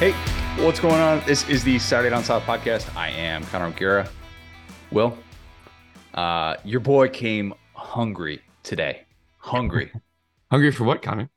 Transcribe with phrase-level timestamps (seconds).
[0.00, 0.12] Hey,
[0.64, 1.20] what's going on?
[1.26, 2.96] This is the Saturday Down South podcast.
[2.96, 4.08] I am Connor O'Gara.
[4.90, 5.14] Will,
[6.14, 9.04] uh, your boy came hungry today.
[9.36, 9.92] Hungry.
[10.50, 11.28] Hungry for what, Connor?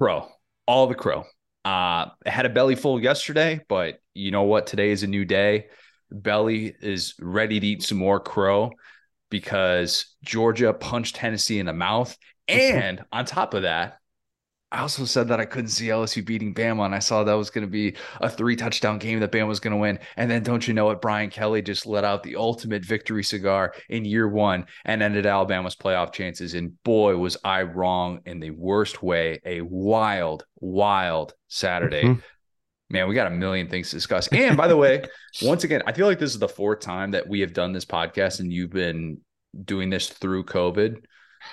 [0.00, 0.26] Crow.
[0.66, 1.26] All the crow.
[1.66, 4.66] Uh, had a belly full yesterday, but you know what?
[4.66, 5.66] Today is a new day.
[6.10, 8.70] Belly is ready to eat some more crow
[9.28, 12.16] because Georgia punched Tennessee in the mouth.
[12.48, 13.97] And on top of that,
[14.70, 17.48] I also said that I couldn't see LSU beating Bama, and I saw that was
[17.48, 19.98] going to be a three touchdown game that Bama was going to win.
[20.16, 21.00] And then don't you know it?
[21.00, 25.74] Brian Kelly just let out the ultimate victory cigar in year one and ended Alabama's
[25.74, 26.52] playoff chances.
[26.52, 29.40] And boy, was I wrong in the worst way.
[29.46, 32.02] A wild, wild Saturday.
[32.02, 32.20] Mm-hmm.
[32.90, 34.28] Man, we got a million things to discuss.
[34.28, 35.02] And by the way,
[35.42, 37.84] once again, I feel like this is the fourth time that we have done this
[37.86, 39.18] podcast, and you've been
[39.64, 41.04] doing this through COVID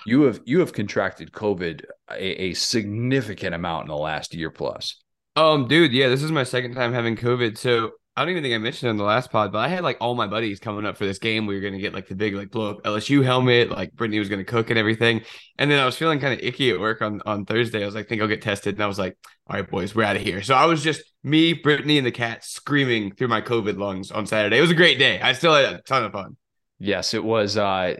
[0.05, 5.01] you have you have contracted COVID a, a, significant amount in the last year plus.
[5.35, 7.57] Um, dude, yeah, this is my second time having COVID.
[7.57, 9.97] So I don't even think I mentioned in the last pod, but I had like
[9.99, 11.45] all my buddies coming up for this game.
[11.45, 14.29] We were gonna get like the big like blow up LSU helmet, like Brittany was
[14.29, 15.21] gonna cook and everything.
[15.57, 17.83] And then I was feeling kind of icky at work on on Thursday.
[17.83, 20.05] I was like, think I'll get tested, and I was like, all right, boys, we're
[20.05, 20.41] out of here.
[20.43, 24.25] So I was just me, Brittany, and the cat screaming through my COVID lungs on
[24.25, 24.59] Saturday.
[24.59, 25.19] It was a great day.
[25.19, 26.37] I still had a ton of fun.
[26.79, 27.57] Yes, it was.
[27.57, 27.95] uh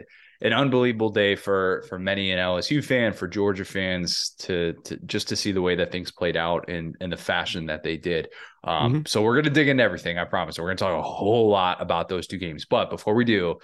[0.45, 5.27] an unbelievable day for for many an LSU fan, for Georgia fans to to just
[5.29, 8.29] to see the way that things played out in in the fashion that they did.
[8.63, 9.01] Um, mm-hmm.
[9.07, 10.19] So we're gonna dig into everything.
[10.19, 10.59] I promise.
[10.59, 12.66] We're gonna talk a whole lot about those two games.
[12.66, 13.55] But before we do,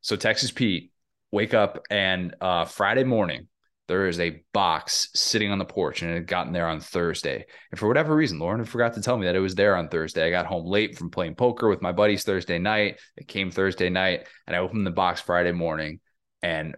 [0.00, 0.92] so Texas Pete,
[1.30, 3.48] wake up and uh, Friday morning
[3.86, 7.44] there is a box sitting on the porch and it had gotten there on Thursday.
[7.72, 10.24] And for whatever reason, Lauren forgot to tell me that it was there on Thursday.
[10.24, 13.00] I got home late from playing poker with my buddies Thursday night.
[13.16, 15.98] It came Thursday night and I opened the box Friday morning
[16.42, 16.76] and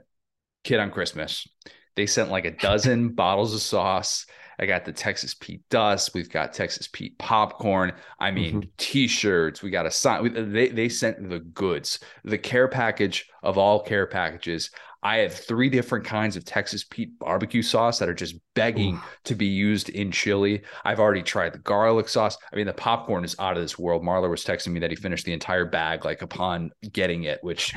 [0.65, 1.47] kid on Christmas,
[1.97, 4.27] they sent like a dozen bottles of sauce.
[4.59, 6.13] I got the Texas Pete dust.
[6.15, 7.93] We've got Texas Pete popcorn.
[8.21, 8.69] I mean, mm-hmm.
[8.77, 9.63] t-shirts.
[9.63, 10.53] We got a sign.
[10.53, 14.71] They they sent the goods, the care package of all care packages.
[15.05, 19.01] I have three different kinds of Texas Pete barbecue sauce that are just begging Ooh.
[19.25, 20.63] to be used in chili.
[20.85, 22.39] I've already tried the garlic sauce.
[22.53, 24.05] I mean, the popcorn is out of this world.
[24.05, 27.75] Marler was texting me that he finished the entire bag like upon getting it, which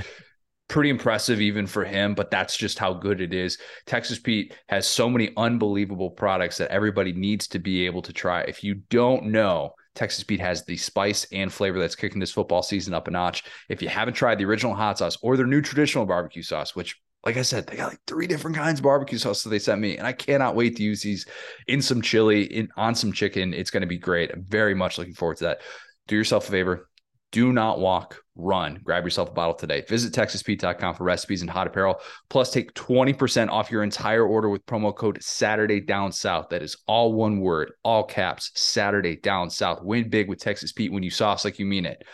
[0.67, 3.57] pretty impressive even for him, but that's just how good it is.
[3.85, 8.41] Texas Pete has so many unbelievable products that everybody needs to be able to try.
[8.41, 12.61] If you don't know, Texas Pete has the spice and flavor that's kicking this football
[12.61, 13.43] season up a notch.
[13.69, 16.95] If you haven't tried the original hot sauce or their new traditional barbecue sauce, which
[17.25, 19.81] like I said, they got like three different kinds of barbecue sauce that they sent
[19.81, 21.25] me, and I cannot wait to use these
[21.67, 23.51] in some chili, in on some chicken.
[23.51, 24.31] It's going to be great.
[24.31, 25.61] I'm very much looking forward to that.
[26.07, 26.87] Do yourself a favor,
[27.35, 28.79] do not walk, run.
[28.81, 29.83] Grab yourself a bottle today.
[29.89, 31.99] Visit TexasPete.com for recipes and hot apparel.
[32.29, 36.47] Plus, take 20% off your entire order with promo code Saturday Down South.
[36.47, 39.83] That is all one word, all caps, Saturday Down South.
[39.83, 42.05] Win big with Texas Pete when you sauce like you mean it.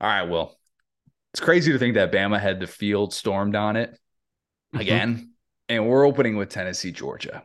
[0.00, 0.58] All right, Will.
[1.32, 4.80] It's crazy to think that Bama had the field stormed on it mm-hmm.
[4.80, 5.14] again.
[5.14, 5.24] Mm-hmm.
[5.68, 7.44] And we're opening with Tennessee, Georgia.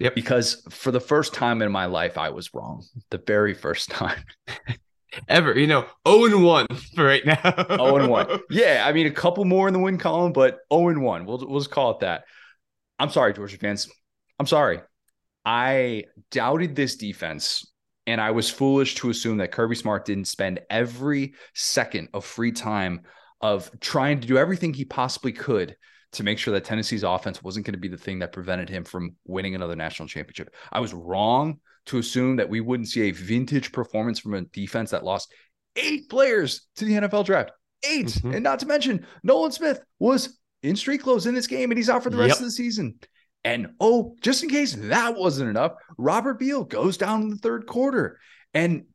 [0.00, 0.14] Yep.
[0.14, 2.84] Because for the first time in my life, I was wrong.
[3.08, 4.22] The very first time.
[5.28, 5.58] ever.
[5.58, 7.40] You know, 0 and 1 for right now.
[7.42, 8.40] 0 and 1.
[8.50, 11.26] Yeah, I mean a couple more in the win column, but 0 and 1.
[11.26, 12.24] We'll we'll just call it that.
[12.98, 13.88] I'm sorry, Georgia fans.
[14.38, 14.80] I'm sorry.
[15.44, 17.66] I doubted this defense
[18.06, 22.52] and I was foolish to assume that Kirby Smart didn't spend every second of free
[22.52, 23.02] time
[23.40, 25.76] of trying to do everything he possibly could
[26.12, 28.84] to make sure that Tennessee's offense wasn't going to be the thing that prevented him
[28.84, 30.54] from winning another national championship.
[30.72, 34.90] I was wrong to assume that we wouldn't see a vintage performance from a defense
[34.90, 35.32] that lost
[35.76, 37.52] eight players to the NFL draft.
[37.84, 38.34] 8 mm-hmm.
[38.34, 41.90] And not to mention, Nolan Smith was in street clothes in this game and he's
[41.90, 42.38] out for the rest yep.
[42.38, 42.98] of the season.
[43.44, 47.66] And oh, just in case that wasn't enough, Robert Beal goes down in the third
[47.66, 48.18] quarter.
[48.52, 48.86] And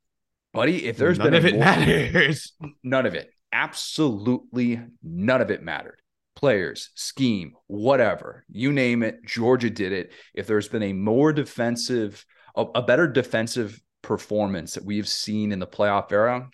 [0.54, 5.50] buddy, if there's none been of it more, matters, none of it, absolutely none of
[5.50, 6.00] it mattered.
[6.36, 10.12] Players, scheme, whatever you name it, Georgia did it.
[10.34, 12.26] If there's been a more defensive
[12.56, 16.50] a, a better defensive performance that we've seen in the playoff era,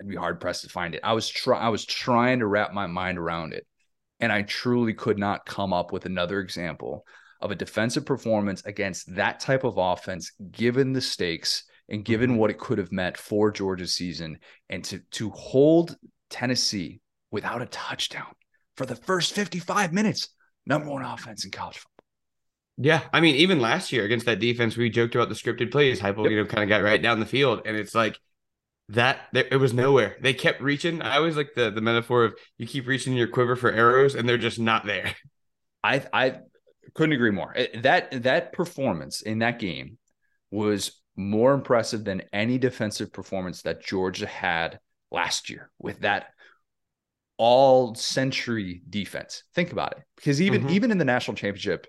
[0.00, 1.00] I'd be hard pressed to find it.
[1.04, 3.66] I was try I was trying to wrap my mind around it,
[4.18, 7.04] and I truly could not come up with another example
[7.40, 12.38] of a defensive performance against that type of offense, given the stakes and given mm-hmm.
[12.38, 14.38] what it could have meant for Georgia's season,
[14.68, 15.96] and to to hold
[16.30, 17.00] Tennessee
[17.30, 18.34] without a touchdown
[18.76, 20.28] for the first 55 minutes,
[20.64, 21.99] number one offense in college football.
[22.82, 26.00] Yeah, I mean, even last year against that defense, we joked about the scripted plays.
[26.00, 26.16] Yep.
[26.16, 28.18] you know, kind of got right down the field, and it's like
[28.88, 29.28] that.
[29.34, 30.16] It was nowhere.
[30.22, 31.02] They kept reaching.
[31.02, 34.26] I always like the the metaphor of you keep reaching your quiver for arrows, and
[34.26, 35.14] they're just not there.
[35.84, 36.38] I I
[36.94, 37.54] couldn't agree more.
[37.82, 39.98] That that performance in that game
[40.50, 44.80] was more impressive than any defensive performance that Georgia had
[45.10, 46.28] last year with that
[47.36, 49.42] all century defense.
[49.54, 50.04] Think about it.
[50.16, 50.70] Because even mm-hmm.
[50.70, 51.86] even in the national championship,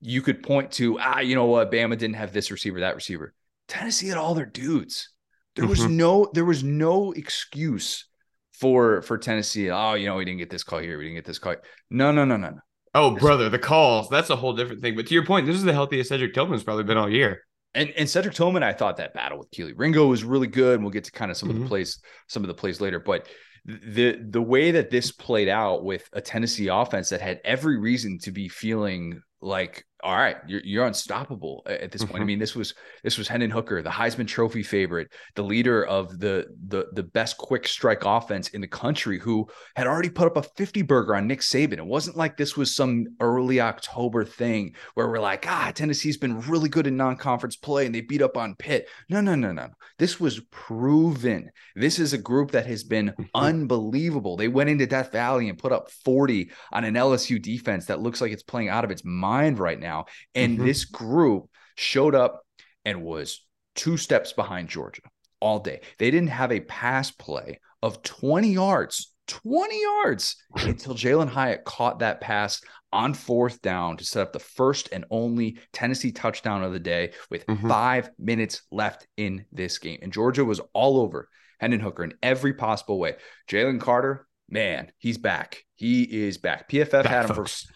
[0.00, 3.34] you could point to, ah, you know what, Bama didn't have this receiver, that receiver.
[3.68, 5.10] Tennessee had all their dudes.
[5.56, 5.96] There was mm-hmm.
[5.96, 8.06] no there was no excuse
[8.52, 9.70] for for Tennessee.
[9.70, 11.56] Oh, you know, we didn't get this call here, we didn't get this call.
[11.90, 12.60] No, no, no, no, no.
[12.94, 14.08] Oh, brother, the calls.
[14.08, 14.96] That's a whole different thing.
[14.96, 17.42] But to your point, this is the healthiest Cedric Tillman's probably been all year.
[17.74, 20.74] And and Cedric Tillman, I thought that battle with Kelee Ringo was really good.
[20.74, 21.56] And we'll get to kind of some mm-hmm.
[21.56, 21.68] of the mm-hmm.
[21.68, 22.98] plays, some of the plays later.
[22.98, 23.28] But
[23.64, 28.18] the the way that this played out with a Tennessee offense that had every reason
[28.20, 32.14] to be feeling like all right, you're, you're unstoppable at this point.
[32.14, 32.22] Mm-hmm.
[32.22, 36.18] I mean, this was this was Hendon Hooker, the Heisman Trophy favorite, the leader of
[36.18, 40.36] the the the best quick strike offense in the country, who had already put up
[40.36, 41.78] a 50 burger on Nick Saban.
[41.78, 46.40] It wasn't like this was some early October thing where we're like, ah, Tennessee's been
[46.42, 48.88] really good in non-conference play and they beat up on Pitt.
[49.08, 49.68] No, no, no, no.
[49.98, 51.50] This was proven.
[51.76, 53.22] This is a group that has been mm-hmm.
[53.34, 54.36] unbelievable.
[54.36, 58.20] They went into Death Valley and put up 40 on an LSU defense that looks
[58.20, 60.06] like it's playing out of its mind right now now.
[60.34, 60.66] And mm-hmm.
[60.66, 62.42] this group showed up
[62.84, 63.44] and was
[63.74, 65.02] two steps behind Georgia
[65.40, 65.80] all day.
[65.98, 72.00] They didn't have a pass play of 20 yards, 20 yards until Jalin Hyatt caught
[72.00, 72.60] that pass
[72.92, 77.12] on fourth down to set up the first and only Tennessee touchdown of the day
[77.30, 77.68] with mm-hmm.
[77.68, 80.00] five minutes left in this game.
[80.02, 81.28] And Georgia was all over
[81.60, 83.16] Hendon Hooker in every possible way.
[83.48, 85.64] Jalen Carter, man, he's back.
[85.76, 86.68] He is back.
[86.68, 87.64] PFF back, had him folks.
[87.64, 87.72] for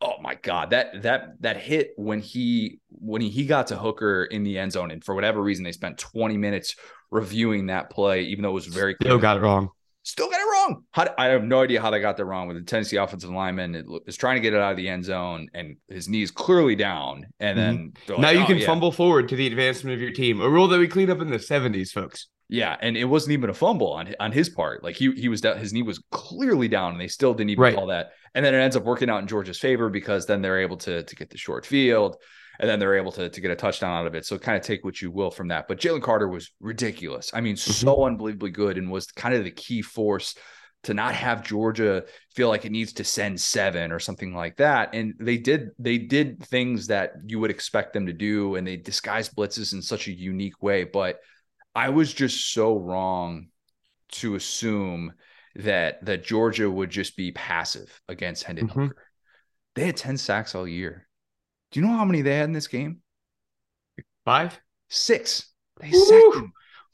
[0.00, 4.24] oh my god that that that hit when he when he, he got to hooker
[4.24, 6.76] in the end zone and for whatever reason they spent 20 minutes
[7.10, 9.70] reviewing that play even though it was very clear still got it wrong
[10.02, 12.56] still got it wrong how, i have no idea how they got that wrong with
[12.58, 15.76] the tennessee offensive lineman is trying to get it out of the end zone and
[15.88, 18.12] his knee is clearly down and then mm-hmm.
[18.12, 18.66] like, now you oh, can yeah.
[18.66, 21.30] fumble forward to the advancement of your team a rule that we cleaned up in
[21.30, 24.84] the 70s folks yeah, and it wasn't even a fumble on on his part.
[24.84, 27.62] Like he he was down, his knee was clearly down, and they still didn't even
[27.62, 27.74] right.
[27.74, 28.10] call that.
[28.36, 31.02] And then it ends up working out in Georgia's favor because then they're able to
[31.02, 32.16] to get the short field,
[32.60, 34.26] and then they're able to to get a touchdown out of it.
[34.26, 35.66] So kind of take what you will from that.
[35.66, 37.32] But Jalen Carter was ridiculous.
[37.34, 37.72] I mean, mm-hmm.
[37.72, 40.36] so unbelievably good, and was kind of the key force
[40.82, 42.04] to not have Georgia
[42.34, 44.94] feel like it needs to send seven or something like that.
[44.94, 48.76] And they did they did things that you would expect them to do, and they
[48.76, 51.20] disguised blitzes in such a unique way, but
[51.74, 53.48] I was just so wrong
[54.12, 55.12] to assume
[55.56, 58.80] that that Georgia would just be passive against Hendon mm-hmm.
[58.80, 58.96] Hooker.
[59.74, 61.06] They had 10 sacks all year.
[61.70, 63.00] Do you know how many they had in this game?
[64.24, 64.58] Five?
[64.88, 65.52] Six.
[65.80, 66.04] They Woo!
[66.04, 66.52] sacked him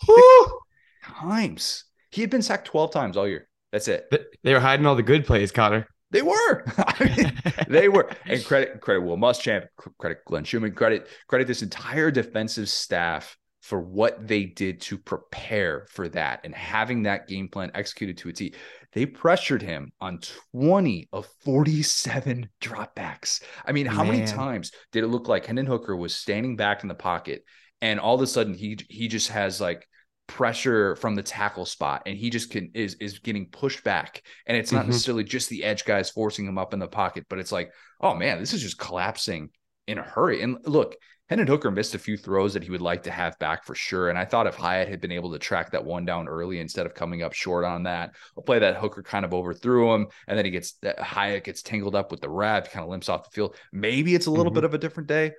[0.08, 0.58] Woo!
[1.04, 1.84] times.
[2.10, 3.48] He had been sacked 12 times all year.
[3.70, 4.12] That's it.
[4.42, 5.86] They were hiding all the good plays, Connor.
[6.10, 6.64] They were.
[6.78, 8.10] I mean, they were.
[8.26, 9.66] And credit credit Will Muschamp,
[9.98, 15.86] credit Glenn Schumann, credit credit this entire defensive staff for what they did to prepare
[15.88, 18.54] for that and having that game plan executed to a T.
[18.92, 20.18] They pressured him on
[20.52, 23.40] 20 of 47 dropbacks.
[23.64, 24.14] I mean, how Man.
[24.14, 27.44] many times did it look like Hendon Hooker was standing back in the pocket
[27.80, 29.86] and all of a sudden he he just has like
[30.26, 34.56] pressure from the tackle spot and he just can is is getting pushed back and
[34.56, 34.90] it's not mm-hmm.
[34.90, 37.70] necessarily just the edge guys forcing him up in the pocket but it's like
[38.00, 39.50] oh man this is just collapsing
[39.86, 40.96] in a hurry and look
[41.32, 44.10] Hendon Hooker missed a few throws that he would like to have back for sure.
[44.10, 46.84] And I thought if Hyatt had been able to track that one down early instead
[46.84, 50.36] of coming up short on that, a play that Hooker kind of overthrew him, and
[50.36, 53.30] then he gets Hyatt gets tangled up with the wrap, kind of limps off the
[53.30, 53.56] field.
[53.72, 54.56] Maybe it's a little mm-hmm.
[54.56, 55.32] bit of a different day.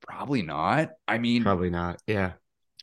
[0.00, 0.90] Probably not.
[1.08, 2.00] I mean, probably not.
[2.06, 2.34] Yeah.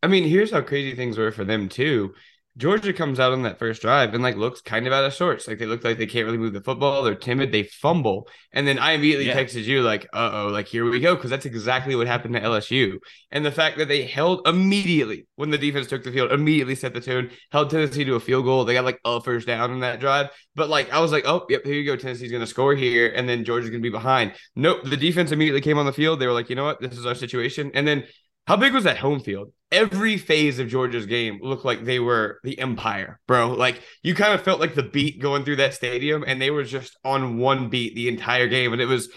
[0.03, 2.13] I mean, here's how crazy things were for them too.
[2.57, 5.47] Georgia comes out on that first drive and like looks kind of out of sorts.
[5.47, 7.01] Like they look like they can't really move the football.
[7.01, 7.51] They're timid.
[7.51, 8.27] They fumble.
[8.51, 9.37] And then I immediately yeah.
[9.37, 11.15] texted you like, uh oh, like here we go.
[11.15, 12.97] Cause that's exactly what happened to LSU.
[13.31, 16.93] And the fact that they held immediately when the defense took the field, immediately set
[16.93, 18.65] the tone, held Tennessee to a field goal.
[18.65, 20.29] They got like a first down in that drive.
[20.53, 21.95] But like I was like, oh, yep, here you go.
[21.95, 23.13] Tennessee's gonna score here.
[23.15, 24.33] And then Georgia's gonna be behind.
[24.57, 24.83] Nope.
[24.83, 26.19] The defense immediately came on the field.
[26.19, 26.81] They were like, you know what?
[26.81, 27.71] This is our situation.
[27.73, 28.03] And then
[28.47, 29.51] how big was that home field?
[29.71, 33.51] Every phase of Georgia's game looked like they were the empire, bro.
[33.53, 36.63] Like you kind of felt like the beat going through that stadium, and they were
[36.63, 39.09] just on one beat the entire game, and it was.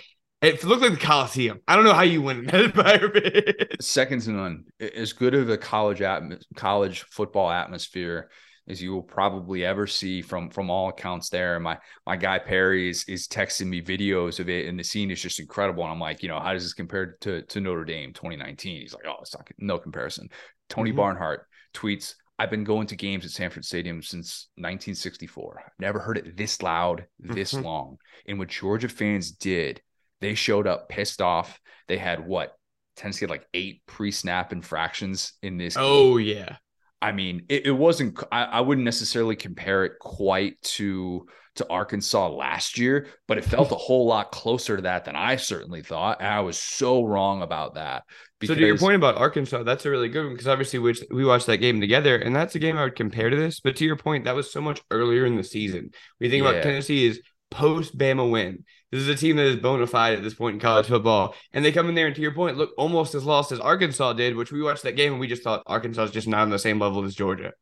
[0.43, 1.61] It looked like the Coliseum.
[1.67, 3.83] I don't know how you win in that environment.
[3.83, 4.65] Second to none.
[4.79, 8.29] As good of a college atm- college football atmosphere
[8.69, 11.57] as you will probably ever see from from all accounts there.
[11.57, 15.11] And my my guy Perry is is texting me videos of it, and the scene
[15.11, 15.83] is just incredible.
[15.83, 18.81] And I'm like, you know, how does this compare to to Notre Dame 2019?
[18.81, 20.29] He's like, oh, it's not no comparison.
[20.69, 20.99] Tony mm-hmm.
[20.99, 22.15] Barnhart tweets.
[22.37, 25.63] I've been going to games at Sanford Stadium since 1964.
[25.65, 27.65] I've never heard it this loud, this mm-hmm.
[27.65, 27.97] long.
[28.27, 29.81] And what Georgia fans did,
[30.21, 31.61] they showed up pissed off.
[31.87, 32.57] They had what
[32.97, 35.77] Tennessee had like eight pre-snap infractions in this.
[35.79, 36.27] Oh game.
[36.27, 36.57] yeah.
[37.05, 38.19] I mean, it, it wasn't.
[38.33, 43.71] I, I, wouldn't necessarily compare it quite to to Arkansas last year, but it felt
[43.73, 46.21] a whole lot closer to that than I certainly thought.
[46.21, 48.05] And I was so wrong about that.
[48.41, 50.95] Because, so to your point about Arkansas, that's a really good one because obviously we
[51.11, 53.61] we watched that game together, and that's a game I would compare to this.
[53.61, 55.91] But to your point, that was so much earlier in the season.
[56.21, 56.51] We think yeah.
[56.53, 57.21] about Tennessee is
[57.51, 58.65] post Bama win.
[58.95, 61.35] This is a team that is bona fide at this point in college football.
[61.53, 64.13] And they come in there and to your point, look almost as lost as Arkansas
[64.13, 66.51] did, which we watched that game and we just thought Arkansas is just not on
[66.51, 67.55] the same level as Georgia.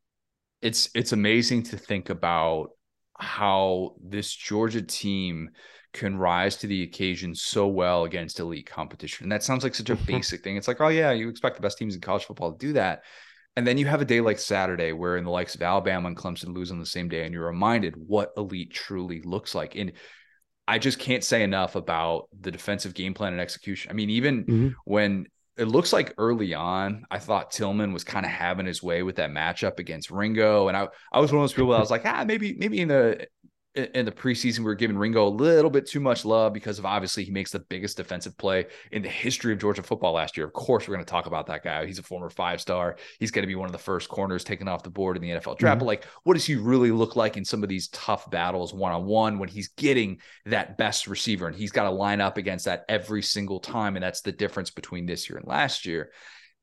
[0.61, 2.67] It's it's amazing to think about
[3.17, 5.49] how this Georgia team
[5.91, 9.23] can rise to the occasion so well against elite competition.
[9.23, 10.55] And that sounds like such a basic thing.
[10.55, 13.01] It's like, oh yeah, you expect the best teams in college football to do that.
[13.55, 16.17] And then you have a day like Saturday where in the likes of Alabama and
[16.17, 19.73] Clemson lose on the same day, and you're reminded what elite truly looks like.
[19.73, 19.93] And
[20.67, 23.91] I just can't say enough about the defensive game plan and execution.
[23.91, 24.67] I mean, even mm-hmm.
[24.85, 25.27] when
[25.57, 29.17] it looks like early on, I thought Tillman was kind of having his way with
[29.17, 30.67] that matchup against Ringo.
[30.67, 32.79] And I, I was one of those people that I was like, ah, maybe, maybe
[32.79, 33.27] in the
[33.75, 36.85] in the preseason, we were giving Ringo a little bit too much love because of
[36.85, 40.45] obviously he makes the biggest defensive play in the history of Georgia football last year.
[40.45, 41.85] Of course, we're going to talk about that guy.
[41.85, 42.97] He's a former five star.
[43.19, 45.29] He's going to be one of the first corners taken off the board in the
[45.29, 45.61] NFL draft.
[45.61, 45.79] Mm-hmm.
[45.79, 48.91] But like, what does he really look like in some of these tough battles one
[48.91, 52.65] on one when he's getting that best receiver and he's got to line up against
[52.65, 53.95] that every single time?
[53.95, 56.11] And that's the difference between this year and last year.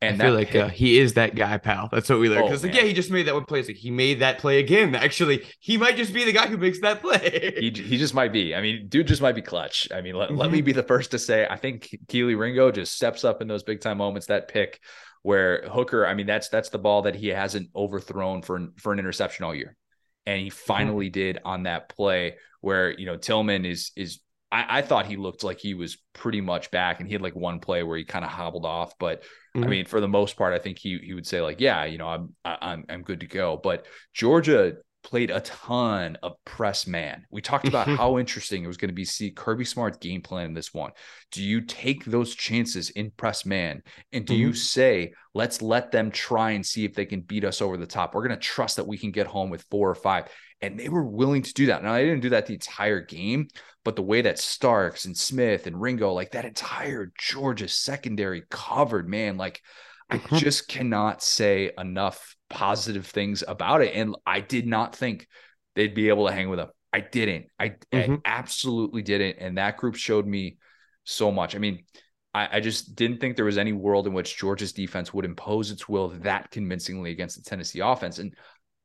[0.03, 1.91] And I feel like uh, he is that guy, pal.
[1.93, 2.47] That's what we learned.
[2.47, 3.61] Because oh, like, yeah, he just made that one play.
[3.61, 4.95] It's like he made that play again.
[4.95, 7.55] Actually, he might just be the guy who makes that play.
[7.59, 8.55] he, he just might be.
[8.55, 9.89] I mean, dude just might be clutch.
[9.95, 10.39] I mean, let, mm-hmm.
[10.39, 10.67] let me mm-hmm.
[10.67, 13.83] be the first to say I think Kelee Ringo just steps up in those big
[13.83, 14.29] time moments.
[14.29, 14.81] That pick
[15.23, 18.99] where Hooker, I mean, that's that's the ball that he hasn't overthrown for for an
[18.99, 19.77] interception all year,
[20.25, 20.57] and he mm-hmm.
[20.57, 21.13] finally mm-hmm.
[21.13, 24.21] did on that play where you know Tillman is is
[24.53, 27.37] I, I, thought he looked like he was pretty much back, and he had like
[27.37, 28.95] one play where he kind of hobbled off.
[28.99, 29.23] But
[29.57, 29.65] mm-hmm.
[29.65, 31.99] I mean, for the most part, I think he he would say like, yeah, you
[31.99, 33.61] know, I'm I'm I'm good to go.
[33.63, 37.25] But Georgia played a ton of press man.
[37.31, 37.97] We talked about mm-hmm.
[37.97, 40.93] how interesting it was going to be see Kirby Smart's game plan in this one.
[41.33, 44.43] Do you take those chances in press man and do mm-hmm.
[44.43, 47.87] you say, let's let them try and see if they can beat us over the
[47.87, 48.15] top?
[48.15, 50.27] We're going to trust that we can get home with four or five.
[50.63, 51.83] And they were willing to do that.
[51.83, 53.49] Now, they didn't do that the entire game,
[53.85, 59.09] but the way that Starks and Smith and Ringo, like that entire Georgia secondary covered,
[59.09, 59.63] man, like
[60.11, 60.37] I mm-hmm.
[60.37, 63.95] just cannot say enough positive things about it.
[63.95, 65.27] And I did not think
[65.77, 66.69] they'd be able to hang with them.
[66.93, 67.47] I didn't.
[67.59, 68.15] I, mm-hmm.
[68.15, 69.37] I absolutely didn't.
[69.39, 70.59] And that group showed me
[71.05, 71.55] so much.
[71.55, 71.85] I mean,
[72.35, 75.71] I, I, just didn't think there was any world in which Georgia's defense would impose
[75.71, 78.19] its will that convincingly against the Tennessee offense.
[78.19, 78.35] And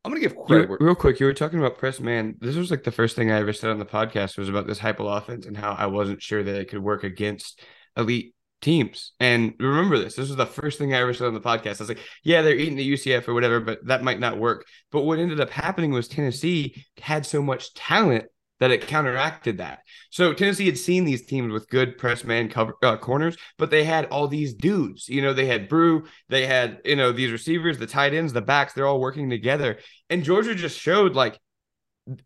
[0.06, 0.70] I'm gonna give credit.
[0.70, 2.36] Real, real quick, you were talking about press man.
[2.40, 4.78] This was like the first thing I ever said on the podcast was about this
[4.78, 7.60] Heupel offense and how I wasn't sure that it could work against
[7.98, 9.14] elite teams.
[9.20, 10.16] And remember this.
[10.16, 11.80] This was the first thing I ever said on the podcast.
[11.80, 14.68] I was like, yeah, they're eating the UCF or whatever, but that might not work.
[14.92, 18.26] But what ended up happening was Tennessee had so much talent
[18.60, 19.80] that it counteracted that.
[20.10, 23.84] So Tennessee had seen these teams with good press man cover uh, corners, but they
[23.84, 25.10] had all these dudes.
[25.10, 28.42] You know, they had Bru, they had you know these receivers, the tight ends, the
[28.42, 28.74] backs.
[28.74, 31.40] They're all working together, and Georgia just showed like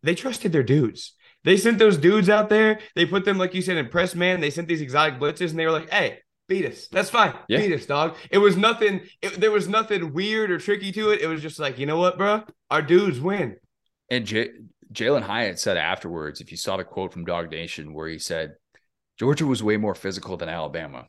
[0.03, 1.13] they trusted their dudes.
[1.43, 2.79] They sent those dudes out there.
[2.95, 4.41] They put them, like you said, in press man.
[4.41, 6.87] They sent these exotic blitzes, and they were like, "Hey, beat us.
[6.89, 7.33] That's fine.
[7.47, 7.59] Yeah.
[7.59, 9.01] Beat us, dog." It was nothing.
[9.21, 11.21] It, there was nothing weird or tricky to it.
[11.21, 12.43] It was just like, you know what, bro?
[12.69, 13.55] Our dudes win.
[14.11, 14.49] And J-
[14.93, 18.55] Jalin Hyatt said afterwards, if you saw the quote from Dawg Nation where he said,
[19.17, 21.07] Georgia was way more physical than Alabama.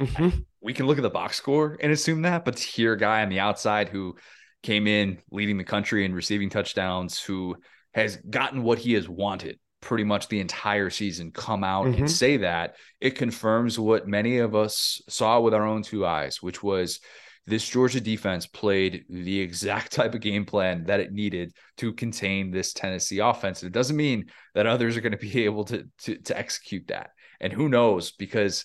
[0.00, 0.40] Mm-hmm.
[0.60, 3.22] We can look at the box score and assume that, but to hear a guy
[3.22, 4.16] on the outside who
[4.62, 7.56] came in leading the country and receiving touchdowns, who
[7.94, 12.00] has gotten what he has wanted pretty much the entire season come out mm-hmm.
[12.00, 16.42] and say that, it confirms what many of us saw with our own two eyes,
[16.42, 17.00] which was
[17.46, 22.50] this Georgia defense played the exact type of game plan that it needed to contain
[22.50, 23.62] this Tennessee offense.
[23.62, 27.10] It doesn't mean that others are going to be able to, to, to execute that.
[27.40, 28.64] And who knows, because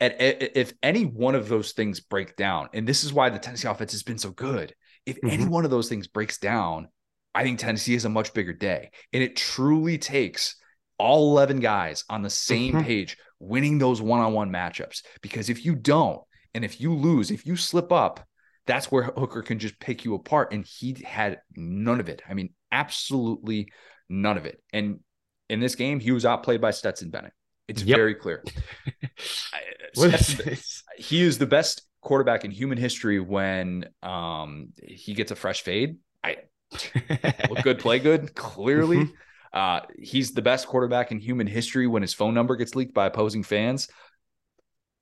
[0.00, 3.38] at, at, if any one of those things break down, and this is why the
[3.38, 4.74] Tennessee offense has been so good,
[5.06, 5.30] if mm-hmm.
[5.30, 6.88] any one of those things breaks down,
[7.34, 8.90] I think Tennessee has a much bigger day.
[9.12, 10.56] And it truly takes
[10.98, 12.84] all 11 guys on the same mm-hmm.
[12.84, 15.02] page winning those one on one matchups.
[15.20, 16.22] Because if you don't,
[16.54, 18.26] and if you lose, if you slip up,
[18.66, 20.52] that's where Hooker can just pick you apart.
[20.52, 22.22] And he had none of it.
[22.28, 23.68] I mean, absolutely
[24.08, 24.62] none of it.
[24.72, 25.00] And
[25.50, 27.32] in this game, he was outplayed by Stetson Bennett.
[27.68, 27.96] It's yep.
[27.96, 28.42] very clear.
[29.94, 30.56] Stetson,
[30.96, 35.98] he is the best quarterback in human history when um, he gets a fresh fade.
[36.22, 36.36] I
[37.50, 38.98] look good, play good, clearly.
[38.98, 39.14] Mm-hmm.
[39.52, 43.06] Uh, he's the best quarterback in human history when his phone number gets leaked by
[43.06, 43.88] opposing fans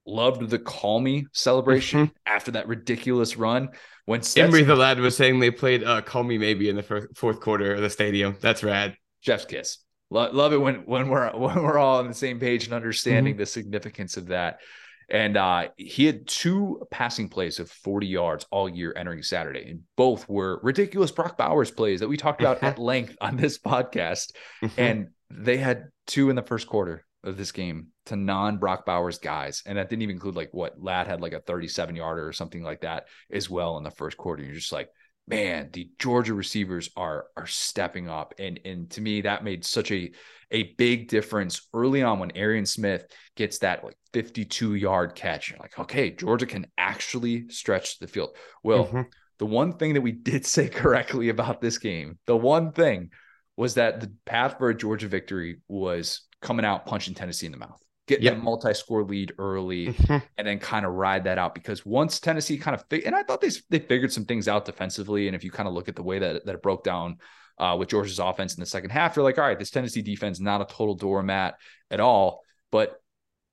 [0.06, 2.16] loved the call me celebration mm-hmm.
[2.26, 3.68] after that ridiculous run.
[4.04, 6.82] When Stetson, Emery the lad was saying they played uh, "Call Me Maybe" in the
[6.82, 8.37] first, fourth quarter of the stadium.
[8.40, 8.97] That's rad.
[9.23, 9.78] Jeff's kiss.
[10.11, 13.35] Lo- love it when when we're when we're all on the same page and understanding
[13.35, 13.40] mm-hmm.
[13.40, 14.61] the significance of that.
[15.09, 19.71] And uh, he had two passing plays of 40 yards all year entering Saturday.
[19.71, 23.59] And both were ridiculous Brock Bowers plays that we talked about at length on this
[23.59, 24.32] podcast.
[24.62, 24.80] Mm-hmm.
[24.80, 29.18] And they had two in the first quarter of this game to non Brock Bowers
[29.18, 29.62] guys.
[29.66, 32.62] And that didn't even include like what Ladd had like a 37 yarder or something
[32.62, 34.42] like that as well in the first quarter.
[34.42, 34.88] You're just like,
[35.28, 38.35] man, the Georgia receivers are are stepping up.
[38.38, 40.11] And and to me, that made such a
[40.50, 43.06] a big difference early on when Arian Smith
[43.37, 45.50] gets that like 52 yard catch.
[45.50, 48.37] You're like, okay, Georgia can actually stretch the field.
[48.62, 49.02] Well, mm-hmm.
[49.38, 53.11] the one thing that we did say correctly about this game, the one thing
[53.56, 57.59] was that the path for a Georgia victory was coming out punching Tennessee in the
[57.59, 57.80] mouth
[58.12, 58.35] get yep.
[58.35, 60.19] that multi-score lead early mm-hmm.
[60.37, 63.40] and then kind of ride that out because once Tennessee kind of and I thought
[63.40, 66.02] they they figured some things out defensively and if you kind of look at the
[66.02, 67.19] way that that it broke down
[67.59, 70.40] uh, with Georgia's offense in the second half you're like all right this Tennessee defense
[70.40, 71.54] not a total doormat
[71.90, 73.00] at all but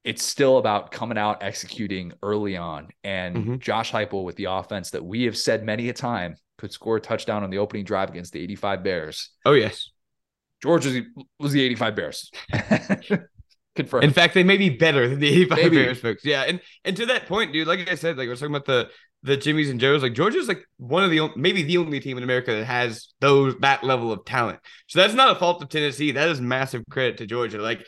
[0.04, 3.58] it's still about coming out executing early on and mm-hmm.
[3.58, 7.02] Josh Heupel with the offense that we have said many a time could score a
[7.02, 9.32] touchdown on the opening drive against the 85 Bears.
[9.46, 9.90] Oh yes.
[10.62, 11.04] Georgia
[11.40, 12.32] was the 85 Bears.
[13.80, 14.04] Confirmed.
[14.04, 15.78] In fact, they may be better than the 85 Maybe.
[15.78, 16.26] Bears folks.
[16.26, 16.44] Yeah.
[16.44, 18.90] And and to that point, dude, like I said, like we're talking about the
[19.24, 22.24] the Jimmys and Joes, like Georgia's like one of the maybe the only team in
[22.24, 24.60] America that has those that level of talent.
[24.88, 26.12] So that's not a fault of Tennessee.
[26.12, 27.62] That is massive credit to Georgia.
[27.62, 27.86] Like,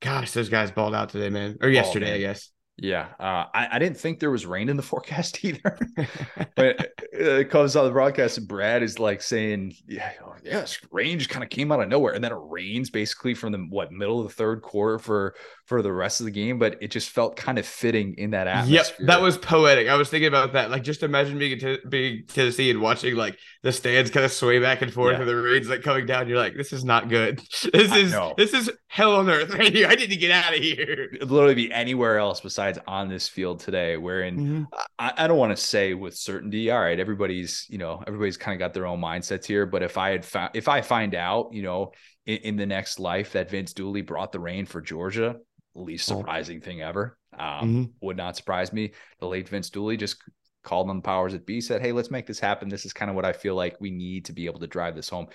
[0.00, 1.58] gosh, those guys balled out today, man.
[1.60, 2.18] Or yesterday, oh, man.
[2.18, 2.50] I guess.
[2.76, 5.78] Yeah, uh, I, I didn't think there was rain in the forecast either.
[6.56, 10.12] but it comes on the broadcast, and Brad is like saying, "Yeah,
[10.42, 13.52] yes, rain just kind of came out of nowhere, and then it rains basically from
[13.52, 15.34] the what middle of the third quarter for
[15.66, 18.46] for the rest of the game." But it just felt kind of fitting in that
[18.46, 18.96] atmosphere.
[18.98, 19.88] Yep, that was poetic.
[19.88, 20.70] I was thinking about that.
[20.70, 24.58] Like, just imagine being in being Tennessee and watching like the stands kind of sway
[24.58, 25.20] back and forth, yeah.
[25.20, 26.28] and the rain's like coming down.
[26.28, 27.40] You're like, "This is not good.
[27.74, 29.88] This is this is hell on earth right here.
[29.88, 33.28] I need to get out of here." It'd literally be anywhere else besides on this
[33.28, 34.62] field today, wherein mm-hmm.
[34.98, 38.54] I, I, don't want to say with certainty, all right, everybody's, you know, everybody's kind
[38.54, 39.66] of got their own mindsets here.
[39.66, 41.92] But if I had found, if I find out, you know,
[42.26, 45.36] in, in the next life that Vince Dooley brought the rain for Georgia,
[45.74, 46.18] least oh.
[46.18, 46.64] surprising oh.
[46.64, 47.18] thing ever.
[47.36, 47.84] Um, mm-hmm.
[48.02, 48.92] Would not surprise me.
[49.20, 50.16] The late Vince Dooley just
[50.62, 52.68] called on the powers that be, said, Hey, let's make this happen.
[52.68, 54.94] This is kind of what I feel like we need to be able to drive
[54.94, 55.28] this home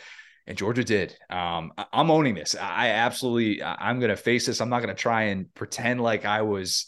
[0.50, 1.16] and Georgia did.
[1.30, 2.56] Um, I, am owning this.
[2.60, 4.60] I absolutely, I'm going to face this.
[4.60, 6.88] I'm not going to try and pretend like I was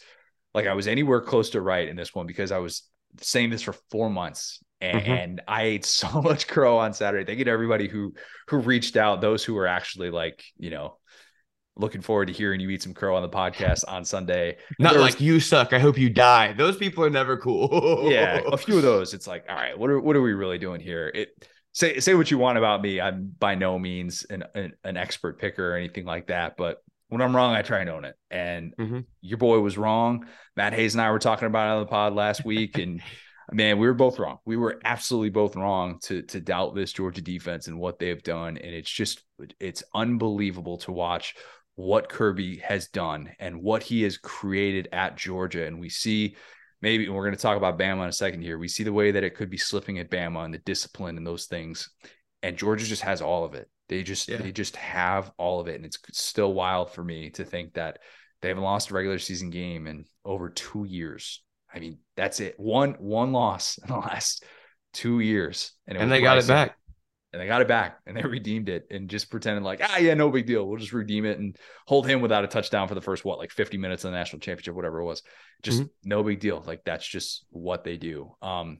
[0.53, 2.83] like I was anywhere close to right in this one because I was
[3.21, 5.11] saying this for four months and, mm-hmm.
[5.11, 7.23] and I ate so much crow on Saturday.
[7.23, 8.15] Thank you to everybody who
[8.47, 10.97] who reached out, those who were actually like, you know,
[11.77, 14.57] looking forward to hearing you eat some crow on the podcast on Sunday.
[14.79, 15.73] Not like you suck.
[15.73, 16.53] I hope you die.
[16.53, 18.09] Those people are never cool.
[18.11, 19.13] yeah, a few of those.
[19.13, 21.11] It's like, all right, what are what are we really doing here?
[21.13, 21.29] It
[21.73, 22.99] say say what you want about me.
[22.99, 26.81] I'm by no means an an, an expert picker or anything like that, but
[27.11, 28.15] when I'm wrong, I try and own it.
[28.29, 28.99] And mm-hmm.
[29.19, 30.27] your boy was wrong.
[30.55, 33.01] Matt Hayes and I were talking about it on the pod last week, and
[33.51, 34.37] man, we were both wrong.
[34.45, 38.23] We were absolutely both wrong to to doubt this Georgia defense and what they have
[38.23, 38.57] done.
[38.57, 39.21] And it's just
[39.59, 41.35] it's unbelievable to watch
[41.81, 45.65] what Kirby has done and what he has created at Georgia.
[45.65, 46.35] And we see
[46.81, 48.57] maybe we're going to talk about Bama in a second here.
[48.57, 51.25] We see the way that it could be slipping at Bama and the discipline and
[51.25, 51.89] those things.
[52.43, 53.69] And Georgia just has all of it.
[53.89, 54.37] They just yeah.
[54.37, 57.99] they just have all of it, and it's still wild for me to think that
[58.41, 61.43] they haven't lost a regular season game in over two years.
[61.73, 62.57] I mean, that's it.
[62.57, 64.45] One one loss in the last
[64.93, 66.77] two years, and, and they got it back.
[67.33, 70.13] And they got it back, and they redeemed it, and just pretended like, ah, yeah,
[70.13, 70.67] no big deal.
[70.67, 71.55] We'll just redeem it and
[71.87, 74.41] hold him without a touchdown for the first what, like fifty minutes of the national
[74.41, 75.23] championship, whatever it was.
[75.63, 76.09] Just mm-hmm.
[76.09, 76.61] no big deal.
[76.65, 78.35] Like that's just what they do.
[78.41, 78.79] Um,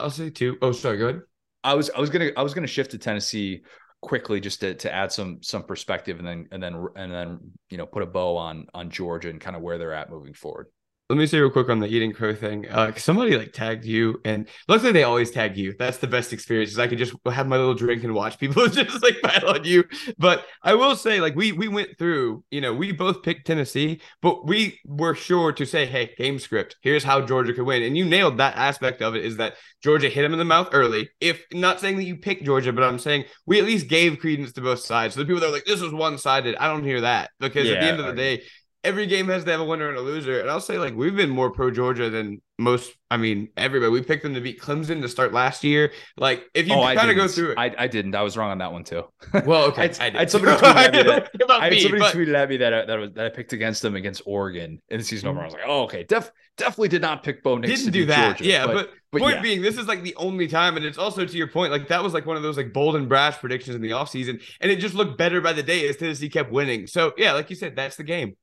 [0.00, 0.58] I'll say too.
[0.60, 1.20] Oh, sorry, go ahead.
[1.64, 3.62] I was I was gonna I was gonna shift to Tennessee
[4.00, 7.38] quickly just to, to add some some perspective and then and then and then
[7.70, 10.34] you know put a bow on on Georgia and kind of where they're at moving
[10.34, 10.66] forward
[11.12, 12.66] let me say real quick on the eating crow thing.
[12.70, 15.74] Uh, somebody like tagged you, and luckily they always tag you.
[15.78, 16.70] That's the best experience.
[16.70, 19.62] Is I could just have my little drink and watch people just like pile on
[19.64, 19.84] you.
[20.16, 24.00] But I will say, like we we went through, you know, we both picked Tennessee,
[24.22, 26.76] but we were sure to say, hey, game script.
[26.80, 29.22] Here's how Georgia could win, and you nailed that aspect of it.
[29.22, 31.10] Is that Georgia hit him in the mouth early?
[31.20, 34.52] If not saying that you picked Georgia, but I'm saying we at least gave credence
[34.52, 35.12] to both sides.
[35.12, 37.68] So the people that are like, this was one sided, I don't hear that because
[37.68, 38.42] yeah, at the end of the day
[38.84, 40.40] every game has to have a winner and a loser.
[40.40, 42.92] And I'll say, like, we've been more pro Georgia than most.
[43.10, 43.90] I mean, everybody.
[43.90, 45.92] We picked them to beat Clemson to start last year.
[46.16, 48.14] Like, if you oh, kind of go through it, I, I didn't.
[48.14, 49.04] I was wrong on that one too.
[49.44, 52.14] Well, okay, I, I, I somebody tweeted at me that, I had somebody but...
[52.14, 54.98] tweeted at me that I, that, was, that I picked against them against Oregon in
[54.98, 55.38] the season mm-hmm.
[55.38, 55.42] over.
[55.42, 57.80] I was like, oh, okay, def, definitely did not pick Bo Nix.
[57.80, 58.38] Didn't do that.
[58.38, 59.42] Georgia, yeah, but, but, but point yeah.
[59.42, 62.02] being, this is like the only time, and it's also to your point, like that
[62.02, 64.76] was like one of those like bold and brash predictions in the offseason, and it
[64.76, 66.86] just looked better by the day as Tennessee kept winning.
[66.86, 68.36] So yeah, like you said, that's the game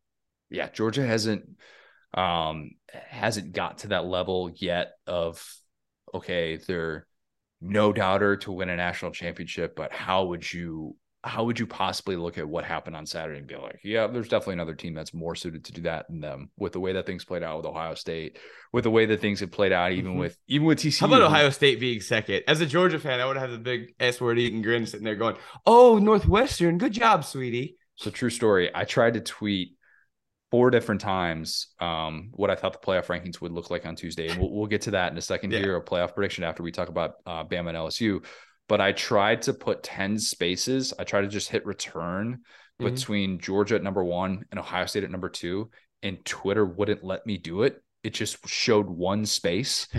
[0.50, 1.58] yeah, Georgia hasn't
[2.14, 5.46] um hasn't got to that level yet of
[6.14, 7.06] okay, they're
[7.62, 12.16] no doubter to win a national championship, but how would you how would you possibly
[12.16, 15.14] look at what happened on Saturday and be like, yeah, there's definitely another team that's
[15.14, 17.66] more suited to do that than them with the way that things played out with
[17.66, 18.40] Ohio State,
[18.72, 20.22] with the way that things have played out, even mm-hmm.
[20.22, 21.02] with even with TCU.
[21.02, 22.44] How about Ohio State being second?
[22.48, 25.16] As a Georgia fan, I would have the big S word eating grin sitting there
[25.16, 25.36] going,
[25.66, 27.76] Oh, Northwestern, good job, sweetie.
[27.96, 28.72] So true story.
[28.74, 29.76] I tried to tweet
[30.52, 34.30] four different times um, what I thought the playoff rankings would look like on Tuesday.
[34.30, 35.60] And we'll, we'll get to that in a second yeah.
[35.60, 38.24] here, a playoff prediction after we talk about uh, Bama and LSU.
[38.68, 40.94] But I tried to put 10 spaces.
[40.98, 42.40] I tried to just hit return
[42.82, 42.94] mm-hmm.
[42.94, 45.70] between Georgia at number one and Ohio State at number two.
[46.02, 47.82] And Twitter wouldn't let me do it.
[48.04, 49.88] It just showed one space.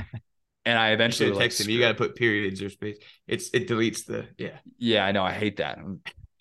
[0.66, 1.72] And I eventually you like, texted me.
[1.72, 2.98] You got to put periods or space.
[3.26, 4.58] It's it deletes the yeah.
[4.76, 5.24] Yeah, I know.
[5.24, 5.78] I hate that.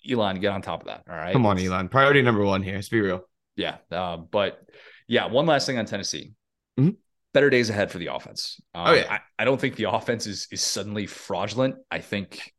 [0.08, 1.04] Elon, get on top of that.
[1.08, 1.32] All right.
[1.32, 1.88] Come on, Elon.
[1.88, 2.74] Priority number one here.
[2.74, 3.24] Let's be real.
[3.56, 3.76] Yeah.
[3.90, 4.60] Uh, but
[5.08, 6.32] yeah, one last thing on Tennessee.
[6.78, 6.90] Mm-hmm.
[7.32, 8.60] Better days ahead for the offense.
[8.74, 9.06] Um, oh, yeah.
[9.12, 11.76] I, I don't think the offense is, is suddenly fraudulent.
[11.90, 12.52] I think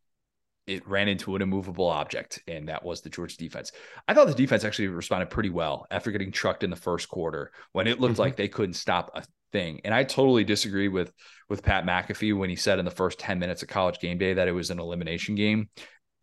[0.67, 3.71] it ran into an immovable object, and that was the Georgia defense.
[4.07, 7.51] I thought the defense actually responded pretty well after getting trucked in the first quarter
[7.73, 8.21] when it looked mm-hmm.
[8.21, 9.81] like they couldn't stop a thing.
[9.83, 11.11] And I totally disagree with
[11.49, 14.33] with Pat McAfee when he said in the first 10 minutes of college game day
[14.33, 15.69] that it was an elimination game.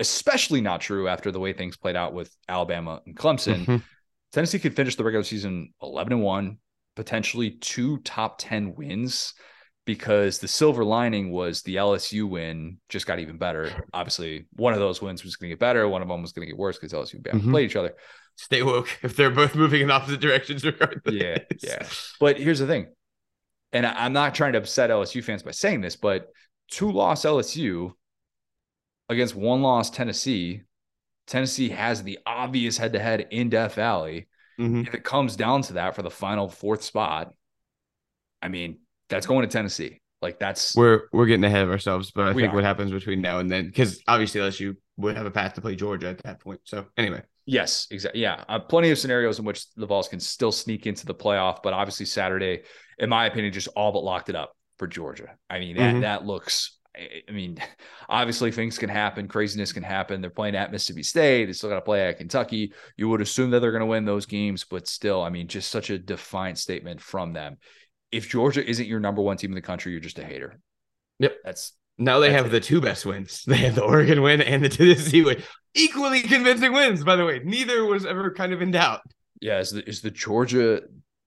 [0.01, 3.65] Especially not true after the way things played out with Alabama and Clemson.
[3.65, 3.77] Mm-hmm.
[4.33, 6.59] Tennessee could finish the regular season 11 and 1,
[6.97, 9.35] potentially two top 10 wins
[9.89, 13.73] because the silver lining was the LSU win just got even better.
[13.95, 16.47] Obviously, one of those wins was going to get better, one of them was going
[16.47, 17.51] to get worse because LSU and Bama mm-hmm.
[17.53, 17.95] played each other.
[18.37, 21.15] Stay woke if they're both moving in opposite directions, regardless.
[21.15, 21.87] Yeah, yeah.
[22.21, 22.89] But here's the thing,
[23.73, 26.27] and I'm not trying to upset LSU fans by saying this, but
[26.71, 27.93] two loss LSU
[29.09, 30.65] against one loss Tennessee
[31.29, 34.29] Tennessee has the obvious head to head in Death Valley.
[34.59, 34.81] Mm-hmm.
[34.81, 37.33] If it comes down to that for the final fourth spot,
[38.43, 40.01] I mean, that's going to Tennessee.
[40.21, 42.55] Like that's we're we're getting ahead of ourselves, but I think are.
[42.57, 45.77] what happens between now and then, because obviously LSU would have a path to play
[45.77, 46.61] Georgia at that point.
[46.65, 48.23] So anyway, yes, exactly.
[48.23, 51.63] Yeah, uh, plenty of scenarios in which the Vols can still sneak into the playoff,
[51.63, 52.63] but obviously Saturday,
[52.99, 55.37] in my opinion, just all but locked it up for Georgia.
[55.49, 56.01] I mean, that mm-hmm.
[56.01, 56.78] that looks
[57.29, 57.59] I mean,
[58.09, 60.21] obviously things can happen, craziness can happen.
[60.21, 61.47] They're playing at Mississippi State.
[61.47, 62.73] They still got to play at Kentucky.
[62.97, 65.71] You would assume that they're going to win those games, but still, I mean, just
[65.71, 67.59] such a defiant statement from them.
[68.11, 70.59] If Georgia isn't your number one team in the country, you're just a hater.
[71.19, 71.37] Yep.
[71.45, 72.51] That's now they have it.
[72.51, 73.43] the two best wins.
[73.47, 75.43] They have the Oregon win and the Tennessee win.
[75.75, 77.41] Equally convincing wins, by the way.
[77.45, 79.01] Neither was ever kind of in doubt.
[79.41, 80.83] Yeah, is the, is the Georgia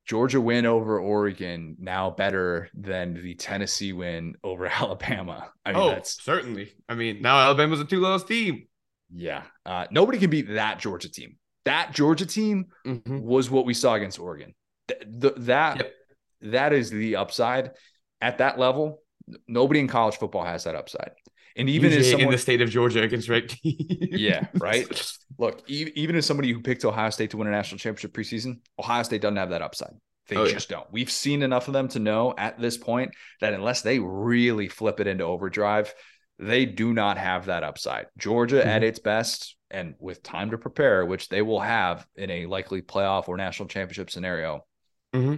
[0.05, 5.51] Georgia win over Oregon now better than the Tennessee win over Alabama.
[5.65, 6.71] I mean, oh, that's certainly.
[6.89, 8.67] I mean, now Alabama's a two loss team.
[9.13, 9.43] Yeah.
[9.65, 11.37] Uh, nobody can beat that Georgia team.
[11.65, 13.21] That Georgia team mm-hmm.
[13.21, 14.55] was what we saw against Oregon.
[14.87, 15.93] Th- th- that yep.
[16.41, 17.71] that is the upside
[18.19, 19.03] at that level.
[19.47, 21.11] Nobody in college football has that upside.
[21.55, 23.75] And even as someone, in the state of Georgia against right teams.
[24.11, 24.87] yeah, right.
[25.37, 29.03] Look, even as somebody who picked Ohio State to win a national championship preseason, Ohio
[29.03, 29.93] State doesn't have that upside.
[30.27, 30.77] They oh, just yeah.
[30.77, 30.91] don't.
[30.91, 33.11] We've seen enough of them to know at this point
[33.41, 35.93] that unless they really flip it into overdrive,
[36.39, 38.07] they do not have that upside.
[38.17, 38.69] Georgia mm-hmm.
[38.69, 42.81] at its best and with time to prepare, which they will have in a likely
[42.81, 44.65] playoff or national championship scenario,
[45.13, 45.35] mm-hmm.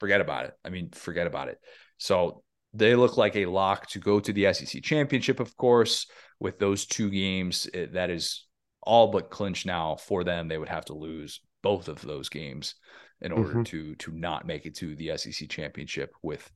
[0.00, 0.54] forget about it.
[0.64, 1.58] I mean, forget about it.
[1.98, 2.42] So
[2.74, 6.06] they look like a lock to go to the SEC championship, of course,
[6.40, 7.66] with those two games.
[7.72, 8.46] It, that is
[8.82, 10.48] all but clinched now for them.
[10.48, 12.74] They would have to lose both of those games
[13.20, 13.62] in order mm-hmm.
[13.62, 16.50] to to not make it to the SEC championship with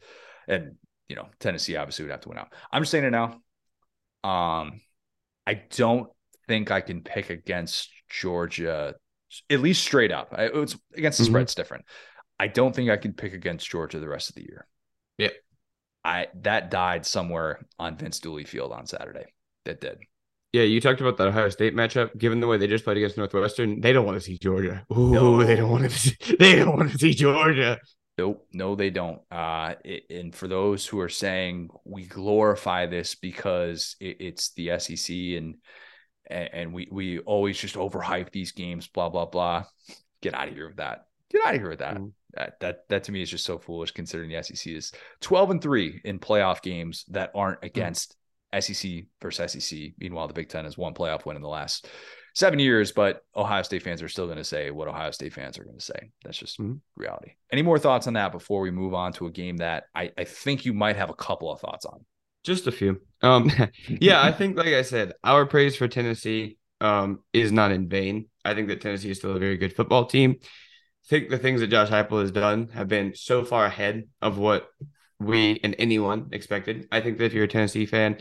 [0.49, 0.75] and
[1.09, 2.53] you know Tennessee obviously would have to win out.
[2.73, 3.41] I'm just saying it now.
[4.29, 4.81] Um
[5.47, 6.11] I don't
[6.49, 8.97] think I can pick against Georgia
[9.51, 10.35] at least straight up.
[10.37, 11.33] I, it's against the mm-hmm.
[11.33, 11.85] spread's different.
[12.39, 14.67] I don't think I can pick against Georgia the rest of the year.
[15.19, 15.31] Yeah.
[16.07, 19.25] I that died somewhere on Vince Dooley Field on Saturday.
[19.65, 19.99] That did.
[20.53, 22.17] Yeah, you talked about the Ohio State matchup.
[22.17, 24.87] Given the way they just played against Northwestern, they don't want to see Georgia.
[24.97, 25.45] Ooh, no.
[25.45, 25.91] they don't want to.
[25.91, 27.79] See, they don't want to see Georgia.
[28.17, 29.21] Nope, no, they don't.
[29.31, 34.79] Uh, it, and for those who are saying we glorify this because it, it's the
[34.79, 35.57] SEC and
[36.31, 39.65] and we we always just overhype these games, blah blah blah.
[40.23, 41.07] Get out of here with that.
[41.31, 41.97] Get out of here with that.
[41.97, 42.13] Mm.
[42.35, 45.63] That that that to me is just so foolish considering the SEC is 12 and
[45.63, 47.67] 3 in playoff games that aren't mm.
[47.67, 48.17] against.
[48.61, 49.79] SEC versus SEC.
[49.99, 51.89] Meanwhile, the Big Ten has one playoff win in the last
[52.37, 55.59] seven years, but Ohio State fans are still going to say what Ohio State fans
[55.59, 56.11] are going to say.
[56.23, 56.75] That's just mm-hmm.
[56.97, 57.33] reality.
[57.51, 60.25] Any more thoughts on that before we move on to a game that I, I
[60.25, 62.05] think you might have a couple of thoughts on?
[62.45, 63.01] Just a few.
[63.23, 63.51] Um,
[63.89, 68.27] yeah, I think, like I said, our praise for Tennessee um, is not in vain.
[68.45, 70.37] I think that Tennessee is still a very good football team.
[71.09, 74.69] Think the things that Josh Heupel has done have been so far ahead of what
[75.21, 76.89] we and anyone expected.
[76.91, 78.19] I think that if you're a Tennessee fan,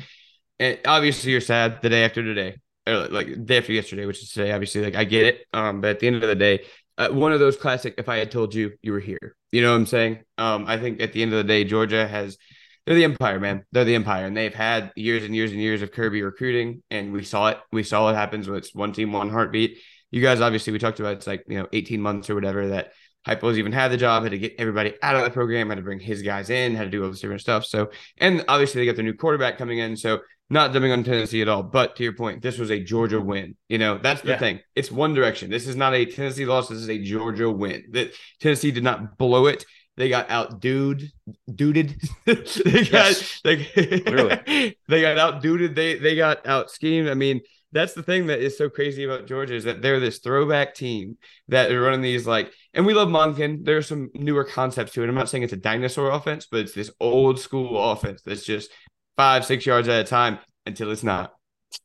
[0.60, 4.32] and obviously you're sad the day after today or like day after yesterday, which is
[4.32, 4.52] today.
[4.52, 5.46] Obviously, like I get it.
[5.54, 6.66] Um, but at the end of the day,
[6.98, 7.96] uh, one of those classic.
[7.98, 9.36] If I had told you, you were here.
[9.52, 10.20] You know what I'm saying?
[10.38, 12.38] Um, I think at the end of the day, Georgia has.
[12.86, 13.66] They're the empire, man.
[13.72, 17.12] They're the empire, and they've had years and years and years of Kirby recruiting, and
[17.12, 17.58] we saw it.
[17.72, 19.80] We saw what happens when it's one team, one heartbeat.
[20.16, 22.94] You guys, obviously, we talked about it's like you know, 18 months or whatever that
[23.28, 25.82] Heupel's even had the job, had to get everybody out of the program, had to
[25.82, 27.66] bring his guys in, had to do all this different stuff.
[27.66, 29.98] So, and obviously they got their new quarterback coming in.
[29.98, 31.64] So not dumping on Tennessee at all.
[31.64, 33.58] But to your point, this was a Georgia win.
[33.68, 34.40] You know, that's the yeah.
[34.40, 34.60] thing.
[34.74, 35.50] It's one direction.
[35.50, 36.70] This is not a Tennessee loss.
[36.70, 37.84] This is a Georgia win.
[37.92, 39.66] That Tennessee did not blow it.
[39.98, 41.10] They got outdued,
[41.54, 42.02] duded.
[42.26, 43.42] they got yes.
[43.44, 45.76] they, they got outduded.
[45.76, 47.10] They they got out schemed.
[47.10, 47.42] I mean,
[47.76, 51.18] that's the thing that is so crazy about Georgia is that they're this throwback team
[51.50, 53.66] that are running these like, and we love Monken.
[53.66, 55.10] There are some newer concepts to it.
[55.10, 58.72] I'm not saying it's a dinosaur offense, but it's this old school offense that's just
[59.18, 61.34] five, six yards at a time until it's not.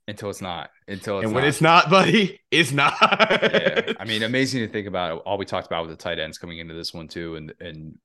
[0.07, 0.70] Until it's not.
[0.87, 1.48] Until it's and when not.
[1.48, 2.94] it's not, buddy, it's not.
[3.00, 3.92] yeah.
[3.98, 6.59] I mean, amazing to think about all we talked about with the tight ends coming
[6.59, 7.98] into this one too, and and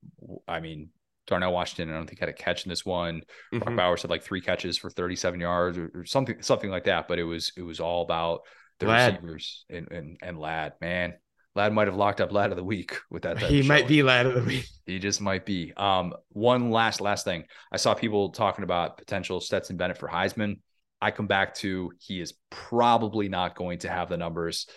[0.48, 0.89] I mean.
[1.28, 3.22] Darnell Washington, I don't think had a catch in this one.
[3.54, 3.60] Mm-hmm.
[3.60, 7.08] Brock Bowers had like three catches for 37 yards or, or, something, something like that.
[7.08, 8.42] But it was it was all about
[8.80, 9.16] the Lad.
[9.16, 11.14] receivers and, and and Ladd, man.
[11.56, 13.40] Ladd might have locked up Lad of the Week with that.
[13.40, 14.68] He might be Lad of the Week.
[14.86, 15.74] He just might be.
[15.76, 17.46] Um, one last last thing.
[17.72, 20.60] I saw people talking about potential Stetson Bennett for Heisman.
[21.02, 24.68] I come back to he is probably not going to have the numbers,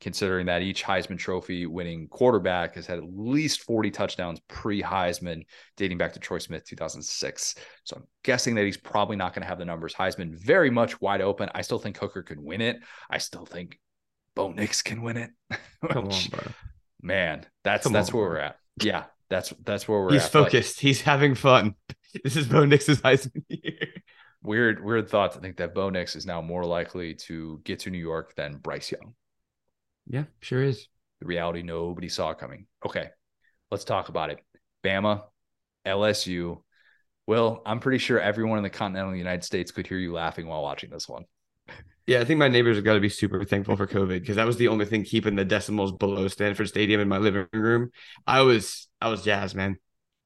[0.00, 5.46] considering that each Heisman Trophy winning quarterback has had at least 40 touchdowns pre Heisman,
[5.76, 7.54] dating back to Troy Smith 2006.
[7.84, 9.94] So I'm guessing that he's probably not going to have the numbers.
[9.94, 11.48] Heisman very much wide open.
[11.54, 12.78] I still think Hooker could win it.
[13.08, 13.78] I still think
[14.34, 15.30] Bo Nix can win it.
[15.90, 16.42] Come on, bro.
[17.00, 18.34] Man, that's Come that's on, where bro.
[18.34, 18.56] we're at.
[18.82, 20.32] Yeah, that's that's where we're He's at.
[20.32, 20.76] focused.
[20.76, 21.74] But He's having fun.
[22.22, 23.88] This is Bo Nix's Heisman year.
[24.40, 27.90] Weird, weird thought to think that Bo Nix is now more likely to get to
[27.90, 29.14] New York than Bryce Young.
[30.06, 30.88] Yeah, sure is.
[31.20, 32.66] The reality nobody saw coming.
[32.84, 33.08] Okay,
[33.70, 34.38] let's talk about it.
[34.84, 35.22] Bama,
[35.86, 36.62] LSU.
[37.26, 40.62] Well, I'm pretty sure everyone in the continental United States could hear you laughing while
[40.62, 41.24] watching this one.
[42.06, 44.46] Yeah, I think my neighbors have got to be super thankful for COVID because that
[44.46, 47.90] was the only thing keeping the decimals below Sanford Stadium in my living room.
[48.26, 49.78] I was I was jazzed, man.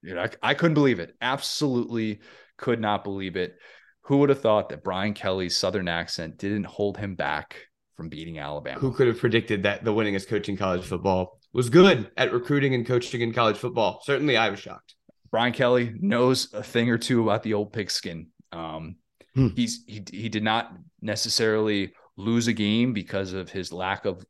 [0.03, 1.15] Dude, I, I couldn't believe it.
[1.21, 2.21] Absolutely
[2.57, 3.57] could not believe it.
[4.03, 7.68] Who would have thought that Brian Kelly's Southern accent didn't hold him back
[7.99, 8.81] from beating Alabama?
[8.81, 12.75] Who could have predicted that the winningest coach in college football was good at recruiting
[12.75, 14.01] and coaching in college football?
[14.05, 14.95] Certainly, I was shocked.
[15.31, 18.29] Brian Kelly knows a thing or two about the old pigskin.
[18.53, 18.97] Um,
[19.39, 19.49] Hmm.
[19.55, 24.25] He's he he did not necessarily lose a game because of his lack of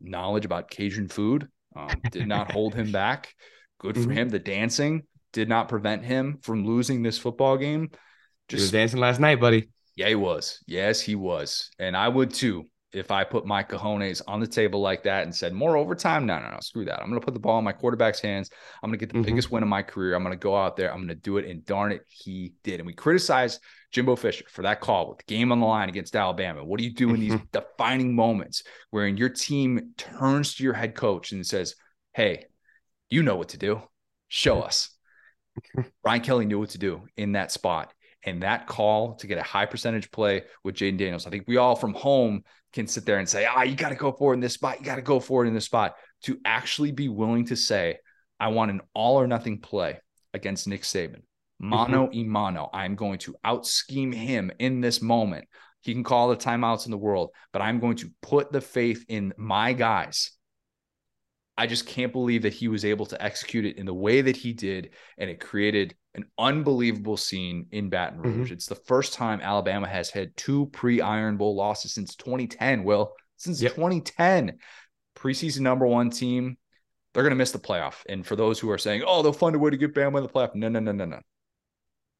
[0.00, 1.48] knowledge about Cajun food.
[1.76, 3.34] Um, did not hold him back.
[3.78, 4.12] Good for mm-hmm.
[4.12, 4.28] him.
[4.30, 5.02] The dancing
[5.34, 7.90] did not prevent him from losing this football game.
[8.48, 9.68] Just he was dancing last night, buddy.
[9.96, 10.60] Yeah, he was.
[10.66, 11.70] Yes, he was.
[11.78, 15.34] And I would too if I put my cojones on the table like that and
[15.34, 16.26] said more overtime.
[16.26, 17.00] No, no, no, screw that.
[17.00, 18.50] I'm going to put the ball in my quarterback's hands.
[18.82, 19.26] I'm going to get the mm-hmm.
[19.26, 20.14] biggest win of my career.
[20.14, 20.90] I'm going to go out there.
[20.90, 21.46] I'm going to do it.
[21.46, 22.80] And darn it, he did.
[22.80, 26.14] And we criticized Jimbo Fisher for that call with the game on the line against
[26.16, 26.64] Alabama.
[26.64, 27.44] What do you do in these mm-hmm.
[27.52, 31.74] defining moments wherein your team turns to your head coach and says,
[32.12, 32.46] Hey,
[33.10, 33.82] you know what to do.
[34.28, 34.90] Show us.
[36.02, 37.92] Brian Kelly knew what to do in that spot.
[38.26, 41.58] And that call to get a high percentage play with Jayden Daniels, I think we
[41.58, 42.42] all from home
[42.74, 44.78] can sit there and say, ah, you got to go forward in this spot.
[44.80, 45.96] You got to go forward in this spot.
[46.24, 47.98] To actually be willing to say,
[48.40, 50.00] I want an all or nothing play
[50.32, 51.22] against Nick Saban,
[51.58, 52.28] mano mm-hmm.
[52.28, 52.70] mano.
[52.72, 55.46] I'm going to out scheme him in this moment.
[55.82, 59.04] He can call the timeouts in the world, but I'm going to put the faith
[59.08, 60.30] in my guys
[61.56, 64.36] I just can't believe that he was able to execute it in the way that
[64.36, 64.90] he did.
[65.18, 68.28] And it created an unbelievable scene in Baton mm-hmm.
[68.28, 68.46] Rouge.
[68.48, 68.54] Mm-hmm.
[68.54, 72.84] It's the first time Alabama has had two pre Iron Bowl losses since 2010.
[72.84, 73.74] Will, since yep.
[73.74, 74.58] 2010,
[75.16, 76.56] preseason number one team,
[77.12, 78.02] they're going to miss the playoff.
[78.08, 80.22] And for those who are saying, oh, they'll find a way to get Bama in
[80.22, 81.20] the playoff, no, no, no, no, no.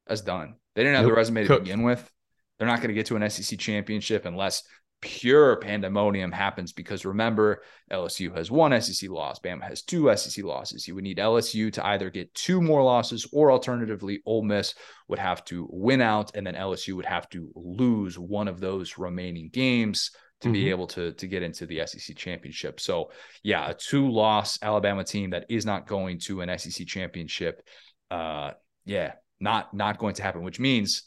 [0.07, 0.55] That's done.
[0.75, 1.13] They didn't have nope.
[1.13, 2.09] the resume to begin with.
[2.57, 4.63] They're not going to get to an SEC championship unless
[5.05, 10.87] pure pandemonium happens because remember, LSU has one SEC loss, Bama has two SEC losses.
[10.87, 14.73] You would need LSU to either get two more losses, or alternatively, Ole Miss
[15.07, 18.97] would have to win out, and then LSU would have to lose one of those
[18.97, 20.09] remaining games
[20.41, 20.53] to mm-hmm.
[20.53, 22.79] be able to to get into the SEC championship.
[22.79, 23.11] So,
[23.43, 27.61] yeah, a two loss Alabama team that is not going to an SEC championship.
[28.09, 28.53] Uh,
[28.85, 31.03] yeah, not not going to happen, which means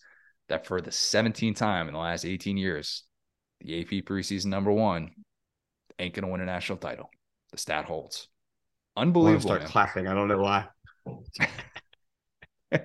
[0.48, 3.02] that for the 17th time in the last 18 years,
[3.60, 5.10] the AP preseason number one
[5.98, 7.10] ain't gonna win a national title.
[7.52, 8.28] The stat holds.
[8.96, 9.52] Unbelievable.
[9.52, 9.70] I start man.
[9.70, 10.08] clapping.
[10.08, 10.66] I don't know why.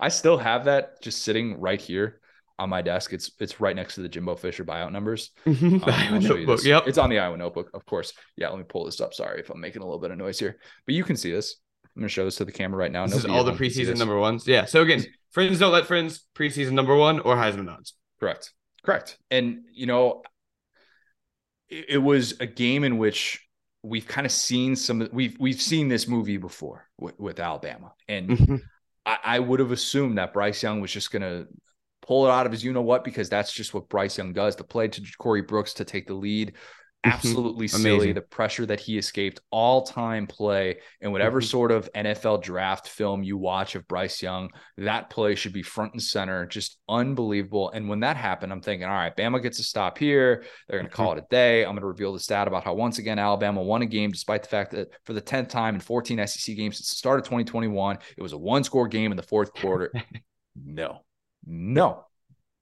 [0.00, 2.20] I still have that just sitting right here
[2.58, 3.12] on my desk.
[3.12, 5.30] It's it's right next to the Jimbo Fisher buyout numbers.
[5.46, 6.64] Um, Iowa notebook.
[6.64, 6.86] Yep.
[6.86, 8.12] It's on the Iowa notebook, of course.
[8.36, 9.14] Yeah, let me pull this up.
[9.14, 10.58] Sorry if I'm making a little bit of noise here.
[10.86, 11.56] But you can see this.
[11.96, 13.06] I'm gonna show this to the camera right now.
[13.06, 14.46] This Nobody is all the preseason number ones.
[14.46, 14.64] Yeah.
[14.64, 17.94] So again, friends don't let friends preseason number one or Heisman odds.
[18.20, 18.52] Correct.
[18.84, 19.18] Correct.
[19.30, 20.22] And you know,
[21.68, 23.40] it, it was a game in which
[23.82, 25.08] we've kind of seen some.
[25.12, 28.56] We've we've seen this movie before with, with Alabama, and mm-hmm.
[29.06, 31.46] I, I would have assumed that Bryce Young was just gonna
[32.02, 34.56] pull it out of his you know what because that's just what Bryce Young does.
[34.56, 36.54] The play to Corey Brooks to take the lead.
[37.04, 38.12] Absolutely silly.
[38.12, 41.48] The pressure that he escaped, all time play, and whatever mm-hmm.
[41.48, 45.92] sort of NFL draft film you watch of Bryce Young, that play should be front
[45.92, 47.70] and center, just unbelievable.
[47.70, 50.44] And when that happened, I'm thinking, all right, Bama gets a stop here.
[50.68, 51.18] They're going to call mm-hmm.
[51.18, 51.64] it a day.
[51.64, 54.42] I'm going to reveal the stat about how once again Alabama won a game despite
[54.42, 57.24] the fact that for the 10th time in 14 SEC games since the start of
[57.24, 59.92] 2021, it was a one score game in the fourth quarter.
[60.64, 61.00] no,
[61.46, 62.04] no,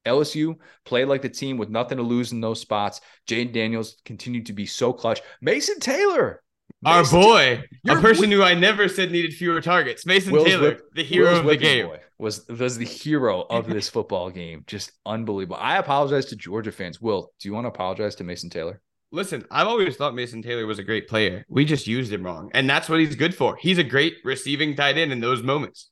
[0.05, 3.01] LSU played like the team with nothing to lose in those spots.
[3.29, 5.21] Jayden Daniels continued to be so clutch.
[5.41, 6.43] Mason Taylor.
[6.85, 10.05] Our boy, a person who I never said needed fewer targets.
[10.05, 11.91] Mason Will's Taylor, whip, the hero Will's of the game.
[12.19, 14.65] was was the hero of this football game.
[14.67, 15.59] Just unbelievable.
[15.61, 17.01] I apologize to Georgia fans.
[17.01, 18.81] Will, do you want to apologize to Mason Taylor?
[19.13, 21.45] Listen, I've always thought Mason Taylor was a great player.
[21.49, 22.51] We just used him wrong.
[22.55, 23.57] And that's what he's good for.
[23.61, 25.91] He's a great receiving tight end in those moments.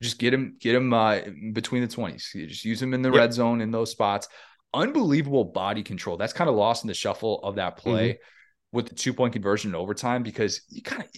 [0.00, 1.20] Just get him, get him uh,
[1.52, 2.30] between the twenties.
[2.32, 3.18] Just use him in the yep.
[3.18, 4.28] red zone in those spots.
[4.72, 6.16] Unbelievable body control.
[6.16, 8.76] That's kind of lost in the shuffle of that play mm-hmm.
[8.76, 11.08] with the two point conversion in overtime because you kind of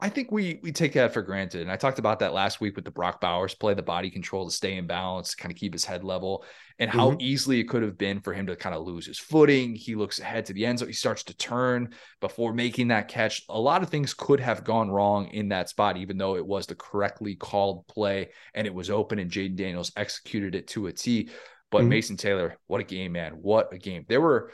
[0.00, 1.62] I, think we we take that for granted.
[1.62, 4.46] And I talked about that last week with the Brock Bowers play, the body control
[4.48, 6.44] to stay in balance, kind of keep his head level,
[6.78, 7.20] and how mm-hmm.
[7.20, 9.74] easily it could have been for him to kind of lose his footing.
[9.74, 10.88] He looks ahead to the end zone.
[10.88, 13.42] He starts to turn before making that catch.
[13.48, 16.66] A lot of things could have gone wrong in that spot, even though it was
[16.66, 20.92] the correctly called play and it was open and Jayden Daniels executed it to a
[20.92, 21.30] T.
[21.70, 21.88] But mm-hmm.
[21.88, 23.32] Mason Taylor, what a game, man.
[23.32, 24.04] What a game.
[24.08, 24.50] There were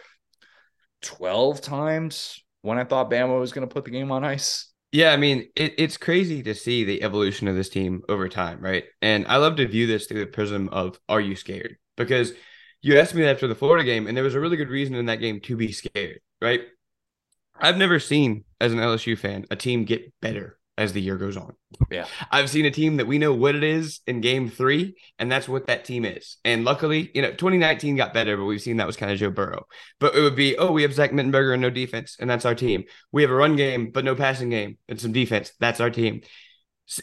[1.02, 5.12] 12 times when I thought Bama was going to put the game on ice yeah,
[5.12, 8.84] I mean, it, it's crazy to see the evolution of this team over time, right?
[9.00, 11.76] And I love to view this through the prism of are you scared?
[11.96, 12.32] Because
[12.82, 14.94] you asked me that after the Florida game, and there was a really good reason
[14.94, 16.62] in that game to be scared, right?
[17.54, 21.36] I've never seen, as an LSU fan, a team get better as the year goes
[21.36, 21.54] on.
[21.90, 22.06] Yeah.
[22.30, 25.48] I've seen a team that we know what it is in game three, and that's
[25.48, 26.38] what that team is.
[26.44, 29.30] And luckily, you know, 2019 got better, but we've seen that was kind of Joe
[29.30, 29.66] Burrow.
[29.98, 32.54] But it would be, oh, we have Zach Mettenberger and no defense, and that's our
[32.54, 32.84] team.
[33.12, 35.52] We have a run game, but no passing game and some defense.
[35.60, 36.22] That's our team.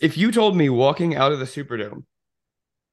[0.01, 2.03] If you told me walking out of the Superdome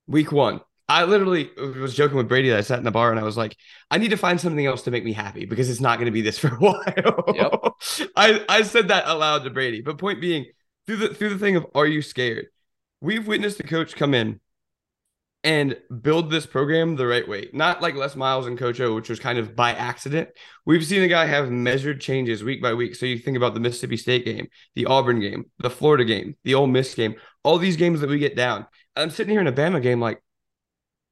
[0.07, 3.18] week one, I literally was joking with Brady that I sat in the bar and
[3.18, 3.57] I was like,
[3.90, 6.12] I need to find something else to make me happy because it's not going to
[6.12, 7.35] be this for a while.
[7.35, 8.11] Yep.
[8.14, 9.81] I, I said that aloud to Brady.
[9.81, 10.47] But point being,
[10.87, 12.47] through the through the thing of are you scared?
[13.01, 14.40] We've witnessed the coach come in
[15.44, 17.51] and build this program the right way.
[17.53, 20.31] Not like Les Miles and Coach O, which was kind of by accident.
[20.64, 22.94] We've seen a guy have measured changes week by week.
[22.94, 26.55] So you think about the Mississippi State game, the Auburn game, the Florida game, the
[26.55, 28.66] Ole Miss game, all these games that we get down.
[28.97, 30.23] I'm sitting here in a Bama game like,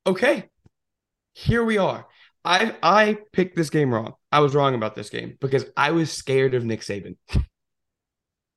[0.07, 0.49] okay,
[1.35, 2.07] here we are.
[2.45, 4.15] I I picked this game wrong.
[4.33, 7.17] I was wrong about this game because I was scared of Nick Saban.
[7.29, 7.41] I,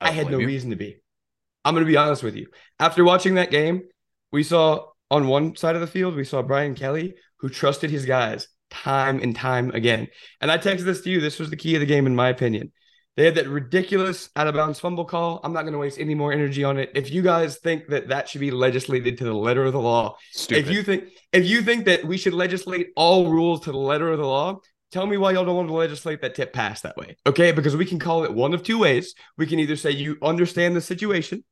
[0.08, 0.46] I had no you.
[0.46, 1.02] reason to be.
[1.66, 2.46] I'm going to be honest with you.
[2.78, 3.82] After watching that game,
[4.30, 8.06] we saw on one side of the field, we saw Brian Kelly, who trusted his
[8.06, 10.06] guys time and time again.
[10.40, 11.20] And I texted this to you.
[11.20, 12.70] This was the key of the game, in my opinion.
[13.16, 15.40] They had that ridiculous out of bounds fumble call.
[15.42, 16.92] I'm not going to waste any more energy on it.
[16.94, 20.16] If you guys think that that should be legislated to the letter of the law,
[20.30, 20.68] Stupid.
[20.68, 24.12] if you think if you think that we should legislate all rules to the letter
[24.12, 24.60] of the law,
[24.92, 27.16] tell me why y'all don't want to legislate that tip pass that way.
[27.26, 29.14] Okay, because we can call it one of two ways.
[29.36, 31.42] We can either say you understand the situation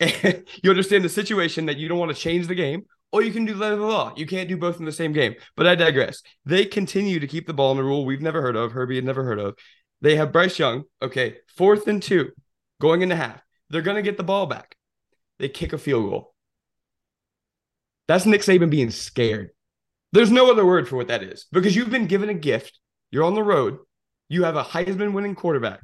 [0.62, 3.44] you understand the situation that you don't want to change the game, or you can
[3.44, 4.12] do letter of the law.
[4.16, 5.34] You can't do both in the same game.
[5.56, 6.22] But I digress.
[6.44, 9.04] They continue to keep the ball in the rule we've never heard of, Herbie had
[9.04, 9.56] never heard of.
[10.00, 12.30] They have Bryce Young, okay, fourth and two,
[12.80, 13.40] going into half.
[13.70, 14.76] They're going to get the ball back.
[15.38, 16.34] They kick a field goal.
[18.06, 19.50] That's Nick Saban being scared.
[20.12, 22.78] There's no other word for what that is because you've been given a gift
[23.10, 23.78] You're on the road.
[24.28, 25.80] You have a Heisman winning quarterback.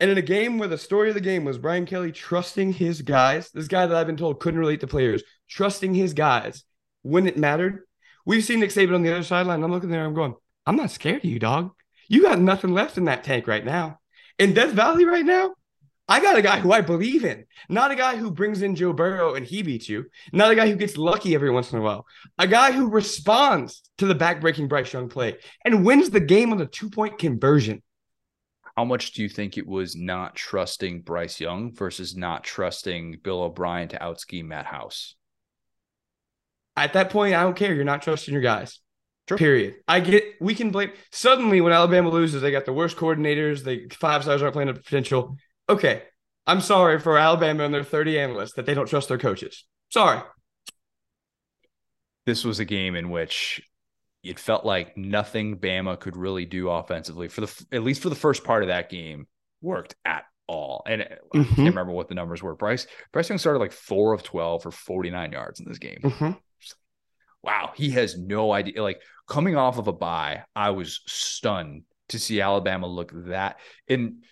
[0.00, 3.02] And in a game where the story of the game was Brian Kelly trusting his
[3.02, 6.64] guys, this guy that I've been told couldn't relate to players, trusting his guys
[7.02, 7.84] when it mattered.
[8.26, 9.62] We've seen Nick Saban on the other sideline.
[9.62, 10.34] I'm looking there, I'm going,
[10.66, 11.70] I'm not scared of you, dog.
[12.08, 14.00] You got nothing left in that tank right now.
[14.38, 15.54] In Death Valley right now,
[16.06, 18.92] I got a guy who I believe in, not a guy who brings in Joe
[18.92, 21.82] Burrow and he beats you, not a guy who gets lucky every once in a
[21.82, 22.04] while,
[22.38, 26.60] a guy who responds to the backbreaking Bryce Young play and wins the game on
[26.60, 27.82] a two point conversion.
[28.76, 33.42] How much do you think it was not trusting Bryce Young versus not trusting Bill
[33.42, 35.14] O'Brien to outscheme Matt House?
[36.76, 37.72] At that point, I don't care.
[37.72, 38.80] You're not trusting your guys.
[39.28, 39.38] Sure.
[39.38, 39.76] Period.
[39.88, 43.86] I get we can blame suddenly when Alabama loses, they got the worst coordinators, they
[43.90, 46.02] five stars aren't playing up potential okay,
[46.46, 49.64] I'm sorry for Alabama and their 30 analysts that they don't trust their coaches.
[49.90, 50.20] Sorry.
[52.26, 53.62] This was a game in which
[54.24, 58.14] it felt like nothing Bama could really do offensively for the at least for the
[58.14, 59.26] first part of that game
[59.60, 60.82] worked at all.
[60.86, 61.40] And mm-hmm.
[61.40, 62.54] I can't remember what the numbers were.
[62.54, 66.00] Bryce Bryce Young started like four of 12 for 49 yards in this game.
[66.02, 66.30] Mm-hmm.
[67.42, 68.82] Wow, he has no idea.
[68.82, 73.60] Like coming off of a bye, I was stunned to see Alabama look that.
[73.88, 74.24] And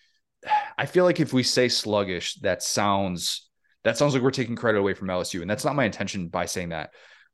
[0.76, 3.48] I feel like if we say sluggish, that sounds
[3.84, 6.46] that sounds like we're taking credit away from LSU, and that's not my intention by
[6.46, 6.90] saying that.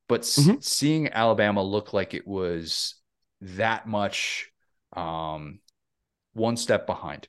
[0.09, 0.61] But mm-hmm.
[0.61, 2.94] seeing Alabama look like it was
[3.42, 4.50] that much
[4.94, 5.61] um,
[6.32, 7.28] one step behind,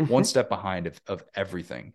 [0.00, 0.10] mm-hmm.
[0.10, 1.92] one step behind of, of everything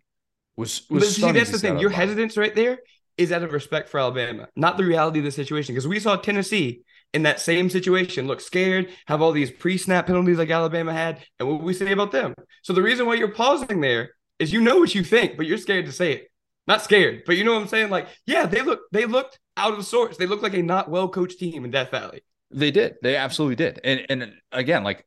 [0.56, 1.16] was was.
[1.16, 1.78] See, that's the thing.
[1.78, 2.78] Your hesitance right there
[3.16, 5.74] is out of respect for Alabama, not the reality of the situation.
[5.74, 10.38] Because we saw Tennessee in that same situation look scared, have all these pre-snap penalties
[10.38, 12.34] like Alabama had, and what we say about them.
[12.62, 15.58] So the reason why you're pausing there is you know what you think, but you're
[15.58, 16.29] scared to say it.
[16.66, 17.90] Not scared, but you know what I'm saying?
[17.90, 20.16] Like, yeah, they look they looked out of sorts.
[20.16, 22.22] They look like a not well coached team in Death Valley.
[22.50, 22.96] They did.
[23.02, 23.80] They absolutely did.
[23.82, 25.06] And and again, like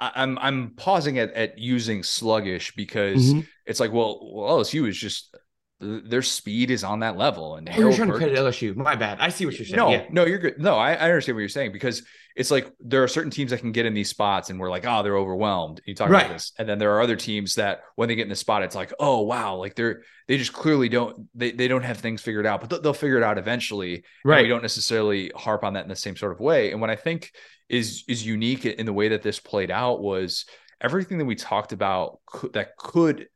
[0.00, 3.40] I, am I'm, I'm pausing at at using sluggish because mm-hmm.
[3.66, 5.34] it's like, well, well, LSU is just
[5.80, 7.56] their speed is on that level.
[7.56, 8.74] And oh, you're trying to credit LSU.
[8.74, 9.18] My bad.
[9.20, 9.76] I see what you're saying.
[9.76, 10.06] No, yeah.
[10.10, 10.58] no, you're good.
[10.58, 12.02] No, I, I, understand what you're saying because
[12.34, 14.84] it's like there are certain teams that can get in these spots and we're like,
[14.86, 15.80] oh, they're overwhelmed.
[15.86, 16.24] You talk right.
[16.24, 18.64] about this, and then there are other teams that when they get in the spot,
[18.64, 22.22] it's like, oh wow, like they're they just clearly don't they they don't have things
[22.22, 24.04] figured out, but they'll, they'll figure it out eventually.
[24.24, 24.42] Right.
[24.42, 26.72] we don't necessarily harp on that in the same sort of way.
[26.72, 27.32] And what I think
[27.68, 30.44] is is unique in the way that this played out was
[30.80, 32.18] everything that we talked about
[32.52, 33.28] that could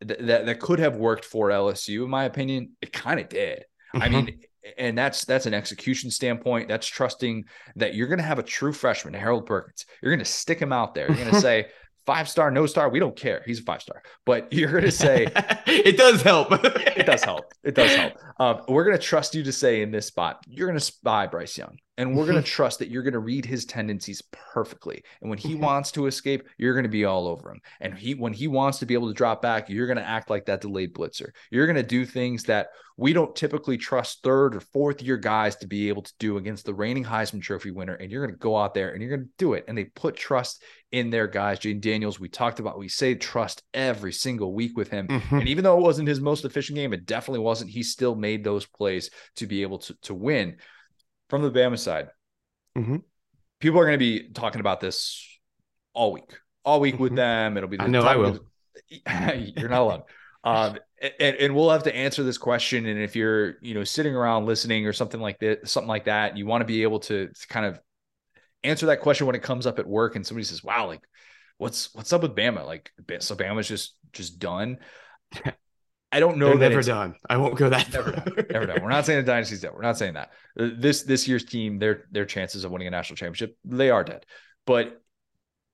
[0.00, 2.72] that that could have worked for LSU, in my opinion.
[2.80, 3.64] It kind of did.
[3.94, 4.02] Mm-hmm.
[4.02, 4.40] I mean,
[4.78, 6.68] and that's that's an execution standpoint.
[6.68, 7.44] That's trusting
[7.76, 9.86] that you're going to have a true freshman, Harold Perkins.
[10.02, 11.08] You're going to stick him out there.
[11.08, 11.66] You're going to say
[12.04, 12.88] five star, no star.
[12.88, 13.42] We don't care.
[13.46, 15.26] He's a five star, but you're going to say
[15.66, 16.48] it does help.
[16.52, 17.52] it does help.
[17.64, 18.12] It does help.
[18.38, 21.26] Um, we're going to trust you to say in this spot, you're going to spy
[21.26, 21.78] Bryce Young.
[21.98, 25.02] And we're going to trust that you're going to read his tendencies perfectly.
[25.20, 25.64] And when he mm-hmm.
[25.64, 27.60] wants to escape, you're going to be all over him.
[27.80, 30.28] And he when he wants to be able to drop back, you're going to act
[30.28, 31.30] like that delayed blitzer.
[31.50, 32.68] You're going to do things that
[32.98, 36.64] we don't typically trust third or fourth year guys to be able to do against
[36.64, 37.94] the reigning Heisman Trophy winner.
[37.94, 39.64] And you're going to go out there and you're going to do it.
[39.68, 41.58] And they put trust in their guys.
[41.58, 45.08] Jayden Daniels, we talked about, we say trust every single week with him.
[45.08, 45.38] Mm-hmm.
[45.38, 47.70] And even though it wasn't his most efficient game, it definitely wasn't.
[47.70, 50.56] He still made those plays to be able to, to win
[51.28, 52.08] from the Bama side,
[52.76, 52.96] mm-hmm.
[53.60, 55.26] people are going to be talking about this
[55.92, 57.02] all week, all week mm-hmm.
[57.04, 57.56] with them.
[57.56, 57.76] It'll be.
[57.76, 58.40] The I know I will.
[59.56, 60.02] you're not alone.
[60.44, 62.86] Um, and, and we'll have to answer this question.
[62.86, 66.36] And if you're, you know, sitting around listening or something like that, something like that,
[66.36, 67.80] you want to be able to, to kind of
[68.62, 71.02] answer that question when it comes up at work and somebody says, wow, like
[71.58, 72.64] what's, what's up with Bama?
[72.64, 74.78] Like, so Bama's just, just done.
[76.12, 76.56] I don't know.
[76.56, 77.14] They're never done.
[77.28, 78.32] I won't go that never done.
[78.50, 78.82] Never done.
[78.82, 79.72] We're not saying the dynasty's dead.
[79.74, 80.30] We're not saying that.
[80.54, 84.24] This this year's team, their their chances of winning a national championship, they are dead.
[84.66, 85.02] But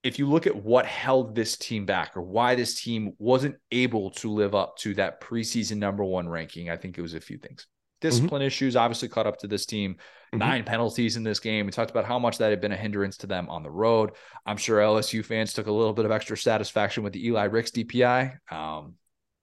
[0.03, 4.11] if you look at what held this team back or why this team wasn't able
[4.11, 7.39] to live up to that preseason number one ranking, I think it was a few
[7.39, 7.66] things.
[8.01, 8.49] Discipline mm-hmm.
[8.49, 9.95] issues obviously caught up to this team.
[9.95, 10.39] Mm-hmm.
[10.39, 11.66] Nine penalties in this game.
[11.66, 14.12] We talked about how much that had been a hindrance to them on the road.
[14.45, 17.70] I'm sure LSU fans took a little bit of extra satisfaction with the Eli Ricks
[17.70, 18.39] DPI.
[18.51, 18.95] Um,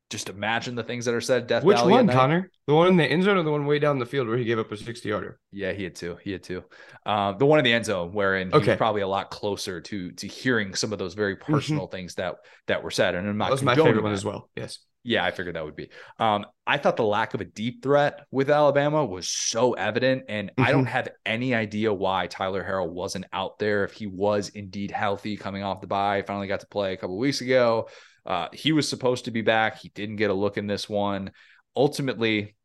[0.09, 1.47] just imagine the things that are said.
[1.47, 2.49] Death Which Valley one, Connor?
[2.67, 4.43] The one in the end zone or the one way down the field where he
[4.43, 5.39] gave up a 60 yarder?
[5.51, 6.17] Yeah, he had two.
[6.23, 6.63] He had two.
[7.05, 8.63] Um, the one in the end zone wherein okay.
[8.63, 11.53] he was probably a lot closer to to hearing some of those very mm-hmm.
[11.53, 11.95] personal mm-hmm.
[11.95, 12.37] things that
[12.67, 13.15] that were said.
[13.15, 14.49] And I'm not that was my favorite one as well.
[14.55, 14.79] Yes.
[15.03, 15.89] Yeah, I figured that would be.
[16.19, 20.49] Um, I thought the lack of a deep threat with Alabama was so evident, and
[20.49, 20.61] mm-hmm.
[20.61, 20.91] I don't mm-hmm.
[20.91, 23.85] have any idea why Tyler Harrell wasn't out there.
[23.85, 27.17] If he was indeed healthy coming off the bye, finally got to play a couple
[27.17, 27.87] weeks ago.
[28.29, 29.79] Uh, he was supposed to be back.
[29.79, 31.31] He didn't get a look in this one.
[31.75, 32.55] Ultimately,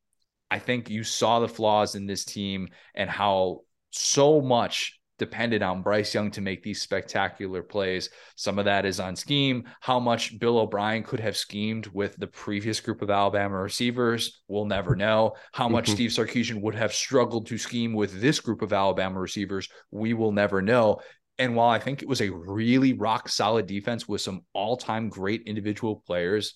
[0.50, 5.82] I think you saw the flaws in this team and how so much depended on
[5.82, 8.10] Bryce Young to make these spectacular plays.
[8.36, 9.64] Some of that is on scheme.
[9.80, 14.64] How much Bill O'Brien could have schemed with the previous group of Alabama receivers, we'll
[14.64, 15.34] never know.
[15.52, 15.94] How much mm-hmm.
[15.94, 20.32] Steve Sarkisian would have struggled to scheme with this group of Alabama receivers, we will
[20.32, 21.00] never know.
[21.38, 25.08] And while I think it was a really rock solid defense with some all time
[25.08, 26.54] great individual players,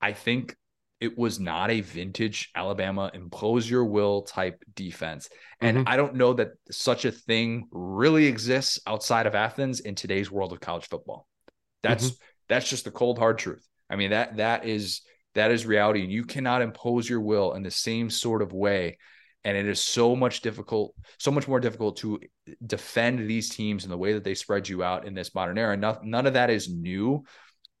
[0.00, 0.56] I think
[1.00, 5.28] it was not a vintage Alabama impose your will type defense.
[5.60, 5.88] And mm-hmm.
[5.88, 10.52] I don't know that such a thing really exists outside of Athens in today's world
[10.52, 11.26] of college football.
[11.82, 12.24] That's mm-hmm.
[12.48, 13.66] that's just the cold hard truth.
[13.90, 15.02] I mean that that is
[15.34, 18.96] that is reality and you cannot impose your will in the same sort of way
[19.46, 22.20] and it is so much difficult so much more difficult to
[22.66, 25.76] defend these teams in the way that they spread you out in this modern era.
[25.76, 27.24] None, none of that is new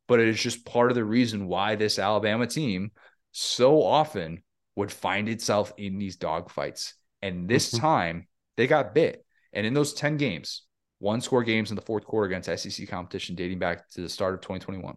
[0.08, 2.92] but it is just part of the reason why this Alabama team
[3.32, 4.42] so often
[4.76, 6.92] would find itself in these dogfights.
[7.22, 7.84] And this mm-hmm.
[7.84, 9.24] time they got bit.
[9.52, 10.62] And in those 10 games,
[10.98, 14.34] one score games in the fourth quarter against SEC competition dating back to the start
[14.34, 14.96] of 2021,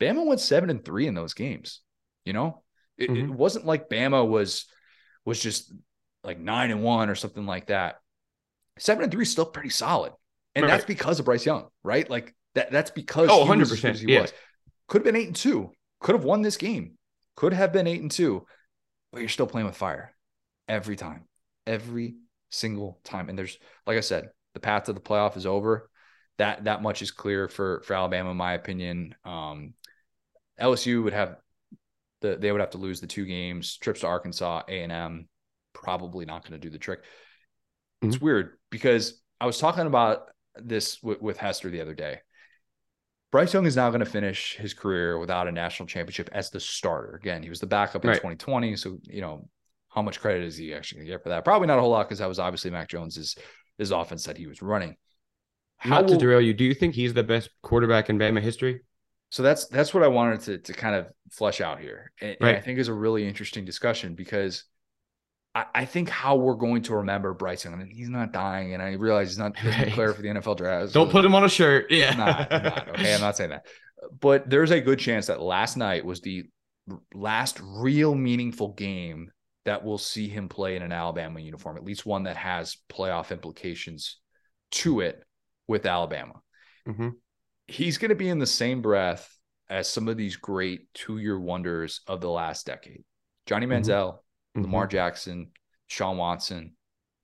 [0.00, 1.80] Bama went seven and three in those games.
[2.24, 2.62] You know,
[2.98, 3.32] it, mm-hmm.
[3.32, 4.66] it wasn't like Bama was
[5.24, 5.72] was just
[6.24, 7.96] like nine and one or something like that.
[8.78, 10.12] Seven and three is still pretty solid.
[10.54, 10.70] And right.
[10.70, 12.08] that's because of Bryce Young, right?
[12.08, 14.22] Like that that's because oh, 100 percent he yeah.
[14.22, 14.32] was.
[14.88, 15.72] Could have been eight and two.
[16.00, 16.98] Could have won this game.
[17.36, 18.46] Could have been eight and two,
[19.12, 20.14] but you're still playing with fire
[20.68, 21.24] every time,
[21.66, 22.16] every
[22.50, 23.28] single time.
[23.28, 25.88] And there's, like I said, the path to the playoff is over.
[26.38, 29.14] That that much is clear for for Alabama, in my opinion.
[29.24, 29.74] Um,
[30.60, 31.36] LSU would have
[32.20, 33.76] the they would have to lose the two games.
[33.78, 35.28] Trips to Arkansas, A and M,
[35.82, 37.00] probably not going to do the trick.
[37.00, 38.08] Mm-hmm.
[38.08, 42.20] It's weird because I was talking about this w- with Hester the other day.
[43.30, 46.60] Bryce Young is now going to finish his career without a national championship as the
[46.60, 47.14] starter.
[47.14, 48.16] Again, he was the backup in right.
[48.16, 48.76] 2020.
[48.76, 49.48] So, you know,
[49.88, 51.44] how much credit is he actually going to get for that?
[51.44, 53.36] Probably not a whole lot because that was obviously Mac Jones's
[53.78, 54.96] his offense that he was running.
[55.78, 58.82] How not to derail you, do you think he's the best quarterback in Bama history?
[59.30, 62.48] So that's that's what I wanted to to kind of flesh out here, and, right.
[62.50, 64.64] and I think is a really interesting discussion because
[65.54, 68.82] I, I, think how we're going to remember Bryce Young, and he's not dying, and
[68.82, 69.92] I realize he's not right.
[69.92, 70.92] player for the NFL draft.
[70.92, 71.90] Don't put him on a shirt.
[71.90, 73.66] Yeah, not, not, okay, I'm not saying that,
[74.20, 76.44] but there's a good chance that last night was the
[77.14, 79.30] last real meaningful game
[79.64, 83.30] that we'll see him play in an Alabama uniform, at least one that has playoff
[83.30, 84.18] implications
[84.72, 85.22] to it
[85.68, 86.34] with Alabama.
[86.88, 87.10] Mm-hmm.
[87.68, 89.28] He's going to be in the same breath
[89.70, 93.04] as some of these great two-year wonders of the last decade.
[93.46, 93.82] Johnny mm-hmm.
[93.82, 94.18] Manziel, mm-hmm.
[94.54, 95.50] Lamar Jackson,
[95.86, 96.76] Sean Watson,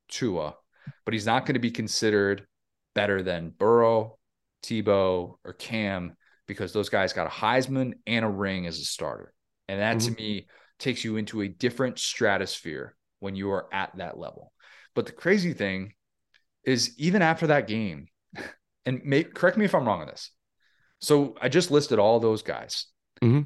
[0.09, 0.55] Tua,
[1.05, 2.47] but he's not going to be considered
[2.95, 4.18] better than Burrow,
[4.62, 6.16] Tebow, or Cam
[6.47, 9.33] because those guys got a Heisman and a ring as a starter.
[9.68, 10.14] And that mm-hmm.
[10.14, 10.47] to me
[10.79, 14.53] takes you into a different stratosphere when you are at that level.
[14.95, 15.93] But the crazy thing
[16.64, 18.09] is, even after that game,
[18.87, 20.31] and may, correct me if I'm wrong on this.
[21.01, 22.87] So I just listed all those guys.
[23.22, 23.43] Mm-hmm.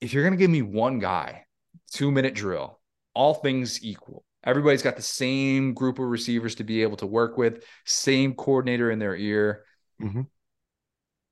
[0.00, 1.44] If you're going to give me one guy,
[1.92, 2.75] two minute drill,
[3.16, 4.24] all things equal.
[4.44, 8.90] Everybody's got the same group of receivers to be able to work with, same coordinator
[8.90, 9.64] in their ear.
[10.00, 10.22] Mm-hmm.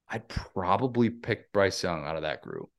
[0.09, 2.71] I'd probably pick Bryce Young out of that group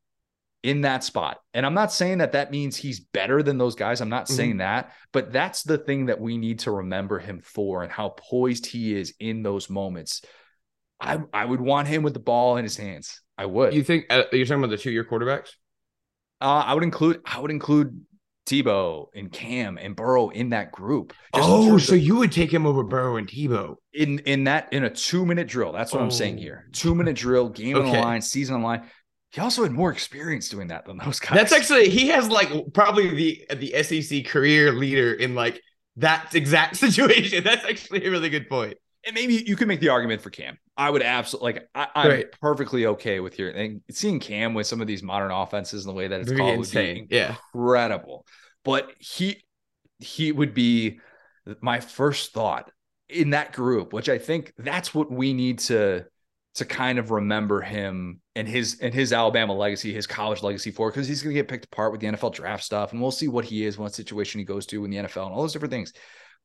[0.64, 1.38] in that spot.
[1.54, 4.02] And I'm not saying that that means he's better than those guys.
[4.02, 4.36] I'm not mm-hmm.
[4.36, 8.10] saying that, but that's the thing that we need to remember him for and how
[8.10, 10.24] poised he is in those moments.
[11.00, 13.22] I, I would want him with the ball in his hands.
[13.38, 13.74] I would.
[13.74, 15.50] You think uh, you're talking about the two year quarterbacks?
[16.42, 18.06] Uh, I would include I would include
[18.46, 21.14] Tebow and Cam and Burrow in that group.
[21.34, 24.84] oh, so of, you would take him over Burrow and Tebow in in that in
[24.84, 25.72] a two minute drill.
[25.72, 26.04] That's what oh.
[26.04, 26.42] I'm saying oh.
[26.42, 26.70] here.
[26.72, 27.88] Two minute drill, game okay.
[27.88, 28.90] on the line, season on the line.
[29.32, 31.36] He also had more experience doing that than those guys.
[31.36, 35.60] That's actually he has like probably the the SEC career leader in like
[35.98, 37.44] that exact situation.
[37.44, 38.78] That's actually a really good point.
[39.06, 40.58] And maybe you could make the argument for Cam.
[40.78, 41.70] I would absolutely like.
[41.74, 42.32] I, am right.
[42.42, 45.98] perfectly okay with your and seeing Cam with some of these modern offenses and the
[45.98, 47.02] way that it's Very called insane.
[47.02, 48.26] would be incredible.
[48.26, 48.32] Yeah.
[48.64, 49.44] But he
[50.00, 51.00] he would be
[51.62, 52.72] my first thought
[53.08, 56.06] in that group, which I think that's what we need to
[56.56, 60.90] to kind of remember him and his and his Alabama legacy, his college legacy for,
[60.90, 63.28] because he's going to get picked apart with the NFL draft stuff, and we'll see
[63.28, 65.72] what he is, what situation he goes to in the NFL, and all those different
[65.72, 65.94] things.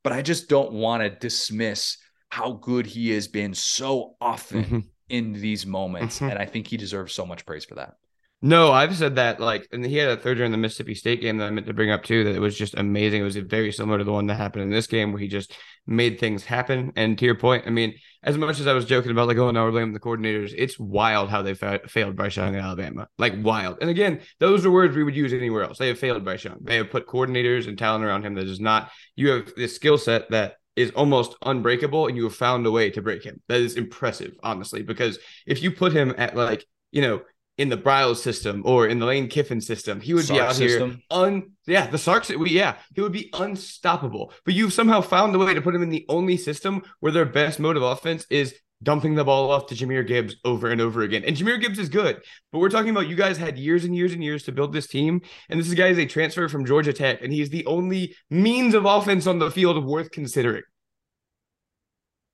[0.02, 1.98] But I just don't want to dismiss
[2.30, 4.78] how good he has been so often mm-hmm.
[5.08, 6.16] in these moments.
[6.16, 6.30] Mm-hmm.
[6.30, 7.94] And I think he deserves so much praise for that.
[8.42, 11.36] No, I've said that like, and he had a third during the Mississippi State game
[11.38, 12.24] that I meant to bring up too.
[12.24, 13.20] That it was just amazing.
[13.20, 15.54] It was very similar to the one that happened in this game where he just
[15.86, 16.90] made things happen.
[16.96, 19.50] And to your point, I mean, as much as I was joking about like, oh
[19.50, 20.54] no, we're blaming the coordinators.
[20.56, 23.08] It's wild how they fa- failed Bryce Young in Alabama.
[23.18, 23.76] Like wild.
[23.82, 25.76] And again, those are words we would use anywhere else.
[25.76, 26.60] They have failed Bryce Young.
[26.62, 28.90] They have put coordinators and talent around him that is not.
[29.16, 32.90] You have this skill set that is almost unbreakable, and you have found a way
[32.90, 33.40] to break him.
[33.48, 37.22] That is impressive, honestly, because if you put him at like you know
[37.58, 40.54] in the Briles system or in the Lane Kiffin system, he would Sark be out
[40.54, 40.90] system.
[40.90, 44.32] here un yeah, the Sarks yeah, he would be unstoppable.
[44.44, 47.26] But you've somehow found a way to put him in the only system where their
[47.26, 51.02] best mode of offense is dumping the ball off to Jahmyr Gibbs over and over
[51.02, 51.22] again.
[51.24, 54.12] And Jahmyr Gibbs is good, but we're talking about you guys had years and years
[54.12, 55.20] and years to build this team.
[55.48, 58.86] And this guy is a transfer from Georgia Tech, and he's the only means of
[58.86, 60.62] offense on the field worth considering.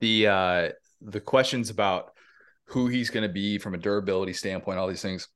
[0.00, 0.68] The uh
[1.00, 2.12] the questions about
[2.66, 5.28] who he's going to be from a durability standpoint, all these things.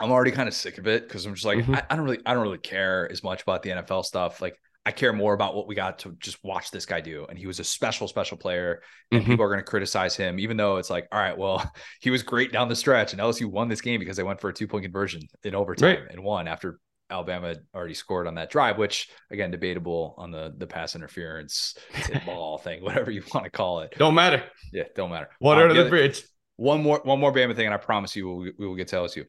[0.00, 1.74] I'm already kind of sick of it because I'm just like mm-hmm.
[1.74, 4.40] I, I, don't really I don't really care as much about the NFL stuff.
[4.40, 4.56] Like
[4.86, 7.26] I care more about what we got to just watch this guy do.
[7.28, 8.80] And he was a special, special player.
[9.12, 9.30] And mm-hmm.
[9.30, 11.70] people are going to criticize him, even though it's like, all right, well,
[12.00, 13.12] he was great down the stretch.
[13.12, 16.00] And LSU won this game because they went for a two point conversion in overtime
[16.00, 16.10] right.
[16.10, 16.80] and won after
[17.10, 21.74] Alabama already scored on that drive, which again, debatable on the the pass interference
[22.26, 23.94] ball thing, whatever you want to call it.
[23.98, 24.44] Don't matter.
[24.72, 25.28] Yeah, don't matter.
[25.40, 26.22] Water um, under the bridge.
[26.56, 28.96] One more, one more Bama thing, and I promise you, we, we will get to
[28.96, 29.24] LSU.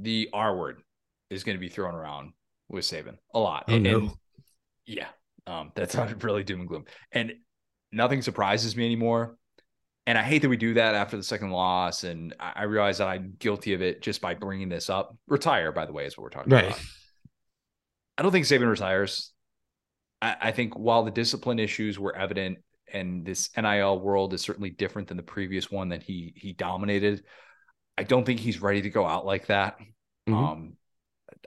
[0.00, 0.82] The R word
[1.30, 2.32] is going to be thrown around
[2.68, 3.66] with Saban a lot.
[3.68, 3.98] Oh, and, no.
[3.98, 4.10] and
[4.84, 5.06] yeah,
[5.46, 6.84] um, that sounded really doom and gloom.
[7.12, 7.34] And
[7.92, 9.36] nothing surprises me anymore.
[10.06, 12.02] And I hate that we do that after the second loss.
[12.02, 15.16] And I, I realize that I'm guilty of it just by bringing this up.
[15.28, 16.66] Retire, by the way, is what we're talking right.
[16.66, 16.80] about.
[18.22, 19.32] I don't think Saban retires.
[20.20, 22.58] I, I think while the discipline issues were evident
[22.92, 27.24] and this NIL world is certainly different than the previous one that he he dominated.
[27.98, 29.76] I don't think he's ready to go out like that.
[30.28, 30.34] Mm-hmm.
[30.34, 30.72] Um,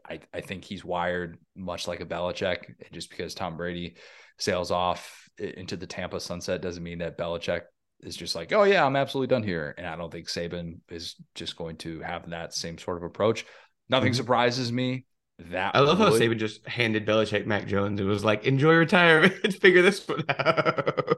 [0.06, 2.74] I, I think he's wired much like a Belichick.
[2.92, 3.96] Just because Tom Brady
[4.38, 7.62] sails off into the Tampa sunset doesn't mean that Belichick
[8.02, 9.76] is just like, oh yeah, I'm absolutely done here.
[9.78, 13.46] And I don't think Saban is just going to have that same sort of approach.
[13.88, 14.18] Nothing mm-hmm.
[14.18, 15.06] surprises me
[15.40, 16.14] that I love would...
[16.14, 20.24] how Saban just handed Belichick Mac Jones and was like, "Enjoy retirement, figure this one
[20.30, 21.18] out."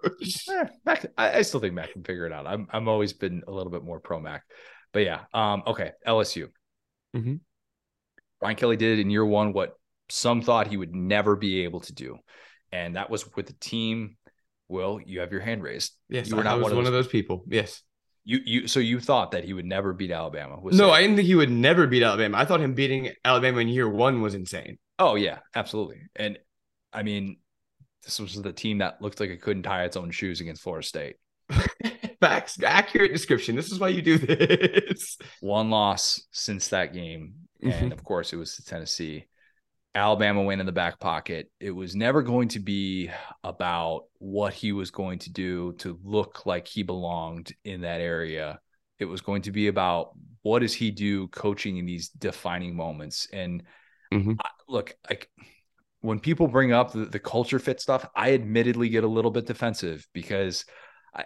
[0.50, 2.48] eh, Mac, I, I, still think Mac can figure it out.
[2.48, 4.44] I'm I'm always been a little bit more pro Mac,
[4.92, 5.22] but yeah.
[5.34, 5.64] Um.
[5.68, 5.92] Okay.
[6.06, 6.50] LSU.
[7.16, 7.36] Mm-hmm.
[8.40, 9.74] Brian Kelly did in year one what
[10.10, 12.18] some thought he would never be able to do,
[12.72, 14.18] and that was with the team.
[14.70, 15.94] Will you have your hand raised?
[16.10, 17.46] Yes, you were not one, of, one of those people.
[17.48, 17.82] Yes.
[18.30, 20.60] You you so you thought that he would never beat Alabama?
[20.74, 22.38] no, I didn't think he would never beat Alabama.
[22.38, 24.78] I thought him beating Alabama in year one was insane.
[25.00, 26.02] Oh yeah, absolutely.
[26.14, 26.38] And
[26.92, 27.38] I mean,
[28.04, 30.86] this was the team that looked like it couldn't tie its own shoes against Florida
[30.86, 31.16] State.
[32.20, 33.56] Facts, accurate description.
[33.56, 35.18] This is why you do this.
[35.40, 37.92] One loss since that game, and mm-hmm.
[37.94, 39.26] of course, it was to Tennessee.
[39.98, 41.50] Alabama went in the back pocket.
[41.60, 43.10] It was never going to be
[43.44, 48.60] about what he was going to do to look like he belonged in that area.
[49.00, 50.12] It was going to be about
[50.44, 53.28] what does he do coaching in these defining moments.
[53.34, 53.64] And
[54.14, 54.34] mm-hmm.
[54.40, 55.30] I, look, like
[56.02, 59.46] when people bring up the, the culture fit stuff, I admittedly get a little bit
[59.46, 60.66] defensive because–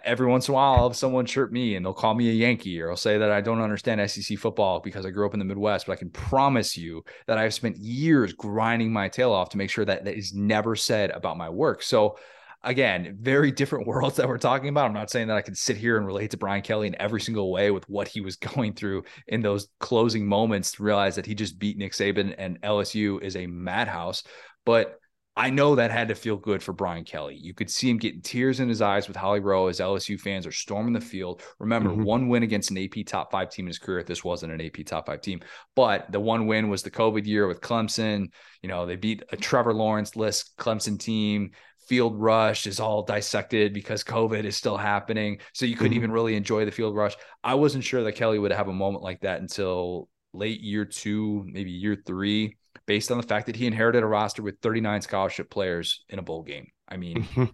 [0.04, 2.32] every once in a while I'll have someone chirp me and they'll call me a
[2.32, 5.38] Yankee or I'll say that I don't understand SEC football because I grew up in
[5.38, 5.86] the Midwest.
[5.86, 9.70] But I can promise you that I've spent years grinding my tail off to make
[9.70, 11.82] sure that that is never said about my work.
[11.82, 12.16] So
[12.62, 14.86] again, very different worlds that we're talking about.
[14.86, 17.20] I'm not saying that I can sit here and relate to Brian Kelly in every
[17.20, 21.26] single way with what he was going through in those closing moments to realize that
[21.26, 24.22] he just beat Nick Saban and LSU is a madhouse.
[24.64, 24.98] But
[25.34, 27.38] I know that had to feel good for Brian Kelly.
[27.40, 30.46] You could see him getting tears in his eyes with Holly Rowe as LSU fans
[30.46, 31.42] are storming the field.
[31.58, 32.02] Remember, mm-hmm.
[32.02, 34.00] one win against an AP top five team in his career.
[34.00, 35.40] If this wasn't an AP top five team,
[35.74, 38.26] but the one win was the COVID year with Clemson.
[38.60, 41.52] You know, they beat a Trevor Lawrence list Clemson team.
[41.88, 45.38] Field rush is all dissected because COVID is still happening.
[45.54, 45.96] So you couldn't mm-hmm.
[45.96, 47.16] even really enjoy the field rush.
[47.42, 51.42] I wasn't sure that Kelly would have a moment like that until late year two,
[51.46, 52.56] maybe year three
[52.86, 56.22] based on the fact that he inherited a roster with 39 scholarship players in a
[56.22, 56.68] bowl game.
[56.88, 57.44] I mean, mm-hmm.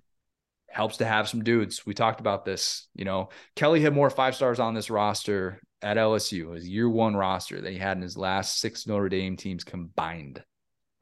[0.69, 1.87] helps to have some dudes.
[1.87, 2.89] We talked about this.
[2.95, 7.15] You know, Kelly had more five stars on this roster at LSU, his year one
[7.15, 10.43] roster that he had in his last six Notre Dame teams combined.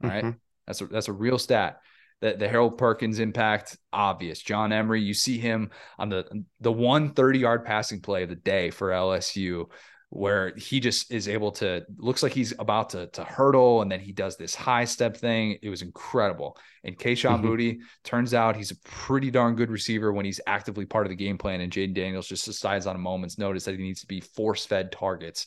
[0.03, 0.23] All right.
[0.23, 0.37] Mm-hmm.
[0.65, 1.79] That's a that's a real stat.
[2.21, 4.41] That the Harold Perkins impact obvious.
[4.41, 5.69] John Emery, you see him
[5.99, 6.25] on the
[6.59, 9.65] the one 30 yard passing play of the day for LSU
[10.09, 13.99] where he just is able to looks like he's about to to hurdle and then
[13.99, 15.57] he does this high step thing.
[15.61, 16.57] It was incredible.
[16.83, 17.47] And Kayshon mm-hmm.
[17.47, 21.15] Boutte turns out he's a pretty darn good receiver when he's actively part of the
[21.15, 21.59] game plan.
[21.59, 24.65] And Jayden Daniels just decides on a moment's notice that he needs to be force
[24.65, 25.45] fed targets.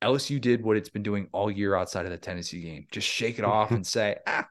[0.00, 2.86] LSU did what it's been doing all year outside of the Tennessee game.
[2.90, 4.46] Just shake it off and say, ah,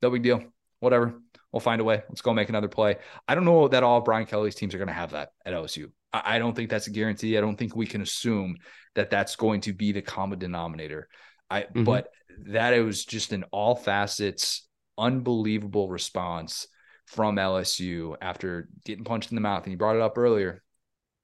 [0.00, 0.42] no big deal.
[0.80, 1.20] Whatever.
[1.56, 2.02] We'll find a way.
[2.10, 2.98] Let's go make another play.
[3.26, 5.90] I don't know that all Brian Kelly's teams are going to have that at LSU.
[6.12, 7.38] I don't think that's a guarantee.
[7.38, 8.56] I don't think we can assume
[8.94, 11.08] that that's going to be the common denominator.
[11.48, 11.84] I mm-hmm.
[11.84, 12.10] but
[12.48, 16.66] that it was just an all facets unbelievable response
[17.06, 19.62] from LSU after getting punched in the mouth.
[19.62, 20.62] And you brought it up earlier.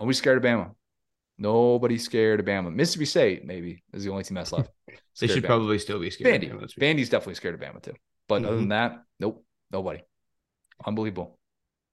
[0.01, 0.75] Nobody's scared of Bama.
[1.37, 2.75] Nobody's scared of Bama.
[2.75, 4.71] Mississippi State, maybe, is the only team that's left.
[5.21, 6.41] they should probably still be scared.
[6.41, 6.75] Vandy.
[6.81, 7.93] Vandy's definitely scared of Bama too.
[8.29, 8.47] But mm-hmm.
[8.47, 10.01] other than that, nope, nobody.
[10.85, 11.39] Unbelievable.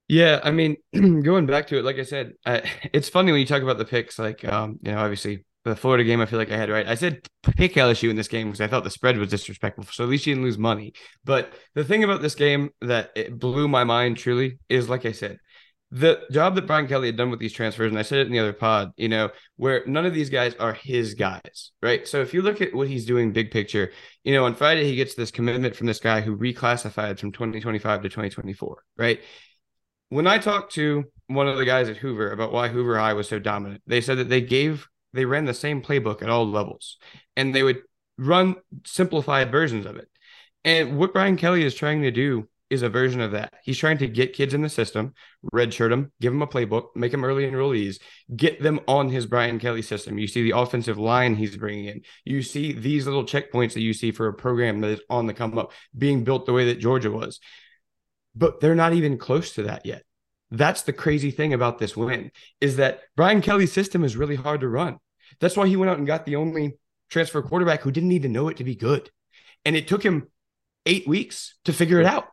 [0.08, 0.78] Yeah, I mean,
[1.24, 2.64] going back to it, like I said, I,
[2.94, 4.20] it's funny when you talk about the picks.
[4.20, 6.88] Like, um, you know, obviously the Florida game, I feel like I had right.
[6.88, 9.86] I said pick LSU in this game because I thought the spread was disrespectful.
[9.86, 10.94] So at least you didn't lose money.
[11.24, 15.12] But the thing about this game that it blew my mind truly is, like I
[15.12, 15.38] said,
[15.92, 18.32] the job that Brian Kelly had done with these transfers, and I said it in
[18.32, 22.08] the other pod, you know, where none of these guys are his guys, right?
[22.08, 23.92] So if you look at what he's doing big picture,
[24.24, 28.04] you know, on Friday he gets this commitment from this guy who reclassified from 2025
[28.04, 29.20] to 2024, right?
[30.10, 33.28] When I talked to one of the guys at Hoover about why Hoover High was
[33.28, 36.98] so dominant, they said that they gave they ran the same playbook at all levels
[37.36, 37.82] and they would
[38.20, 40.08] run simplified versions of it.
[40.64, 43.54] And what Brian Kelly is trying to do is a version of that.
[43.64, 45.14] He's trying to get kids in the system,
[45.54, 48.00] redshirt them, give them a playbook, make them early enrollees,
[48.36, 50.18] get them on his Brian Kelly system.
[50.18, 52.02] You see the offensive line he's bringing in.
[52.26, 55.34] You see these little checkpoints that you see for a program that is on the
[55.34, 57.40] come up being built the way that Georgia was.
[58.36, 60.04] But they're not even close to that yet.
[60.52, 64.62] That's the crazy thing about this win is that Brian Kelly's system is really hard
[64.62, 64.98] to run.
[65.40, 66.78] That's why he went out and got the only
[67.10, 69.10] transfer quarterback who didn't need to know it to be good.
[69.66, 70.28] And it took him
[70.86, 72.29] eight weeks to figure it out.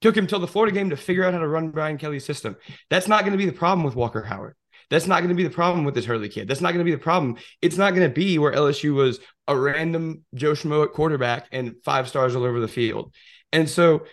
[0.00, 2.56] Took him till the Florida game to figure out how to run Brian Kelly's system.
[2.88, 4.54] That's not going to be the problem with Walker Howard.
[4.88, 6.48] That's not going to be the problem with this Hurley kid.
[6.48, 7.36] That's not going to be the problem.
[7.62, 11.76] It's not going to be where LSU was a random Joe Schmo at quarterback and
[11.84, 13.14] five stars all over the field.
[13.52, 14.04] And so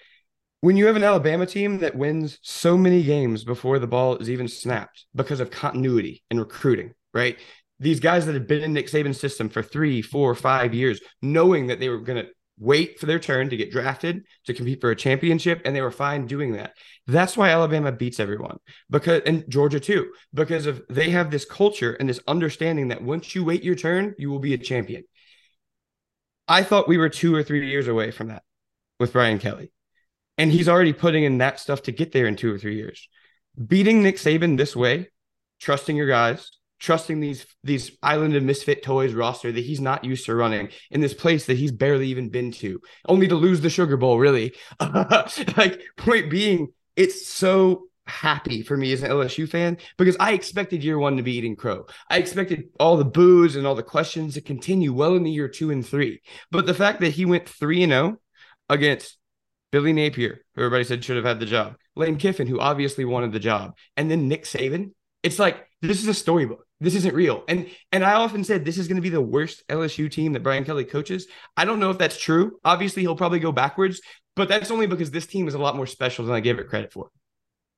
[0.61, 4.29] when you have an Alabama team that wins so many games before the ball is
[4.29, 7.38] even snapped because of continuity and recruiting, right?
[7.79, 11.67] These guys that have been in Nick Saban's system for three, four, five years, knowing
[11.67, 14.89] that they were going to wait for their turn to get drafted to compete for
[14.89, 16.74] a championship and they were fine doing that.
[17.05, 18.58] That's why alabama beats everyone
[18.89, 23.36] because and georgia too because of they have this culture and this understanding that once
[23.36, 25.03] you wait your turn you will be a champion.
[26.47, 28.43] I thought we were two or three years away from that
[28.99, 29.72] with brian kelly.
[30.39, 33.08] And he's already putting in that stuff to get there in two or three years.
[33.68, 35.10] Beating nick saban this way
[35.60, 40.25] trusting your guys trusting these these island of misfit toys roster that he's not used
[40.25, 43.69] to running in this place that he's barely even been to only to lose the
[43.69, 44.53] sugar bowl really
[45.57, 50.84] like point being it's so happy for me as an LSU fan because I expected
[50.84, 51.86] year one to be eating crow.
[52.09, 55.47] I expected all the boos and all the questions to continue well in the year
[55.47, 56.21] two and three.
[56.51, 59.17] But the fact that he went three and zero oh against
[59.71, 63.32] Billy Napier, who everybody said should have had the job, Lane Kiffin, who obviously wanted
[63.32, 64.91] the job, and then Nick Saban,
[65.23, 66.66] it's like this is a storybook.
[66.80, 67.43] This isn't real.
[67.47, 70.43] And and I often said this is going to be the worst LSU team that
[70.43, 71.28] Brian Kelly coaches.
[71.55, 72.59] I don't know if that's true.
[72.63, 73.99] Obviously, he'll probably go backwards,
[74.36, 76.67] but that's only because this team is a lot more special than I give it
[76.67, 77.09] credit for.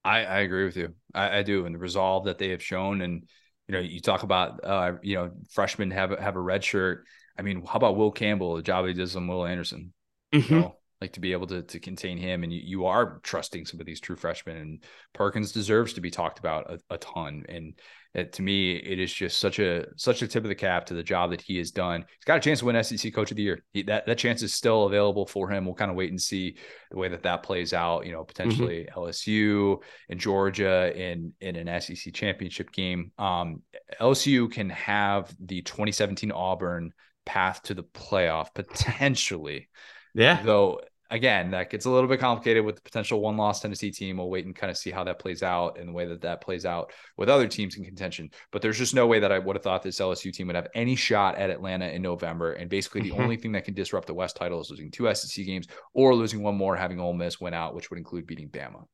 [0.03, 0.95] I, I agree with you.
[1.13, 3.27] I, I do, and the resolve that they have shown, and
[3.67, 7.05] you know, you talk about uh, you know, freshmen have have a red shirt.
[7.37, 9.93] I mean, how about Will Campbell, the job he does on Will Anderson?
[10.33, 10.53] Mm-hmm.
[10.53, 13.65] You know, like to be able to to contain him, and you, you are trusting
[13.65, 14.57] some of these true freshmen.
[14.57, 14.83] And
[15.13, 17.43] Perkins deserves to be talked about a, a ton.
[17.47, 17.73] And
[18.13, 20.93] it, to me, it is just such a such a tip of the cap to
[20.93, 22.01] the job that he has done.
[22.01, 23.63] He's got a chance to win SEC Coach of the Year.
[23.71, 25.65] He, that that chance is still available for him.
[25.65, 26.57] We'll kind of wait and see
[26.91, 28.05] the way that that plays out.
[28.05, 28.99] You know, potentially mm-hmm.
[28.99, 29.77] LSU
[30.09, 33.11] and Georgia in in an SEC championship game.
[33.17, 33.61] Um,
[34.01, 36.91] LSU can have the 2017 Auburn
[37.25, 39.69] path to the playoff potentially.
[40.15, 40.41] Yeah.
[40.41, 44.17] Though again, that gets a little bit complicated with the potential one loss Tennessee team.
[44.17, 46.41] We'll wait and kind of see how that plays out and the way that that
[46.41, 48.29] plays out with other teams in contention.
[48.51, 50.67] But there's just no way that I would have thought this LSU team would have
[50.75, 52.53] any shot at Atlanta in November.
[52.53, 53.21] And basically, the mm-hmm.
[53.21, 56.43] only thing that can disrupt the West title is losing two SEC games or losing
[56.43, 58.85] one more, having Ole Miss win out, which would include beating Bama.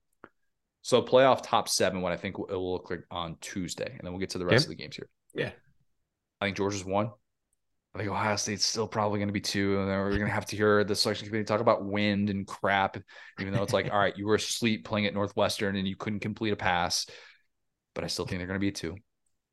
[0.82, 4.12] So playoff top seven, what I think it will look like on Tuesday, and then
[4.12, 4.74] we'll get to the rest okay.
[4.74, 5.10] of the games here.
[5.34, 5.52] Yeah,
[6.40, 7.10] I think Georgia's one.
[7.96, 10.34] I think Ohio State's still probably going to be two, and then we're going to
[10.34, 12.98] have to hear the selection committee talk about wind and crap.
[13.40, 16.20] Even though it's like, all right, you were asleep playing at Northwestern and you couldn't
[16.20, 17.06] complete a pass,
[17.94, 18.98] but I still think they're going to be two.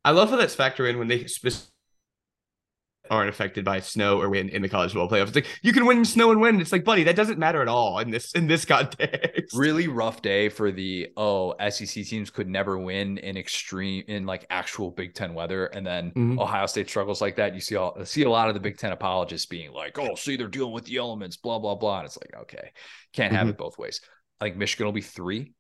[0.05, 1.72] I love how that's factor in when they specifically
[3.13, 5.29] aren't affected by snow or wind in the college football playoffs.
[5.29, 6.63] It's like you can win snow and wind.
[6.63, 9.55] It's like, buddy, that doesn't matter at all in this in this context.
[9.55, 14.47] Really rough day for the oh SEC teams could never win in extreme in like
[14.49, 16.39] actual Big Ten weather, and then mm-hmm.
[16.41, 17.55] Ohio State struggles like that.
[17.55, 20.37] You see all see a lot of the Big Ten apologists being like, oh, see,
[20.37, 21.99] they're dealing with the elements, blah blah blah.
[21.99, 22.71] And it's like, okay,
[23.13, 23.51] can't have mm-hmm.
[23.51, 24.01] it both ways.
[24.41, 25.53] I think Michigan will be three.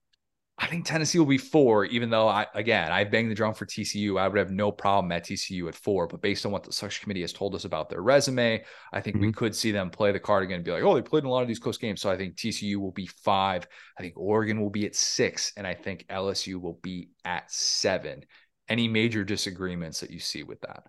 [0.62, 3.66] I think Tennessee will be four, even though I again I banged the drum for
[3.66, 4.18] TCU.
[4.18, 7.02] I would have no problem at TCU at four, but based on what the selection
[7.02, 9.26] committee has told us about their resume, I think mm-hmm.
[9.26, 11.26] we could see them play the card again and be like, oh, they played in
[11.28, 12.00] a lot of these close games.
[12.00, 13.66] So I think TCU will be five.
[13.98, 18.24] I think Oregon will be at six, and I think LSU will be at seven.
[18.68, 20.84] Any major disagreements that you see with that?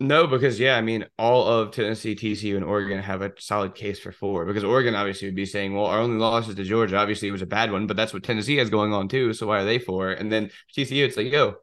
[0.00, 3.98] No, because yeah, I mean, all of Tennessee, TCU, and Oregon have a solid case
[3.98, 4.44] for four.
[4.44, 6.96] Because Oregon obviously would be saying, "Well, our only loss is to Georgia.
[6.96, 9.32] Obviously, it was a bad one, but that's what Tennessee has going on too.
[9.32, 10.10] So why are they four?
[10.12, 11.56] And then TCU, it's like, yo,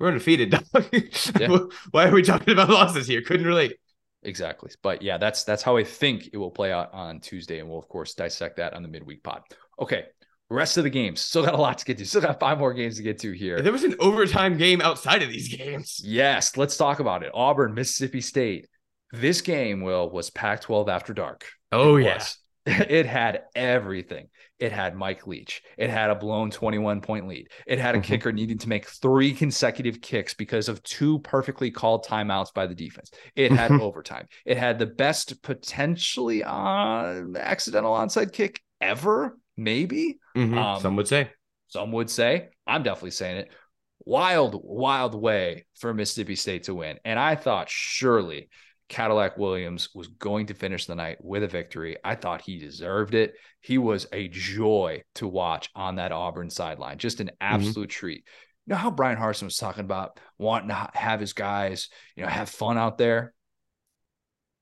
[0.00, 0.52] we're undefeated.
[1.40, 1.58] yeah.
[1.92, 3.22] why are we talking about losses here?
[3.22, 3.76] Couldn't relate.
[4.24, 7.68] Exactly, but yeah, that's that's how I think it will play out on Tuesday, and
[7.68, 9.42] we'll of course dissect that on the midweek pod.
[9.78, 10.06] Okay,
[10.48, 12.06] Rest of the games, still got a lot to get to.
[12.06, 13.60] Still got five more games to get to here.
[13.60, 16.00] There was an overtime game outside of these games.
[16.04, 17.32] Yes, let's talk about it.
[17.34, 18.68] Auburn, Mississippi State.
[19.12, 21.46] This game, Will, was Pac 12 after dark.
[21.72, 22.22] Oh, yeah.
[22.66, 24.26] It had everything.
[24.58, 25.62] It had Mike Leach.
[25.78, 27.48] It had a blown 21 point lead.
[27.64, 28.06] It had a mm-hmm.
[28.06, 32.74] kicker needing to make three consecutive kicks because of two perfectly called timeouts by the
[32.74, 33.12] defense.
[33.36, 34.26] It had overtime.
[34.44, 40.18] It had the best potentially uh, accidental onside kick ever maybe.
[40.36, 40.58] Mm-hmm.
[40.58, 41.30] Um, some would say.
[41.68, 42.48] Some would say.
[42.66, 43.52] I'm definitely saying it.
[44.04, 46.98] Wild, wild way for Mississippi State to win.
[47.04, 48.48] And I thought surely
[48.88, 51.96] Cadillac Williams was going to finish the night with a victory.
[52.04, 53.34] I thought he deserved it.
[53.60, 57.54] He was a joy to watch on that Auburn sideline, just an mm-hmm.
[57.54, 57.98] absolute mm-hmm.
[57.98, 58.24] treat.
[58.66, 62.28] You know how Bryan Harsin was talking about wanting to have his guys, you know,
[62.28, 63.32] have fun out there.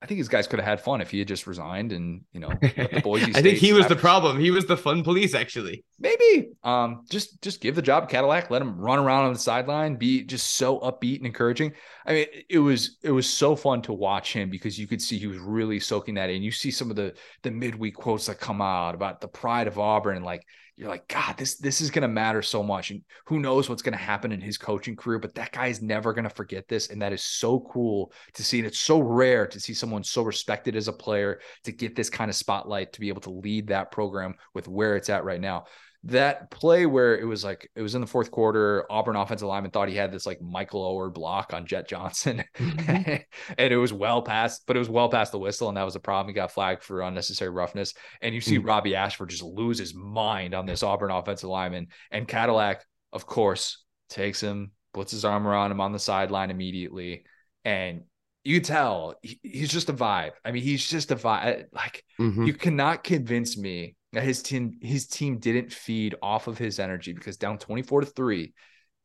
[0.05, 2.39] I think these guys could have had fun if he had just resigned and you
[2.39, 3.33] know the Boise.
[3.33, 4.39] I think he was the problem.
[4.39, 5.83] He was the fun police, actually.
[5.97, 6.49] Maybe.
[6.63, 8.51] Um, just just give the job Cadillac.
[8.51, 9.95] Let him run around on the sideline.
[9.95, 11.73] Be just so upbeat and encouraging.
[12.05, 15.17] I mean, it was it was so fun to watch him because you could see
[15.17, 16.43] he was really soaking that in.
[16.43, 19.79] You see some of the the midweek quotes that come out about the pride of
[19.79, 20.45] Auburn and like
[20.77, 22.91] you're like, God, this this is gonna matter so much.
[22.91, 26.13] And who knows what's gonna happen in his coaching career, but that guy is never
[26.13, 26.89] gonna forget this.
[26.89, 28.59] And that is so cool to see.
[28.59, 32.09] And it's so rare to see someone so respected as a player to get this
[32.09, 35.41] kind of spotlight to be able to lead that program with where it's at right
[35.41, 35.65] now
[36.05, 39.71] that play where it was like it was in the fourth quarter, Auburn offensive lineman
[39.71, 43.15] thought he had this like Michael Oher block on Jett Johnson, mm-hmm.
[43.57, 45.95] and it was well past, but it was well past the whistle, and that was
[45.95, 46.29] a problem.
[46.29, 48.67] He got flagged for unnecessary roughness, and you see mm-hmm.
[48.67, 53.83] Robbie Ashford just lose his mind on this Auburn offensive lineman, and Cadillac, of course,
[54.07, 57.23] takes him, puts his arm around him on the sideline immediately,
[57.63, 58.03] and
[58.43, 60.33] you tell he's just a vibe.
[60.45, 61.65] I mean, he's just a vibe.
[61.73, 62.43] Like mm-hmm.
[62.43, 67.37] you cannot convince me his team his team didn't feed off of his energy because
[67.37, 68.53] down 24 to 3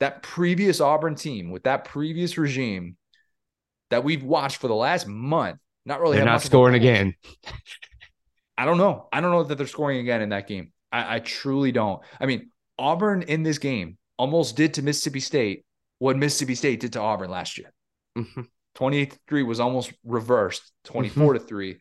[0.01, 2.97] that previous Auburn team with that previous regime
[3.91, 7.15] that we've watched for the last month not really they're not scoring again.
[8.59, 9.09] I don't know.
[9.11, 10.73] I don't know that they're scoring again in that game.
[10.93, 12.03] I, I truly don't.
[12.21, 15.65] I mean Auburn in this game almost did to Mississippi State
[15.99, 17.73] what Mississippi State did to Auburn last year.
[18.19, 18.43] Mm-hmm.
[18.75, 20.73] 28 3 was almost reversed.
[20.85, 21.43] 24 mm-hmm.
[21.43, 21.77] to 3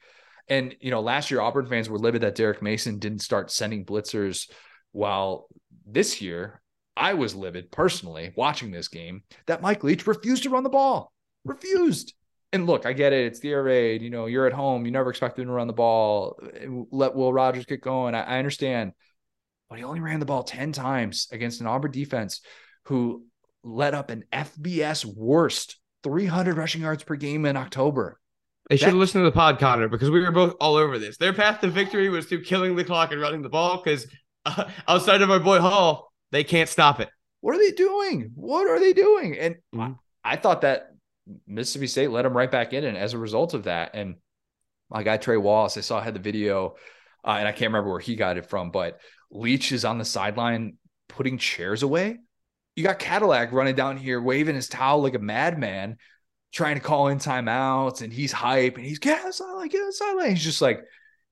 [0.49, 3.85] and you know, last year Auburn fans were livid that Derek Mason didn't start sending
[3.85, 4.49] blitzers.
[4.91, 5.47] While
[5.85, 6.61] this year,
[6.97, 11.13] I was livid personally watching this game that Mike Leach refused to run the ball.
[11.45, 12.13] Refused.
[12.51, 13.27] And look, I get it.
[13.27, 14.01] It's the air raid.
[14.01, 14.85] You know, you're at home.
[14.85, 16.39] You never expected to run the ball.
[16.91, 18.15] Let Will Rogers get going.
[18.15, 18.93] I, I understand.
[19.69, 22.41] But he only ran the ball 10 times against an Auburn defense
[22.85, 23.25] who
[23.63, 28.19] let up an FBS worst 300 rushing yards per game in October.
[28.69, 31.17] They should have listened to the pod, Connor, because we were both all over this.
[31.17, 33.81] Their path to victory was through killing the clock and running the ball.
[33.83, 34.05] Because
[34.45, 37.09] uh, outside of our boy Hall, they can't stop it.
[37.41, 38.31] What are they doing?
[38.35, 39.37] What are they doing?
[39.37, 39.93] And mm-hmm.
[40.23, 40.91] I, I thought that
[41.47, 44.15] Mississippi State let them right back in, and as a result of that, and
[44.89, 46.75] my guy Trey Wallace, I saw I had the video,
[47.25, 48.99] uh, and I can't remember where he got it from, but
[49.31, 52.17] Leach is on the sideline putting chairs away.
[52.75, 55.97] You got Cadillac running down here waving his towel like a madman,
[56.51, 60.31] trying to call in timeouts and he's hype and he's get sideline, get sideline.
[60.31, 60.81] He's just like,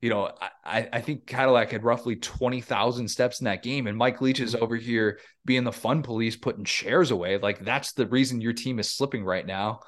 [0.01, 0.32] you know,
[0.63, 3.88] I, I think Cadillac had roughly 20,000 steps in that game.
[3.88, 4.63] And Mike Leach is mm-hmm.
[4.63, 7.38] over here being the fun police, putting chairs away.
[7.38, 9.80] Like that's the reason your team is slipping right now.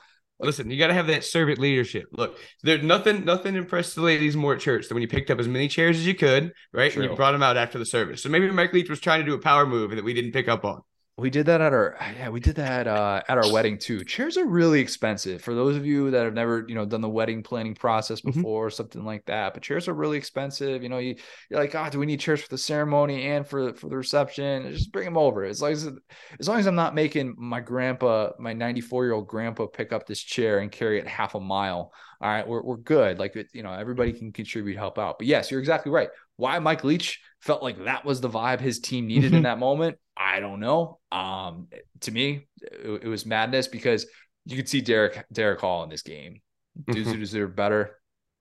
[0.42, 2.08] Listen, you got to have that servant leadership.
[2.14, 5.38] Look, there's nothing, nothing impressed the ladies more at church than when you picked up
[5.38, 6.92] as many chairs as you could, right?
[6.92, 7.04] True.
[7.04, 8.24] And you brought them out after the service.
[8.24, 10.48] So maybe Mike Leach was trying to do a power move that we didn't pick
[10.48, 10.82] up on.
[11.20, 14.04] We did that at our yeah, we did that uh, at our wedding too.
[14.04, 17.10] Chairs are really expensive for those of you that have never you know done the
[17.10, 18.40] wedding planning process mm-hmm.
[18.40, 18.76] before, mm-hmm.
[18.76, 19.54] something like that.
[19.54, 20.82] But chairs are really expensive.
[20.82, 21.16] You know, you
[21.50, 24.72] you're like, oh, do we need chairs for the ceremony and for for the reception?
[24.72, 25.44] Just bring them over.
[25.44, 25.90] As long as
[26.40, 30.08] as long as I'm not making my grandpa, my 94 year old grandpa, pick up
[30.08, 31.92] this chair and carry it half a mile
[32.22, 33.18] all right, we're, we're good.
[33.18, 35.18] Like, you know, everybody can contribute, help out.
[35.20, 36.10] But yes, you're exactly right.
[36.36, 39.44] Why Mike Leach felt like that was the vibe his team needed in mm-hmm.
[39.44, 41.00] that moment, I don't know.
[41.12, 41.68] Um,
[42.02, 44.06] to me, it, it, was madness because
[44.46, 46.42] you could see Derek Derick Hall in this game.
[46.92, 47.98] Dudes who deserve better.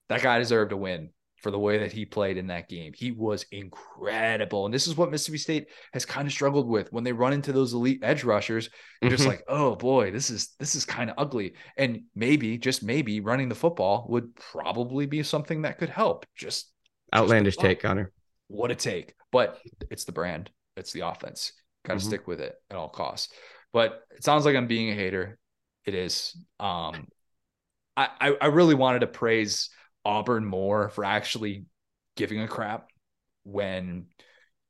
[0.08, 2.92] That guy deserved a win for the way that he played in that game.
[2.94, 4.64] He was incredible.
[4.64, 7.52] And this is what Mississippi State has kind of struggled with when they run into
[7.52, 8.70] those elite edge rushers.
[9.00, 9.16] You're mm-hmm.
[9.16, 11.54] just like, oh boy, this is this is kind of ugly.
[11.76, 16.26] And maybe, just maybe, running the football would probably be something that could help.
[16.36, 16.72] Just
[17.14, 18.12] outlandish just take, Connor.
[18.48, 19.14] What a take.
[19.30, 21.52] But it's the brand, it's the offense.
[21.84, 22.08] Gotta mm-hmm.
[22.08, 23.32] stick with it at all costs.
[23.72, 25.38] But it sounds like I'm being a hater.
[25.84, 26.36] It is.
[26.58, 27.06] Um
[27.96, 29.70] I, I, I really wanted to praise
[30.04, 31.64] Auburn more for actually
[32.16, 32.88] giving a crap
[33.42, 34.06] when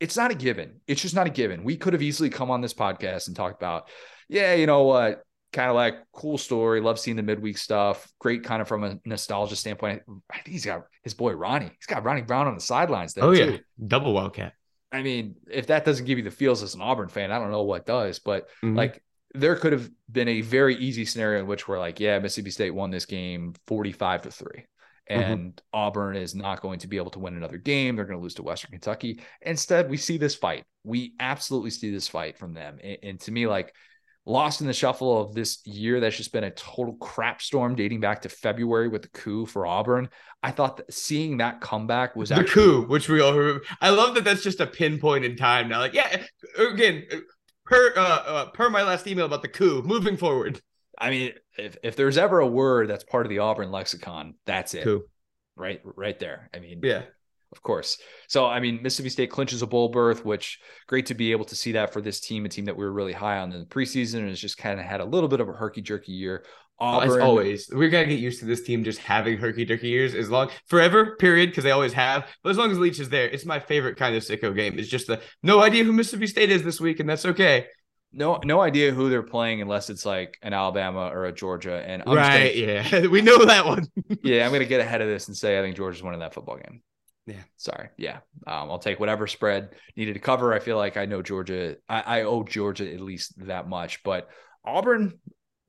[0.00, 0.80] it's not a given.
[0.86, 1.64] It's just not a given.
[1.64, 3.88] We could have easily come on this podcast and talked about,
[4.28, 5.22] yeah, you know what,
[5.53, 6.80] kind of like cool story.
[6.80, 8.07] Love seeing the midweek stuff.
[8.18, 10.03] Great, kind of from a nostalgia standpoint.
[10.30, 11.70] I think he's got his boy Ronnie.
[11.78, 13.14] He's got Ronnie Brown on the sidelines.
[13.14, 13.53] There oh too.
[13.53, 14.53] yeah, double Wildcat.
[14.90, 17.51] I mean, if that doesn't give you the feels as an Auburn fan, I don't
[17.51, 18.18] know what does.
[18.18, 18.76] But mm-hmm.
[18.76, 19.03] like,
[19.34, 22.70] there could have been a very easy scenario in which we're like, yeah, Mississippi State
[22.70, 24.64] won this game forty-five to three.
[25.11, 25.22] Mm-hmm.
[25.22, 25.64] and mm-hmm.
[25.72, 27.96] Auburn is not going to be able to win another game.
[27.96, 29.20] They're going to lose to Western Kentucky.
[29.40, 30.64] Instead, we see this fight.
[30.84, 32.78] We absolutely see this fight from them.
[32.82, 33.74] And, and, to me, like
[34.28, 38.00] lost in the shuffle of this year, that's just been a total crap storm dating
[38.00, 40.08] back to February with the coup for Auburn.
[40.42, 43.64] I thought that seeing that comeback was the actually- coup, which we all remember.
[43.80, 45.80] I love that that's just a pinpoint in time now.
[45.80, 46.24] Like, yeah,
[46.58, 47.04] again,
[47.64, 50.60] per uh, uh, per my last email about the coup, moving forward.
[50.98, 54.74] I mean, if if there's ever a word that's part of the Auburn lexicon, that's
[54.74, 54.84] it.
[54.84, 55.02] Cool.
[55.56, 56.50] Right, right there.
[56.54, 57.02] I mean, yeah,
[57.53, 57.99] of course.
[58.28, 61.57] So, I mean, Mississippi State clinches a bowl berth, which great to be able to
[61.57, 63.66] see that for this team, a team that we were really high on in the
[63.66, 66.44] preseason, and has just kind of had a little bit of a herky jerky year.
[66.80, 69.88] Oh, Auburn, as always, we gotta get used to this team just having herky jerky
[69.88, 72.28] years as long forever, period, because they always have.
[72.44, 74.78] But as long as Leach is there, it's my favorite kind of sicko game.
[74.78, 77.66] It's just the no idea who Mississippi State is this week, and that's okay
[78.12, 81.82] no no idea who they're playing unless it's like an Alabama or a Georgia.
[81.84, 83.86] And I'm right, gonna, yeah, we know that one.
[84.22, 86.57] yeah, I'm gonna get ahead of this and say I think Georgia's winning that football
[86.57, 86.82] game.
[87.28, 87.90] Yeah, sorry.
[87.98, 90.54] Yeah, um, I'll take whatever spread needed to cover.
[90.54, 91.76] I feel like I know Georgia.
[91.88, 94.28] I, I owe Georgia at least that much, but
[94.64, 95.18] Auburn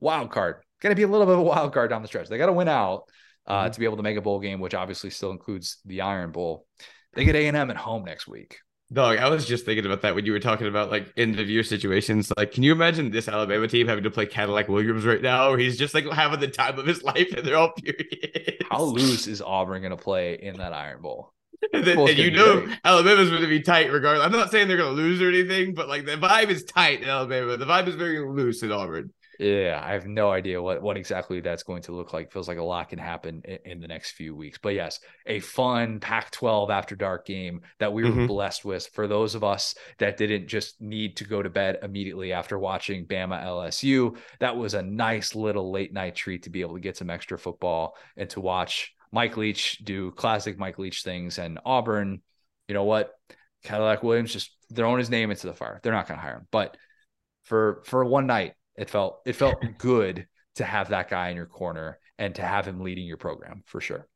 [0.00, 2.28] wild card gonna be a little bit of a wild card down the stretch.
[2.28, 3.04] They got to win out
[3.46, 3.72] uh, mm-hmm.
[3.72, 6.66] to be able to make a bowl game, which obviously still includes the Iron Bowl.
[7.14, 8.58] They get A and M at home next week.
[8.92, 11.48] Dog, I was just thinking about that when you were talking about like end of
[11.48, 12.32] year situations.
[12.36, 15.58] Like, can you imagine this Alabama team having to play Cadillac Williams right now, where
[15.58, 18.56] he's just like having the time of his life and they're all furious?
[18.68, 21.32] How loose is Auburn going to play in that Iron Bowl?
[21.72, 22.78] And, then, and you know great.
[22.84, 24.24] Alabama's going to be tight regardless.
[24.24, 27.02] I'm not saying they're going to lose or anything, but like the vibe is tight
[27.02, 27.56] in Alabama.
[27.56, 29.12] The vibe is very loose in Auburn.
[29.40, 32.30] Yeah, I have no idea what what exactly that's going to look like.
[32.30, 34.58] Feels like a lot can happen in, in the next few weeks.
[34.58, 38.26] But yes, a fun Pac-12 after dark game that we were mm-hmm.
[38.26, 42.34] blessed with for those of us that didn't just need to go to bed immediately
[42.34, 44.14] after watching Bama LSU.
[44.40, 47.38] That was a nice little late night treat to be able to get some extra
[47.38, 52.22] football and to watch Mike Leach do classic Mike Leach things and Auburn.
[52.68, 53.12] You know what?
[53.64, 55.80] Cadillac Williams just throwing his name into the fire.
[55.82, 56.76] They're not going to hire him, but
[57.44, 61.46] for for one night it felt it felt good to have that guy in your
[61.46, 64.06] corner and to have him leading your program for sure.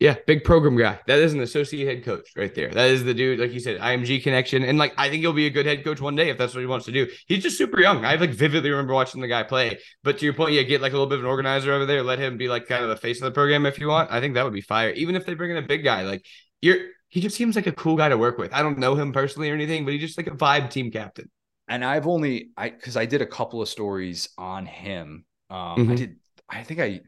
[0.00, 0.98] Yeah, big program guy.
[1.06, 2.70] That is an associate head coach right there.
[2.70, 4.64] That is the dude, like you said, IMG connection.
[4.64, 6.60] And like I think he'll be a good head coach one day if that's what
[6.60, 7.06] he wants to do.
[7.26, 8.04] He's just super young.
[8.04, 9.78] I like vividly remember watching the guy play.
[10.02, 12.02] But to your point, yeah, get like a little bit of an organizer over there,
[12.02, 14.10] let him be like kind of the face of the program if you want.
[14.10, 14.90] I think that would be fire.
[14.90, 16.24] Even if they bring in a big guy, like
[16.62, 16.78] you're
[17.08, 18.54] he just seems like a cool guy to work with.
[18.54, 21.28] I don't know him personally or anything, but he's just like a vibe team captain
[21.70, 25.24] and I've only I because I did a couple of stories on him.
[25.48, 25.92] Um, mm-hmm.
[25.92, 26.16] I did.
[26.48, 27.00] I think I,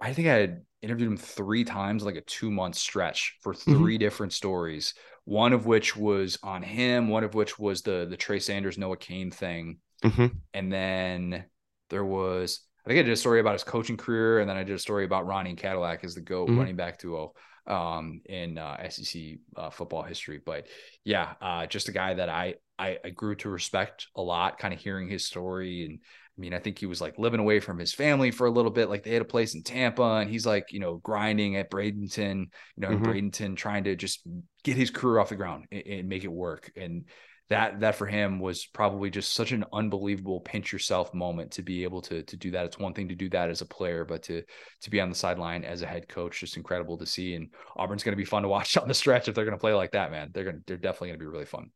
[0.00, 3.72] I think I had interviewed him three times, like a two month stretch for mm-hmm.
[3.72, 3.98] 3 mm-hmm.
[3.98, 4.94] different stories.
[5.24, 7.08] One of which was on him.
[7.08, 10.26] One of which was the the Trey Sanders Noah Cain thing, mm-hmm.
[10.52, 11.44] and then
[11.88, 14.64] there was I think I did a story about his coaching career, and then I
[14.64, 16.58] did a story about Ronnie Cadillac as the GOAT mm-hmm.
[16.58, 17.32] running back duo
[17.66, 19.22] um, in uh, SEC
[19.56, 20.40] uh, football history.
[20.44, 20.66] But
[21.04, 24.74] yeah, uh, just a guy that I I, I grew to respect a lot, kind
[24.74, 25.86] of hearing his story.
[25.86, 26.00] And
[26.36, 28.70] I mean, I think he was like living away from his family for a little
[28.70, 28.88] bit.
[28.88, 32.46] Like they had a place in Tampa and he's like, you know, grinding at Bradenton,
[32.76, 33.04] you know, mm-hmm.
[33.04, 34.26] Bradenton trying to just
[34.64, 36.72] get his career off the ground and, and, make it work.
[36.76, 37.04] And
[37.50, 41.84] that, that for him was probably just such an unbelievable pinch yourself moment to be
[41.84, 42.66] able to, to do that.
[42.66, 44.42] It's one thing to do that as a player, but to,
[44.82, 47.34] to be on the sideline as a head coach, just incredible to see.
[47.34, 49.60] And Auburn's going to be fun to watch on the stretch if they're going to
[49.60, 50.30] play like that, man.
[50.34, 51.70] They're going to, they're definitely going to be really fun.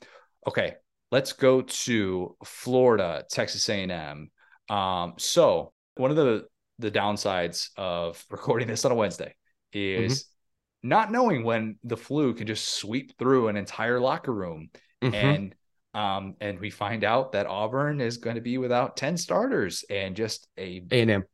[0.49, 0.75] Okay,
[1.13, 4.31] let's go to Florida, Texas A&M.
[4.69, 6.47] Um, so one of the
[6.79, 9.35] the downsides of recording this on a Wednesday
[9.73, 10.89] is mm-hmm.
[10.89, 14.71] not knowing when the flu can just sweep through an entire locker room
[15.03, 15.15] mm-hmm.
[15.15, 15.55] and
[15.95, 20.15] um and we find out that Auburn is going to be without 10 starters and
[20.17, 21.25] just a A&M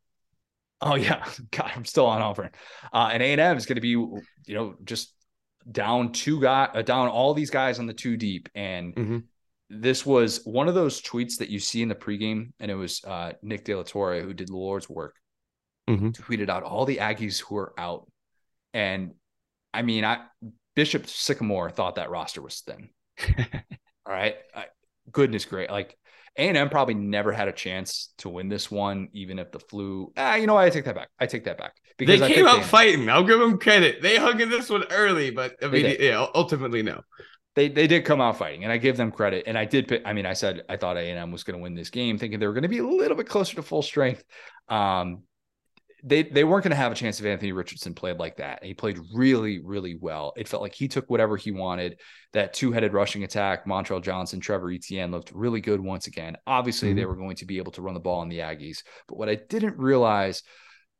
[0.81, 2.51] Oh yeah, God, I'm still on Auburn.
[2.91, 5.13] Uh, and A and M is going to be, you know, just
[5.69, 9.17] down two guy, uh, down all these guys on the two deep, and mm-hmm.
[9.69, 13.03] This was one of those tweets that you see in the pregame, and it was
[13.03, 15.15] uh, Nick De La Torre who did the Lord's work,
[15.89, 16.09] mm-hmm.
[16.09, 18.07] tweeted out all the Aggies who are out,
[18.73, 19.13] and
[19.73, 20.21] I mean, I
[20.75, 22.89] Bishop Sycamore thought that roster was thin.
[24.05, 24.65] all right, I,
[25.11, 25.97] goodness great, like
[26.37, 30.11] a&M probably never had a chance to win this one, even if the flu.
[30.17, 30.65] Ah, you know what?
[30.65, 31.09] I take that back.
[31.19, 33.09] I take that back because they came out fighting.
[33.09, 34.01] I'll give them credit.
[34.01, 37.01] They hung in this one early, but I mean, yeah, ultimately no.
[37.55, 39.45] They they did come out fighting, and I give them credit.
[39.47, 39.87] And I did.
[39.87, 42.39] Pick, I mean, I said I thought A&M was going to win this game, thinking
[42.39, 44.23] they were going to be a little bit closer to full strength.
[44.67, 45.23] Um,
[46.03, 48.63] they they weren't going to have a chance if Anthony Richardson played like that.
[48.63, 50.33] He played really really well.
[50.37, 51.99] It felt like he took whatever he wanted.
[52.33, 56.35] That two headed rushing attack, Montrell Johnson, Trevor Etienne looked really good once again.
[56.45, 56.97] Obviously, mm-hmm.
[56.97, 59.29] they were going to be able to run the ball on the Aggies, but what
[59.29, 60.43] I didn't realize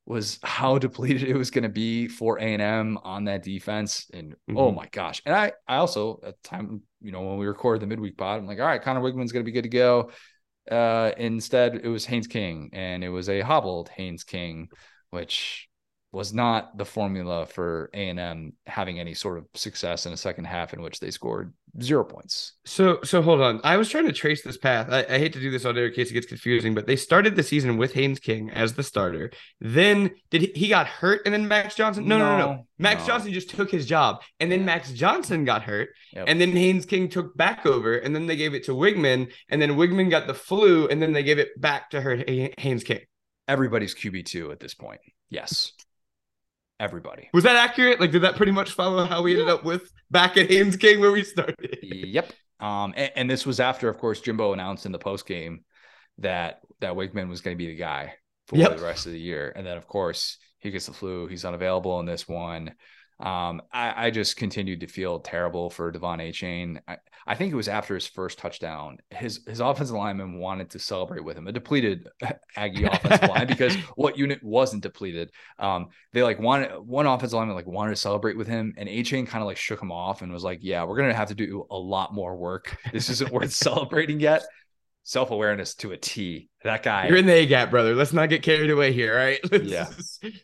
[0.06, 4.08] was how depleted it was going to be for A&M on that defense.
[4.14, 4.58] And oh mm-hmm.
[4.58, 5.22] oh my gosh.
[5.26, 8.40] And I, I also at the time, you know, when we recorded the midweek pod,
[8.40, 10.12] I'm like, all right, Conner Weigman's going to be good to go.
[10.70, 14.70] Uh, instead, it was Haynes King and it was a hobbled Haynes King
[15.16, 15.70] which
[16.16, 20.74] was not the formula for A&M having any sort of success in a second half
[20.74, 22.54] in which they scored zero points.
[22.66, 23.60] So so hold on.
[23.66, 24.88] I was trying to trace this path.
[24.90, 26.96] I, I hate to do this on air in case it gets confusing, but they
[26.96, 29.30] started the season with Haynes King as the starter.
[29.60, 32.08] Then did he, he got hurt and then Max Johnson?
[32.08, 32.68] No, no, no, no.
[32.80, 33.08] Max no.
[33.08, 34.22] Johnson just took his job.
[34.40, 35.90] And then Max Johnson got hurt.
[36.14, 36.26] Yep.
[36.30, 37.98] And then Haynes King took back over.
[37.98, 40.88] And then they gave it to Weigman And then Weigman got the flu.
[40.88, 42.24] And then they gave it back to her
[42.58, 43.02] Haynes King.
[43.48, 45.02] Everybody's QB2 at this point.
[45.30, 45.74] Yes.
[46.80, 47.30] Everybody.
[47.34, 48.02] Was that accurate?
[48.02, 51.00] Like, did that pretty much follow how we ended up with back at Haynes King
[51.00, 51.80] where we started?
[51.82, 52.34] Yep.
[52.60, 55.64] Um, and, and this was after, of course, Jimbo announced in the post game
[56.18, 58.14] that that Weigman was going to be the guy
[58.48, 58.78] for yep.
[58.78, 59.54] the rest of the year.
[59.56, 61.28] And then, of course, he gets the flu.
[61.28, 62.74] He's unavailable in this one.
[63.20, 66.80] Um, I, I, just continued to feel terrible for De'Von Achane.
[66.86, 68.98] I, I think it was after his first touchdown.
[69.10, 72.10] His his offensive lineman wanted to celebrate with him, a depleted
[72.58, 75.32] Aggie offensive line, because what unit wasn't depleted?
[75.60, 79.26] Um, they like wanted one offensive lineman like wanted to celebrate with him, and Achane
[79.26, 81.66] kind of like shook him off and was like, "Yeah, we're gonna have to do
[81.72, 82.78] a lot more work.
[82.92, 84.44] This isn't worth celebrating yet."
[85.06, 86.50] Self awareness to a T.
[86.64, 87.08] That guy.
[87.08, 87.96] You're in the A gap, brother.
[87.96, 89.40] Let's not get carried away here, right?
[89.64, 89.88] yeah.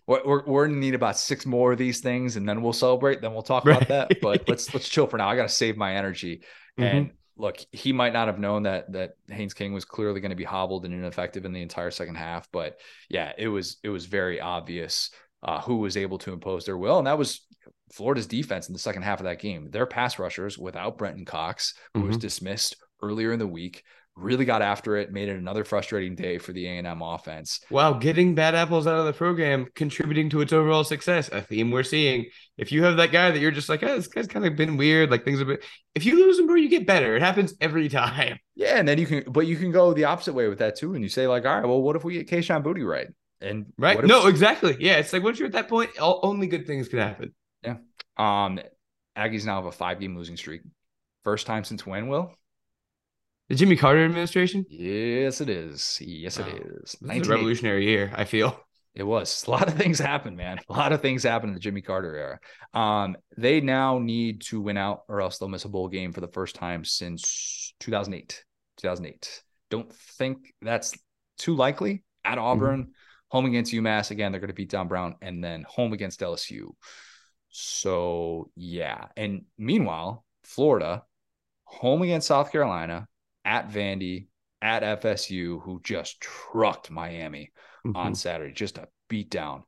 [0.07, 3.21] We're, we're, we're gonna need about six more of these things, and then we'll celebrate.
[3.21, 3.75] Then we'll talk right.
[3.75, 4.21] about that.
[4.21, 5.29] But let's let's chill for now.
[5.29, 6.43] I gotta save my energy.
[6.79, 6.97] Mm-hmm.
[6.97, 10.35] And look, he might not have known that that Haynes King was clearly going to
[10.35, 12.47] be hobbled and ineffective in the entire second half.
[12.51, 12.77] But
[13.09, 15.09] yeah, it was it was very obvious
[15.43, 17.41] uh, who was able to impose their will, and that was
[17.91, 19.71] Florida's defense in the second half of that game.
[19.71, 22.09] Their pass rushers without Brenton Cox, who mm-hmm.
[22.09, 23.83] was dismissed earlier in the week,
[24.21, 27.59] really got after it, made it another frustrating day for the A&M offense.
[27.69, 31.71] Wow, getting bad apples out of the program contributing to its overall success, a theme
[31.71, 32.25] we're seeing.
[32.57, 34.77] If you have that guy that you're just like, oh, this guy's kind of been
[34.77, 35.63] weird, like things a bit.
[35.95, 37.15] If you lose him, bro, you get better.
[37.15, 38.39] It happens every time.
[38.53, 40.93] Yeah, and then you can, but you can go the opposite way with that too,
[40.93, 43.07] and you say like, all right, well, what if we get Kayshon Boutte right?
[43.39, 44.77] And right, no, exactly.
[44.79, 47.33] Yeah, it's like once you're at that point, all, only good things can happen.
[47.63, 47.77] Yeah.
[48.17, 48.59] Um,
[49.17, 50.61] Aggies now have a five game losing streak.
[51.23, 52.35] First time since when, Will?
[53.51, 54.65] The Jimmy Carter administration?
[54.69, 55.97] Yes, it is.
[55.99, 56.47] Yes, wow.
[56.47, 56.95] it is.
[57.01, 58.57] is a revolutionary year, I feel.
[58.95, 59.43] It was.
[59.45, 60.61] A lot of things happened, man.
[60.69, 62.39] A lot of things happened in the Jimmy Carter era.
[62.73, 66.21] Um, they now need to win out or else they'll miss a bowl game for
[66.21, 68.41] the first time since 2008.
[68.77, 69.43] 2008.
[69.69, 70.97] Don't think that's
[71.37, 72.45] too likely at mm-hmm.
[72.45, 72.83] Auburn.
[72.83, 72.91] Mm-hmm.
[73.31, 74.11] Home against UMass.
[74.11, 76.69] Again, they're going to beat Don Brown and then home against LSU.
[77.49, 79.07] So, yeah.
[79.17, 81.03] And meanwhile, Florida,
[81.65, 83.09] home against South Carolina,
[83.45, 84.27] at Vandy,
[84.61, 87.51] at FSU, who just trucked Miami
[87.85, 87.95] mm-hmm.
[87.95, 89.63] on Saturday, just a beatdown.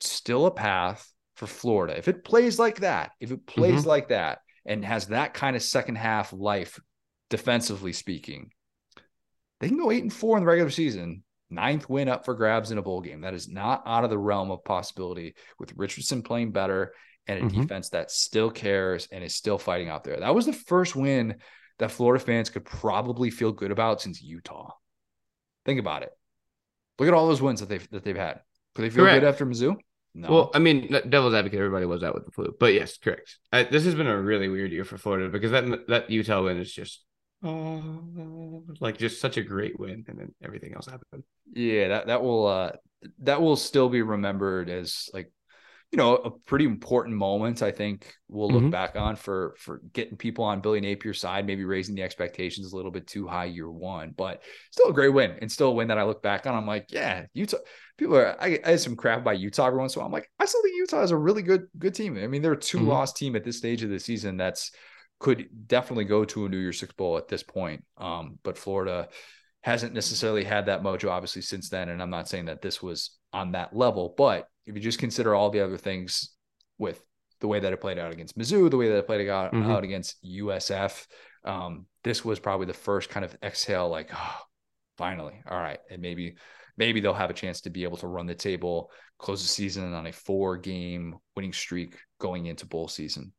[0.00, 1.96] Still a path for Florida.
[1.96, 3.88] If it plays like that, if it plays mm-hmm.
[3.88, 6.78] like that and has that kind of second half life,
[7.28, 8.50] defensively speaking,
[9.60, 11.22] they can go eight and four in the regular season.
[11.50, 13.22] Ninth win up for grabs in a bowl game.
[13.22, 16.92] That is not out of the realm of possibility with Richardson playing better
[17.26, 17.62] and a mm-hmm.
[17.62, 20.20] defense that still cares and is still fighting out there.
[20.20, 21.36] That was the first win
[21.80, 24.70] that Florida fans could probably feel good about since Utah.
[25.64, 26.10] Think about it.
[26.98, 28.40] Look at all those wins that they've that they've had.
[28.74, 29.22] Could they feel correct.
[29.22, 29.76] good after Mizzou?
[30.14, 30.30] No.
[30.30, 33.38] Well, I mean, devil's advocate, everybody was out with the flu, but yes, correct.
[33.52, 36.58] I, this has been a really weird year for Florida because that that Utah win
[36.58, 37.04] is just
[37.42, 41.24] oh, like just such a great win, and then everything else happened.
[41.52, 42.72] Yeah, that that will uh
[43.20, 45.32] that will still be remembered as like
[45.92, 47.62] you know a pretty important moment.
[47.62, 48.70] I think we'll look mm-hmm.
[48.70, 52.76] back on for for getting people on Billy Napier's side, maybe raising the expectations a
[52.76, 55.88] little bit too high year one, but still a great win and still a win
[55.88, 56.54] that I look back on.
[56.54, 57.58] I'm like, yeah, Utah.
[57.98, 58.36] People are.
[58.40, 60.06] I, I had some crap by Utah every once in a while.
[60.06, 62.16] I'm like, I still think Utah is a really good good team.
[62.16, 62.86] I mean, they're a 2 mm-hmm.
[62.86, 64.36] loss team at this stage of the season.
[64.36, 64.70] That's
[65.18, 67.84] could definitely go to a New Year's Six bowl at this point.
[67.98, 69.08] Um, but Florida
[69.62, 71.90] hasn't necessarily had that mojo, obviously, since then.
[71.90, 75.34] And I'm not saying that this was on that level, but if you just consider
[75.34, 76.30] all the other things
[76.78, 77.02] with
[77.40, 79.70] the way that it played out against Mizzou, the way that it played out, mm-hmm.
[79.70, 81.06] out against USF,
[81.44, 84.36] um, this was probably the first kind of exhale, like, oh,
[84.96, 86.36] finally, all right, and maybe
[86.76, 89.92] maybe they'll have a chance to be able to run the table, close the season
[89.92, 93.32] on a four game winning streak going into bowl season.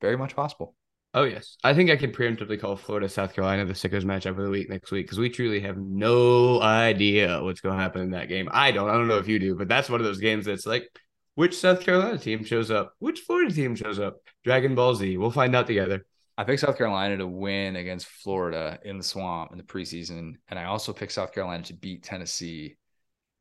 [0.00, 0.74] Very much possible.
[1.16, 4.38] Oh yes, I think I can preemptively call Florida South Carolina the sickest matchup of
[4.38, 8.10] the week next week because we truly have no idea what's going to happen in
[8.10, 8.48] that game.
[8.50, 8.90] I don't.
[8.90, 10.88] I don't know if you do, but that's one of those games that's like,
[11.36, 14.16] which South Carolina team shows up, which Florida team shows up.
[14.42, 15.16] Dragon Ball Z.
[15.16, 16.04] We'll find out together.
[16.36, 20.58] I picked South Carolina to win against Florida in the swamp in the preseason, and
[20.58, 22.76] I also picked South Carolina to beat Tennessee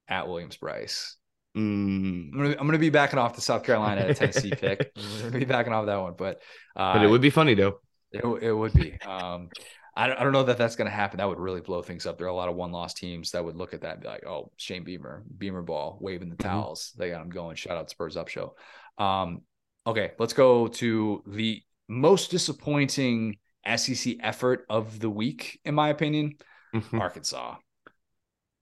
[0.08, 1.18] at Williams-Brice.
[1.56, 2.32] Mm.
[2.34, 4.92] I'm, gonna, I'm gonna be backing off the South Carolina at a Tennessee pick.
[4.96, 6.42] I'm gonna be backing off that one, but
[6.76, 7.80] uh, but it would be funny though.
[8.12, 9.00] It, it would be.
[9.02, 9.50] Um,
[9.96, 11.18] I don't, I don't know that that's going to happen.
[11.18, 12.18] That would really blow things up.
[12.18, 14.08] There are a lot of one loss teams that would look at that and be
[14.08, 16.50] like, oh, Shane Beamer, Beamer ball, waving the mm-hmm.
[16.50, 16.92] towels.
[16.92, 17.02] Mm-hmm.
[17.02, 17.56] They got him going.
[17.56, 18.56] Shout out Spurs Up Show.
[18.98, 19.42] Um,
[19.86, 23.38] okay, let's go to the most disappointing
[23.76, 26.36] SEC effort of the week, in my opinion.
[26.74, 27.00] Mm-hmm.
[27.00, 27.58] Arkansas.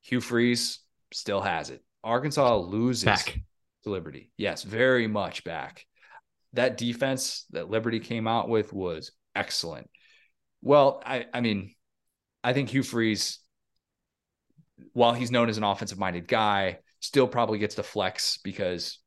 [0.02, 0.80] Hugh Freeze
[1.14, 1.82] still has it.
[2.04, 3.40] Arkansas loses back.
[3.84, 4.32] to Liberty.
[4.38, 5.86] Yes, very much back.
[6.54, 9.90] That defense that Liberty came out with was excellent.
[10.62, 11.74] Well, I, I mean,
[12.44, 13.40] I think Hugh Freeze,
[14.94, 19.00] while he's known as an offensive minded guy, still probably gets to flex because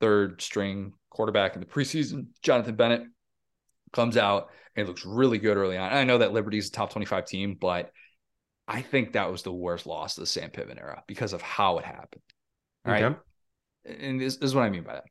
[0.00, 3.02] third string quarterback in the preseason, Jonathan Bennett,
[3.92, 5.92] comes out and looks really good early on.
[5.92, 7.90] I know that Liberty's a top 25 team, but
[8.66, 11.78] I think that was the worst loss of the Sam Pittman era because of how
[11.78, 12.22] it happened.
[12.84, 13.04] All okay.
[13.04, 13.16] right.
[13.84, 15.04] And this, this is what I mean by that.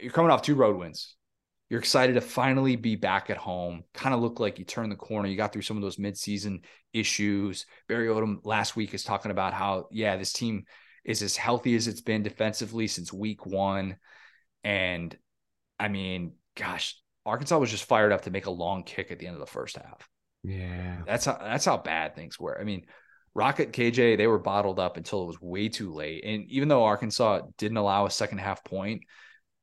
[0.00, 1.14] You're coming off two road wins.
[1.68, 3.82] You're excited to finally be back at home.
[3.92, 5.28] Kind of look like you turned the corner.
[5.28, 6.60] You got through some of those midseason
[6.92, 7.66] issues.
[7.88, 10.64] Barry Odom last week is talking about how, yeah, this team
[11.04, 13.96] is as healthy as it's been defensively since week one.
[14.62, 15.16] And
[15.78, 19.26] I mean, gosh, Arkansas was just fired up to make a long kick at the
[19.26, 20.08] end of the first half.
[20.44, 20.98] Yeah.
[21.04, 22.60] That's how that's how bad things were.
[22.60, 22.86] I mean,
[23.36, 26.24] Rocket KJ, they were bottled up until it was way too late.
[26.24, 29.02] And even though Arkansas didn't allow a second half point,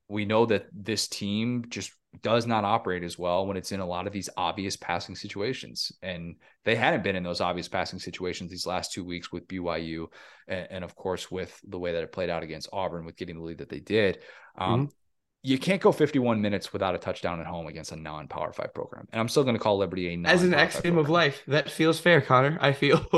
[0.08, 1.92] we know that this team just
[2.22, 5.92] does not operate as well when it's in a lot of these obvious passing situations.
[6.04, 6.36] And
[6.66, 10.06] they hadn't been in those obvious passing situations these last two weeks with BYU.
[10.48, 13.38] And, and of course, with the way that it played out against Auburn with getting
[13.38, 14.20] the lead that they did.
[14.56, 14.98] Um, mm-hmm
[15.46, 19.08] you can't go 51 minutes without a touchdown at home against a non-power five program.
[19.12, 21.44] And I'm still going to call Liberty a as an axiom of life.
[21.48, 22.58] That feels fair, Connor.
[22.62, 22.98] I feel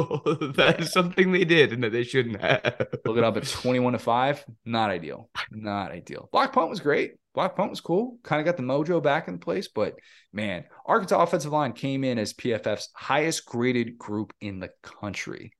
[0.55, 2.87] that is something they did and that they shouldn't have.
[3.05, 4.43] Look it up at 21 to five.
[4.65, 5.29] Not ideal.
[5.51, 6.27] Not ideal.
[6.31, 7.13] Block punt was great.
[7.35, 8.17] Block punt was cool.
[8.23, 9.67] Kind of got the mojo back in place.
[9.67, 9.95] But
[10.33, 15.51] man, Arkansas offensive line came in as PFF's highest graded group in the country.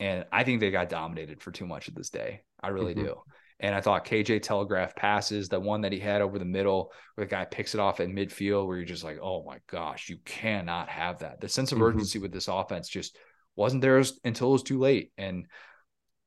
[0.00, 2.40] And I think they got dominated for too much of this day.
[2.58, 3.04] I really mm-hmm.
[3.04, 3.22] do.
[3.58, 7.26] And I thought KJ telegraph passes, the one that he had over the middle, where
[7.26, 10.18] the guy picks it off at midfield, where you're just like, oh my gosh, you
[10.24, 11.40] cannot have that.
[11.40, 11.86] The sense of mm-hmm.
[11.88, 13.16] urgency with this offense just
[13.54, 15.12] wasn't there until it was too late.
[15.16, 15.46] And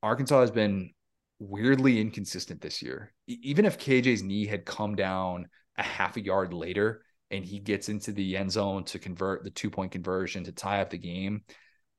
[0.01, 0.91] Arkansas has been
[1.37, 3.13] weirdly inconsistent this year.
[3.27, 5.47] Even if KJ's knee had come down
[5.77, 9.51] a half a yard later and he gets into the end zone to convert the
[9.51, 11.43] two point conversion to tie up the game,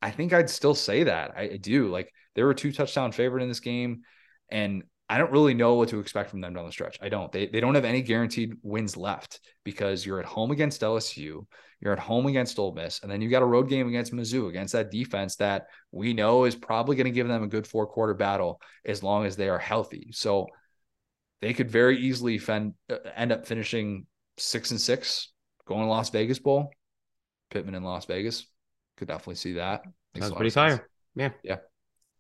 [0.03, 1.33] I think I'd still say that.
[1.37, 1.89] I, I do.
[1.89, 4.03] Like they were two touchdown favorite in this game.
[4.51, 6.97] And I don't really know what to expect from them down the stretch.
[7.03, 7.33] I don't.
[7.33, 11.47] They, they don't have any guaranteed wins left because you're at home against LSU,
[11.81, 14.49] you're at home against Ole Miss, and then you got a road game against Mizzou
[14.49, 17.89] against that defense that we know is probably going to give them a good four
[17.89, 20.11] quarter battle as long as they are healthy.
[20.13, 20.47] So
[21.43, 24.07] they could very easily fend, uh, end up finishing
[24.39, 25.33] six and six,
[25.67, 26.71] going to Las Vegas Bowl.
[27.51, 28.47] Pittman in Las Vegas
[28.97, 29.83] could definitely see that.
[30.15, 30.89] Makes Sounds pretty fire.
[31.17, 31.31] Yeah.
[31.43, 31.57] Yeah.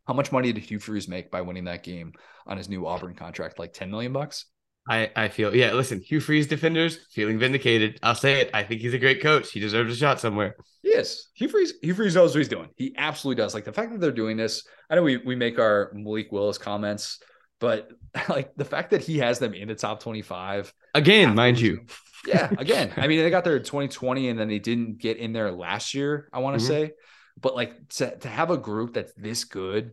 [0.06, 2.12] How much money did Hugh Freeze make by winning that game
[2.46, 3.58] on his new Auburn contract?
[3.58, 4.46] Like 10 million bucks?
[4.88, 5.72] I, I feel yeah.
[5.72, 7.98] Listen, Hugh Freeze defenders feeling vindicated.
[8.02, 8.50] I'll say it.
[8.54, 9.50] I think he's a great coach.
[9.52, 10.56] He deserves a shot somewhere.
[10.82, 11.74] Yes, Hugh Freeze.
[11.82, 12.70] Hugh Freeze knows what he's doing.
[12.76, 13.54] He absolutely does.
[13.54, 14.66] Like the fact that they're doing this.
[14.88, 17.20] I know we we make our Malik Willis comments
[17.60, 17.90] but
[18.28, 21.86] like the fact that he has them in the top 25 again, mind you.
[22.26, 22.92] yeah, again.
[22.96, 25.94] I mean, they got there in 2020 and then they didn't get in there last
[25.94, 26.86] year, I want to mm-hmm.
[26.86, 26.92] say.
[27.38, 29.92] But like to, to have a group that's this good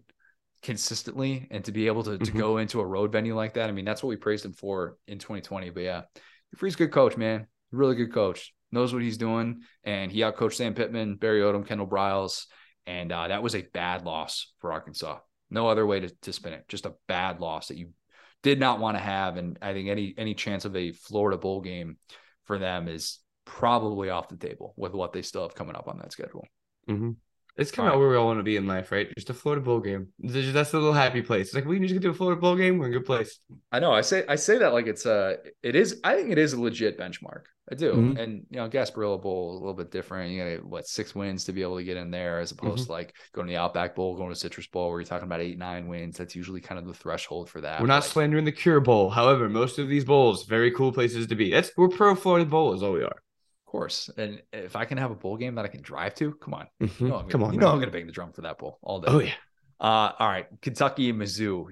[0.61, 2.23] consistently and to be able to, mm-hmm.
[2.23, 4.53] to go into a road venue like that, I mean, that's what we praised him
[4.53, 5.69] for in 2020.
[5.69, 6.01] But yeah,
[6.55, 7.47] Freeze good coach, man.
[7.71, 8.53] Really good coach.
[8.71, 9.61] Knows what he's doing.
[9.83, 12.45] And he outcoached Sam Pittman, Barry Odom, Kendall Briles.
[12.85, 15.19] And uh, that was a bad loss for Arkansas.
[15.49, 16.67] No other way to, to spin it.
[16.67, 17.89] Just a bad loss that you
[18.43, 19.37] did not want to have.
[19.37, 21.97] And I think any any chance of a Florida bowl game
[22.45, 25.99] for them is probably off the table with what they still have coming up on
[25.99, 26.45] that schedule.
[26.89, 27.11] Mm-hmm.
[27.57, 29.07] It's kind of where we all want to be in life, right?
[29.15, 30.09] Just a Florida bowl game.
[30.19, 31.47] That's a little happy place.
[31.47, 32.77] It's like we can just get to a Florida bowl game.
[32.77, 33.39] We're in a good place.
[33.71, 33.91] I know.
[33.91, 35.37] I say I say that like it's a.
[35.63, 35.99] It is.
[36.03, 37.43] I think it is a legit benchmark.
[37.69, 37.93] I do.
[37.93, 38.17] Mm-hmm.
[38.17, 40.31] And you know, Gasparilla Bowl is a little bit different.
[40.31, 42.85] You got what six wins to be able to get in there, as opposed mm-hmm.
[42.85, 45.41] to like going to the Outback Bowl, going to Citrus Bowl, where you're talking about
[45.41, 46.17] eight, nine wins.
[46.17, 47.81] That's usually kind of the threshold for that.
[47.81, 49.09] We're not slandering the Cure Bowl.
[49.09, 51.51] However, most of these bowls, very cool places to be.
[51.51, 53.17] That's we're pro Florida Bowl is all we are
[53.67, 54.09] course.
[54.17, 56.67] And if I can have a bowl game that I can drive to, come on.
[56.81, 57.03] Mm-hmm.
[57.03, 57.53] You know come on.
[57.53, 59.07] You know I'm going to bang the drum for that bowl all day.
[59.09, 59.33] Oh yeah.
[59.79, 61.67] Uh, all right, Kentucky and Mizzou.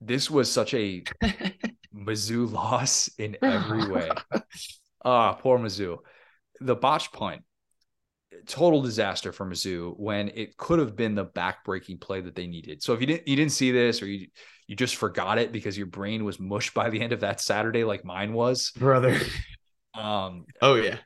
[0.00, 1.02] This was such a
[1.94, 4.10] Mizzou loss in every way.
[5.04, 5.98] Ah, uh, poor Mizzou.
[6.60, 7.42] The botch punt,
[8.46, 12.82] total disaster for Mizzou when it could have been the backbreaking play that they needed.
[12.82, 14.28] So if you didn't you didn't see this or you
[14.68, 17.82] you just forgot it because your brain was mush by the end of that Saturday
[17.82, 19.18] like mine was, brother.
[19.94, 20.46] Um.
[20.62, 20.98] Oh yeah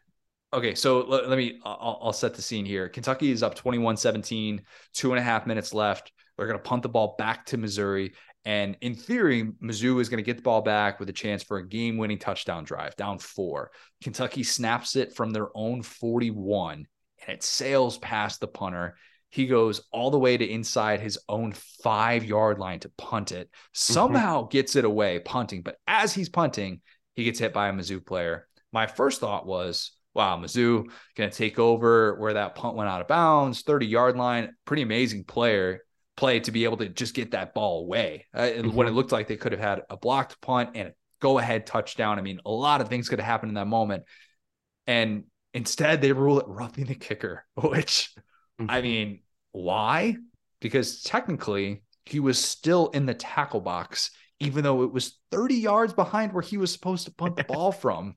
[0.52, 2.88] okay, so let, let me, I'll, I'll, set the scene here.
[2.88, 4.62] Kentucky is up 21 17,
[4.92, 6.12] two and a half minutes left.
[6.36, 8.14] They're going to punt the ball back to Missouri.
[8.44, 11.56] And in theory, Mizzou is going to get the ball back with a chance for
[11.56, 13.72] a game winning touchdown drive, down four.
[14.02, 16.86] Kentucky snaps it from their own 41
[17.26, 18.96] and it sails past the punter.
[19.30, 23.48] He goes all the way to inside his own five yard line to punt it,
[23.48, 23.70] mm-hmm.
[23.72, 24.50] somehow mm-hmm.
[24.50, 25.62] gets it away punting.
[25.62, 26.80] But as he's punting,
[27.14, 28.46] he gets hit by a Mizzou player.
[28.72, 33.00] My first thought was, wow, Mizzou going to take over where that punt went out
[33.00, 34.54] of bounds, 30 yard line.
[34.64, 35.82] Pretty amazing player
[36.16, 38.26] play to be able to just get that ball away.
[38.34, 38.72] Uh, mm-hmm.
[38.72, 41.66] When it looked like they could have had a blocked punt and a go ahead
[41.66, 42.18] touchdown.
[42.18, 44.04] I mean, a lot of things could have happened in that moment.
[44.86, 45.24] And
[45.54, 48.10] instead, they rule it roughing the kicker, which
[48.60, 48.70] mm-hmm.
[48.70, 49.20] I mean,
[49.52, 50.16] why?
[50.60, 54.10] Because technically, he was still in the tackle box,
[54.40, 57.72] even though it was 30 yards behind where he was supposed to punt the ball
[57.72, 58.16] from.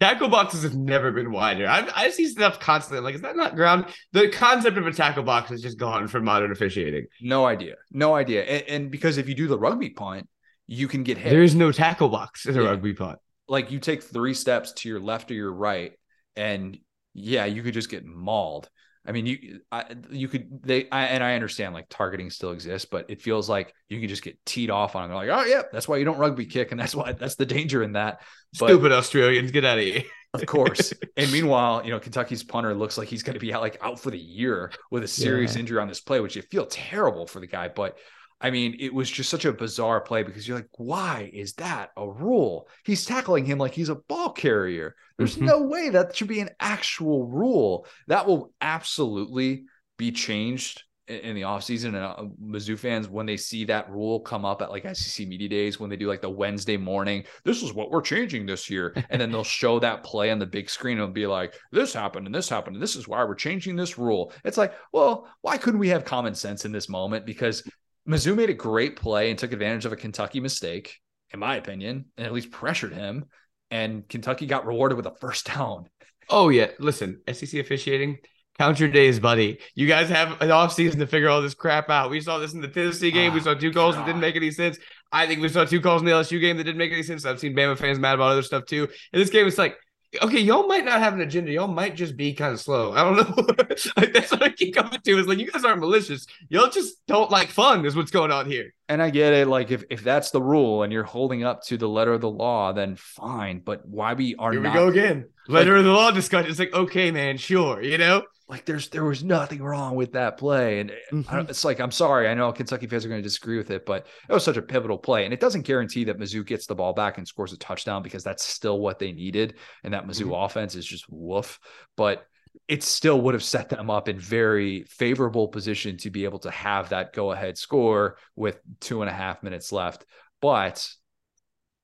[0.00, 1.66] Tackle boxes have never been wider.
[1.66, 3.04] I, I see stuff constantly.
[3.04, 3.86] Like, is that not ground?
[4.12, 7.06] The concept of a tackle box has just gone from modern officiating.
[7.20, 7.74] No idea.
[7.90, 8.42] No idea.
[8.44, 10.28] And, and because if you do the rugby punt,
[10.66, 11.30] you can get hit.
[11.30, 12.68] There is no tackle box in a yeah.
[12.70, 13.18] rugby punt.
[13.48, 15.92] Like you take three steps to your left or your right,
[16.36, 16.78] and
[17.14, 18.68] yeah, you could just get mauled.
[19.04, 22.88] I mean, you I, you could they I, and I understand like targeting still exists,
[22.90, 25.02] but it feels like you can just get teed off on.
[25.02, 25.10] Them.
[25.10, 27.46] They're like, oh yeah, that's why you don't rugby kick, and that's why that's the
[27.46, 28.20] danger in that.
[28.58, 30.02] But, Stupid Australians, get out of here.
[30.34, 30.92] of course.
[31.16, 34.00] And meanwhile, you know, Kentucky's punter looks like he's going to be out like out
[34.00, 35.60] for the year with a serious yeah.
[35.60, 37.68] injury on this play, which you feel terrible for the guy.
[37.68, 37.98] But
[38.42, 41.90] I mean, it was just such a bizarre play because you're like, why is that
[41.96, 42.68] a rule?
[42.84, 44.96] He's tackling him like he's a ball carrier.
[45.16, 45.46] There's mm-hmm.
[45.46, 47.86] no way that should be an actual rule.
[48.08, 49.66] That will absolutely
[49.96, 51.88] be changed in the offseason.
[51.88, 55.48] And uh, Mizzou fans, when they see that rule come up at like SEC Media
[55.48, 58.94] Days, when they do like the Wednesday morning, this is what we're changing this year.
[59.10, 62.26] And then they'll show that play on the big screen and be like, this happened
[62.26, 62.76] and this happened.
[62.76, 64.32] And this is why we're changing this rule.
[64.44, 67.26] It's like, well, why couldn't we have common sense in this moment?
[67.26, 67.62] Because
[68.08, 70.98] Mizzou made a great play and took advantage of a Kentucky mistake,
[71.32, 73.26] in my opinion, and at least pressured him.
[73.70, 75.88] And Kentucky got rewarded with a first down.
[76.28, 76.68] Oh, yeah.
[76.78, 78.18] Listen, SEC officiating,
[78.58, 79.58] count your days, buddy.
[79.74, 82.10] You guys have an offseason to figure all this crap out.
[82.10, 83.30] We saw this in the Tennessee game.
[83.30, 84.02] Oh, we ah, saw two calls God.
[84.02, 84.78] that didn't make any sense.
[85.10, 87.24] I think we saw two calls in the LSU game that didn't make any sense.
[87.24, 88.88] I've seen Bama fans mad about other stuff too.
[89.12, 89.76] In this game, it's like,
[90.20, 91.50] okay, y'all might not have an agenda.
[91.52, 92.92] Y'all might just be kind of slow.
[92.92, 93.54] I don't know.
[93.96, 96.26] like, that's what I keep coming to is like, you guys aren't malicious.
[96.48, 98.74] Y'all just don't like fun, is what's going on here.
[98.88, 99.48] And I get it.
[99.48, 102.30] Like, if, if that's the rule and you're holding up to the letter of the
[102.30, 103.60] law, then fine.
[103.60, 105.26] But why we are here we not, go again.
[105.48, 106.50] Letter like, of the law discussion.
[106.50, 108.22] It's like, okay, man, sure, you know?
[108.52, 110.80] Like there's there was nothing wrong with that play.
[110.80, 111.48] And mm-hmm.
[111.48, 114.06] it's like i'm sorry i know kentucky fans are going to disagree with it but
[114.28, 115.24] it was such a pivotal play.
[115.24, 118.22] And it doesn't guarantee that mizzou gets the ball back and scores a touchdown because
[118.22, 119.54] that's still what they needed.
[119.82, 120.44] And that mizzou mm-hmm.
[120.44, 121.58] offense is just woof.
[121.96, 122.26] But
[122.68, 126.50] it still would have set them up in very favorable position to be able to
[126.50, 130.04] have that go ahead score with two and a half minutes left.
[130.42, 130.86] But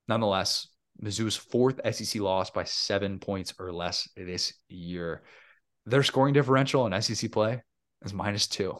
[0.07, 0.67] nonetheless
[1.03, 5.23] mizzou's fourth sec loss by seven points or less this year
[5.85, 7.61] their scoring differential in SEC play
[8.03, 8.77] is minus two.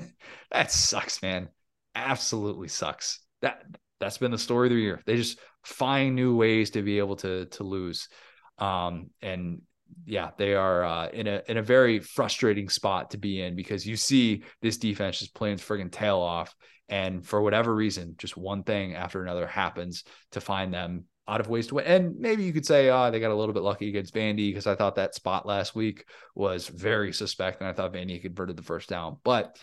[0.50, 1.48] that sucks, man.
[1.94, 3.20] Absolutely sucks.
[3.40, 3.64] That
[4.00, 5.00] that's been the story of the year.
[5.06, 8.08] They just find new ways to be able to to lose.
[8.58, 9.62] Um, and
[10.06, 13.86] yeah, they are uh, in a in a very frustrating spot to be in because
[13.86, 16.54] you see this defense just playing friggin' tail off,
[16.88, 21.48] and for whatever reason, just one thing after another happens to find them out of
[21.48, 21.84] ways to win.
[21.86, 24.66] And maybe you could say, oh, they got a little bit lucky against Vandy because
[24.66, 28.62] I thought that spot last week was very suspect, and I thought Vandy converted the
[28.62, 29.58] first down, but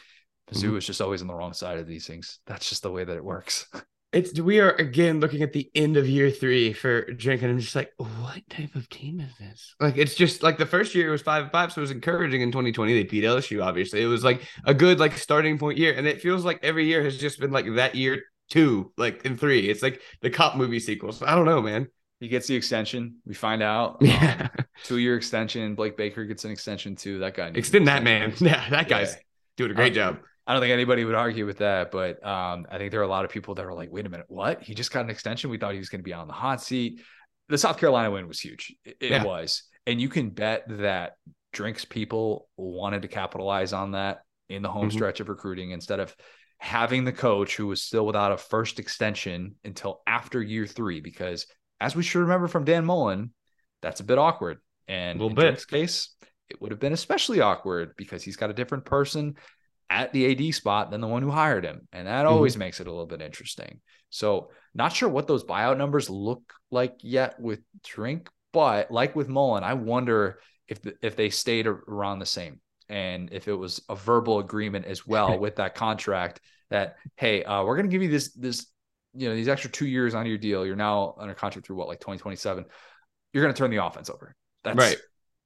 [0.52, 0.78] Mizzou mm-hmm.
[0.78, 2.40] is just always on the wrong side of these things.
[2.46, 3.68] That's just the way that it works.
[4.12, 7.60] It's we are again looking at the end of year three for Drink, and I'm
[7.60, 9.76] just like, what type of team is this?
[9.80, 11.92] Like, it's just like the first year it was five and five, so it was
[11.92, 12.42] encouraging.
[12.42, 13.64] In 2020, they beat LSU.
[13.64, 16.88] Obviously, it was like a good like starting point year, and it feels like every
[16.88, 19.70] year has just been like that year two, like in three.
[19.70, 21.22] It's like the cop movie sequels.
[21.22, 21.88] I don't know, man.
[22.20, 23.18] He gets the extension.
[23.26, 23.98] We find out.
[24.02, 24.50] Yeah.
[24.60, 25.76] Um, two year extension.
[25.76, 27.20] Blake Baker gets an extension too.
[27.20, 27.52] That guy.
[27.54, 28.34] Extend that man.
[28.40, 29.20] Yeah, that guy's yeah.
[29.58, 30.20] doing a great um, job.
[30.48, 33.10] I don't think anybody would argue with that, but um, I think there are a
[33.10, 34.64] lot of people that are like, wait a minute, what?
[34.64, 35.50] He just got an extension.
[35.50, 37.02] We thought he was going to be on the hot seat.
[37.50, 38.74] The South Carolina win was huge.
[38.86, 39.24] It, it yeah.
[39.24, 39.64] was.
[39.86, 41.16] And you can bet that
[41.52, 44.98] drinks people wanted to capitalize on that in the home mm-hmm.
[44.98, 46.16] stretch of recruiting instead of
[46.60, 51.48] having the coach who was still without a first extension until after year three, because
[51.80, 53.34] as we should remember from Dan Mullen,
[53.82, 54.58] that's a bit awkward.
[54.88, 55.42] And a little in bit.
[55.42, 56.16] Drink's case,
[56.50, 59.36] it would have been especially awkward because he's got a different person
[59.90, 61.88] at the AD spot than the one who hired him.
[61.94, 62.34] And that mm-hmm.
[62.34, 63.80] always makes it a little bit interesting.
[64.10, 69.30] So, not sure what those buyout numbers look like yet with Drink, but like with
[69.30, 72.60] Mullen, I wonder if the, if they stayed around the same
[72.90, 77.64] and if it was a verbal agreement as well with that contract that hey, uh,
[77.64, 78.68] we're going to give you this this
[79.14, 80.66] you know these extra 2 years on your deal.
[80.66, 82.66] You're now under contract through what like 2027.
[83.34, 84.36] You're going to turn the offense over.
[84.64, 84.98] That's right.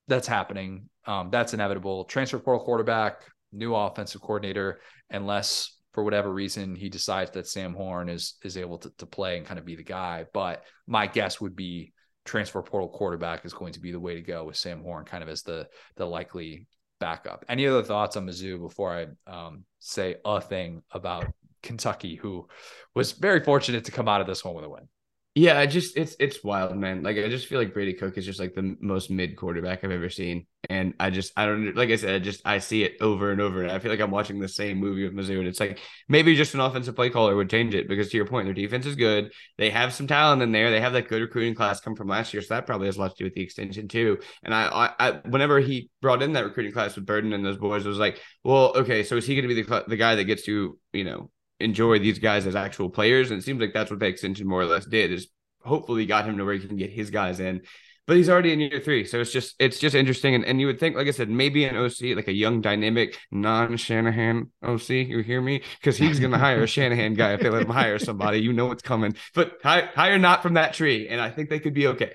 [0.08, 0.90] That's happening.
[1.06, 2.06] Um, that's inevitable.
[2.06, 3.22] Transfer portal quarterback,
[3.52, 4.80] new offensive coordinator,
[5.10, 9.38] unless for whatever reason he decides that Sam Horn is is able to, to play
[9.38, 10.26] and kind of be the guy.
[10.34, 11.94] But my guess would be
[12.26, 15.24] transfer portal quarterback is going to be the way to go with Sam Horn kind
[15.24, 16.68] of as the the likely
[17.04, 17.44] backup.
[17.50, 21.26] Any other thoughts on Mizzou before I um, say a thing about
[21.62, 22.48] Kentucky, who
[22.96, 24.88] was very fortunate to come out of this one with a win?
[25.36, 27.02] Yeah, I just it's it's wild, man.
[27.02, 29.90] Like I just feel like Brady Cook is just like the most mid quarterback I've
[29.90, 32.98] ever seen, and I just I don't like I said, I just I see it
[33.02, 35.48] over and over, and I feel like I'm watching the same movie with Mizzou, and
[35.48, 38.46] it's like maybe just an offensive play caller would change it because to your point,
[38.46, 39.32] their defense is good.
[39.58, 40.70] They have some talent in there.
[40.70, 43.00] They have that good recruiting class come from last year, so that probably has a
[43.00, 44.20] lot to do with the extension too.
[44.44, 47.58] And I, I, I whenever he brought in that recruiting class with Burden and those
[47.58, 50.14] boys, it was like, well, okay, so is he going to be the the guy
[50.14, 51.32] that gets to you know
[51.64, 53.32] enjoy these guys as actual players.
[53.32, 55.28] And it seems like that's what the extension more or less did is
[55.64, 57.62] hopefully got him to where he can get his guys in.
[58.06, 59.06] But he's already in year three.
[59.06, 60.36] So it's just it's just interesting.
[60.36, 63.18] And, and you would think, like I said, maybe an OC, like a young, dynamic,
[63.32, 65.62] non-Shanahan OC, you hear me?
[65.80, 68.40] Because he's gonna hire a Shanahan guy if they let him hire somebody.
[68.40, 69.16] You know what's coming.
[69.34, 71.08] But hire, hire not from that tree.
[71.08, 72.12] And I think they could be okay.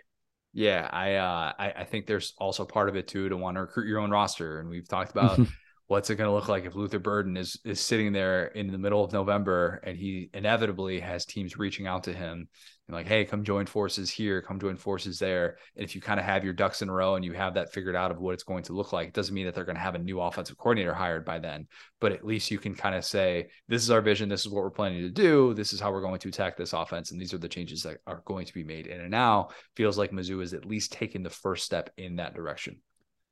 [0.53, 3.63] Yeah, I uh I, I think there's also part of it too to want to
[3.63, 4.61] recruit your own roster.
[4.61, 5.41] And we've talked about
[5.89, 8.79] what's it going to look like if Luther Burden is is sitting there in the
[8.79, 12.47] middle of November and he inevitably has teams reaching out to him
[12.87, 15.57] and like, hey, come join forces here, come join forces there.
[15.77, 17.73] And if you kind of have your ducks in a row and you have that
[17.73, 19.77] figured out of what it's going to look like, it doesn't mean that they're going
[19.77, 21.67] to have a new offensive coordinator hired by then,
[22.01, 24.63] but at least you can kind of say, this is our vision, this is what
[24.63, 27.33] we're planning to do, this is how we're going to attack this offense, and these
[27.33, 28.89] are the changes that are going to be made.
[28.89, 32.81] And now feels like Mizzou is at least taking the first step in that direction.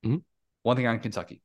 [0.05, 0.19] Mm-hmm.
[0.62, 1.43] One thing on Kentucky.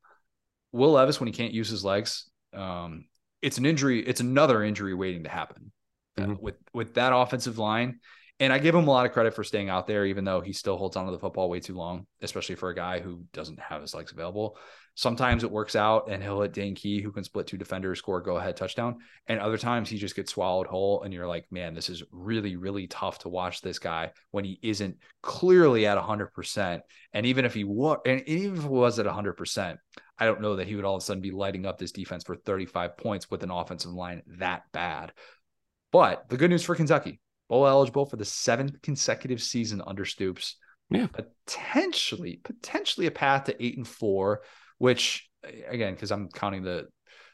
[0.72, 3.06] Will Levis, when he can't use his legs, um,
[3.41, 4.06] it's an injury.
[4.06, 5.72] It's another injury waiting to happen
[6.18, 6.34] uh, mm-hmm.
[6.41, 7.99] with with that offensive line.
[8.39, 10.52] And I give him a lot of credit for staying out there, even though he
[10.52, 13.81] still holds onto the football way too long, especially for a guy who doesn't have
[13.81, 14.57] his legs available.
[14.96, 18.22] Sometimes it works out and he'll hit Dane Key, who can split two defenders, score
[18.22, 18.98] go ahead touchdown.
[19.28, 21.04] And other times he just gets swallowed whole.
[21.04, 24.60] And you're like, man, this is really, really tough to watch this guy when he
[24.62, 26.82] isn't clearly at 100%.
[27.14, 29.78] And even if he was, and even if it was at 100%,
[30.20, 32.24] I don't know that he would all of a sudden be lighting up this defense
[32.24, 35.14] for 35 points with an offensive line that bad.
[35.92, 37.20] But the good news for Kentucky,
[37.50, 40.58] bowl eligible for the seventh consecutive season under Stoops.
[40.90, 41.08] Yeah.
[41.08, 44.42] Potentially, potentially a path to eight and four
[44.82, 45.30] which
[45.70, 46.88] again, because I'm counting the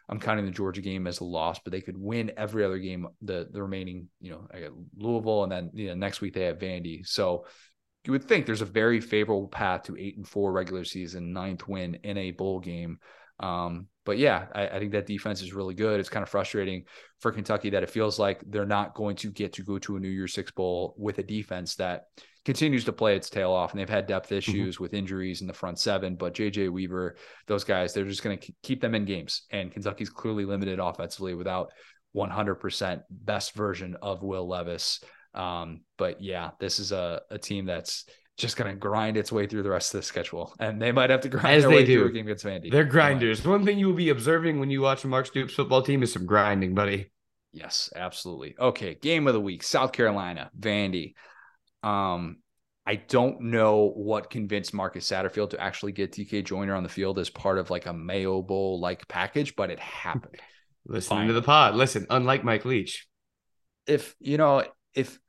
[0.10, 3.08] I'm counting the Georgia game as a loss, but they could win every other game.
[3.22, 6.44] The the remaining, you know, I got Louisville, and then you know, next week they
[6.44, 7.08] have Vandy.
[7.08, 7.46] So
[8.04, 11.70] you would think there's a very favorable path to eight and four regular season, ninth
[11.70, 13.00] win in a bowl game.
[13.40, 16.00] Um, but yeah, I, I, think that defense is really good.
[16.00, 16.86] It's kind of frustrating
[17.20, 20.00] for Kentucky that it feels like they're not going to get to go to a
[20.00, 22.06] New Year's Six bowl with a defense that
[22.48, 23.72] continues to play its tail off.
[23.72, 24.38] And they've had depth mm-hmm.
[24.38, 24.84] issues mm-hmm.
[24.84, 28.54] with injuries in the front seven, but JJ Weaver, those guys, they're just going to
[28.64, 29.42] keep them in games.
[29.52, 31.74] And Kentucky's clearly limited offensively without
[32.16, 35.02] 100% best version of Will Levis.
[35.34, 38.06] Um, but yeah, this is a, a team that's
[38.38, 41.10] just going to grind its way through the rest of the schedule, and they might
[41.10, 42.00] have to grind As their they way do.
[42.00, 42.72] through a game against Vandy.
[42.72, 43.44] They're grinders.
[43.46, 46.26] One thing you will be observing when you watch Mark Stoops football team is some
[46.26, 47.12] grinding, buddy.
[47.52, 48.56] Yes, absolutely.
[48.60, 51.16] Okay, game of the week: South Carolina, Vandy.
[51.88, 52.38] Um,
[52.86, 57.20] I don't know what convinced Marcus Satterfield to actually get DK Joyner on the field
[57.20, 60.36] as part of like a Mayo Bowl like package, but it happened.
[60.86, 61.28] Listen Fine.
[61.28, 61.76] to the pod.
[61.76, 63.08] Listen, unlike Mike Leach.
[63.86, 65.20] if you know, if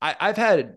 [0.00, 0.76] I, I've had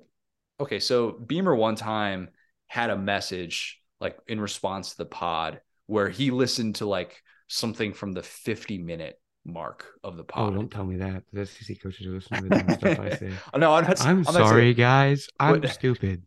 [0.59, 2.29] okay, so Beamer one time
[2.67, 7.93] had a message like in response to the pod where he listened to like something
[7.93, 11.23] from the 50 minute mark of the Oh, don't tell me that.
[11.31, 13.31] The SEC coaches are listening to the stuff I say.
[13.55, 14.05] no, I'm not.
[14.05, 15.27] I'm not sorry, saying- guys.
[15.39, 16.23] I'm What- stupid.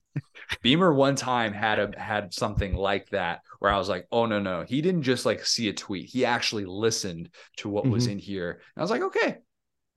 [0.63, 4.41] Beamer one time had a had something like that where I was like, oh no,
[4.41, 4.65] no.
[4.67, 6.07] He didn't just like see a tweet.
[6.09, 8.13] He actually listened to what was Mhm.
[8.13, 8.51] in here.
[8.75, 9.39] And I was like, okay.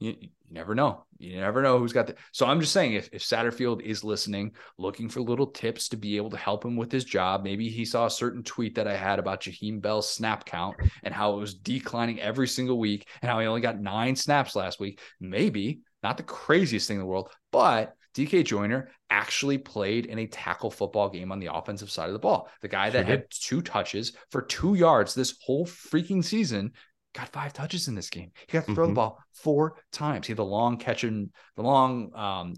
[0.01, 1.05] You, you never know.
[1.19, 4.53] You never know who's got the so I'm just saying if if Satterfield is listening,
[4.79, 7.43] looking for little tips to be able to help him with his job.
[7.43, 11.13] Maybe he saw a certain tweet that I had about Jaheim Bell's snap count and
[11.13, 14.79] how it was declining every single week and how he only got nine snaps last
[14.79, 14.99] week.
[15.19, 20.27] Maybe not the craziest thing in the world, but DK Joyner actually played in a
[20.27, 22.49] tackle football game on the offensive side of the ball.
[22.61, 26.73] The guy that Sure had two touches for two yards this whole freaking season
[27.13, 28.31] got five touches in this game.
[28.47, 28.95] He got to throw the Mhm.
[28.95, 30.27] ball four times.
[30.27, 32.53] He had the long catch and the long um,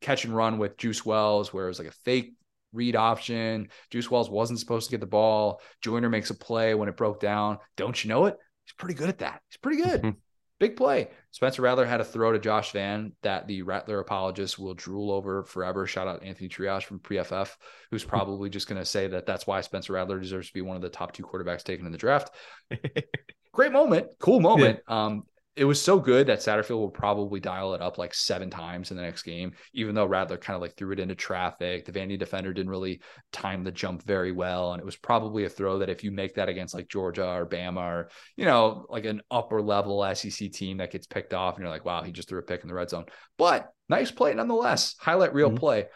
[0.00, 2.34] catch and run with Juice Wells, where it was like a fake
[2.72, 3.68] read option.
[3.90, 5.60] Juice Wells wasn't supposed to get the ball.
[5.80, 7.58] Joyner makes a play when it broke down.
[7.76, 8.36] Don't you know it?
[8.64, 9.40] He's pretty good at that.
[9.48, 10.02] He's pretty good.
[10.02, 10.16] Mhm.
[10.58, 11.10] Big play.
[11.32, 15.42] Spencer Rattler had a throw to Josh Vann that the Rattler apologists will drool over
[15.44, 15.86] forever.
[15.86, 17.56] Shout out Anthony Treash from PFF,
[17.90, 20.76] who's probably just going to say that that's why Spencer Rattler deserves to be one
[20.76, 22.34] of the top two quarterbacks taken in the draft.
[23.56, 24.80] Great moment, cool moment.
[24.86, 25.22] Um,
[25.56, 28.98] it was so good that Satterfield will probably dial it up like seven times in
[28.98, 31.86] the next game, even though Rattler kind of like threw it into traffic.
[31.86, 33.00] The Vandy defender didn't really
[33.32, 34.72] time the jump very well.
[34.74, 37.46] And it was probably a throw that if you make that against like Georgia or
[37.48, 41.62] Bama or, you know, like an upper level SEC team that gets picked off and
[41.62, 43.06] you're like, wow, he just threw a pick in the red zone.
[43.38, 44.94] But nice play nonetheless.
[44.98, 45.58] Highlight reel Mhm.
[45.58, 45.86] play.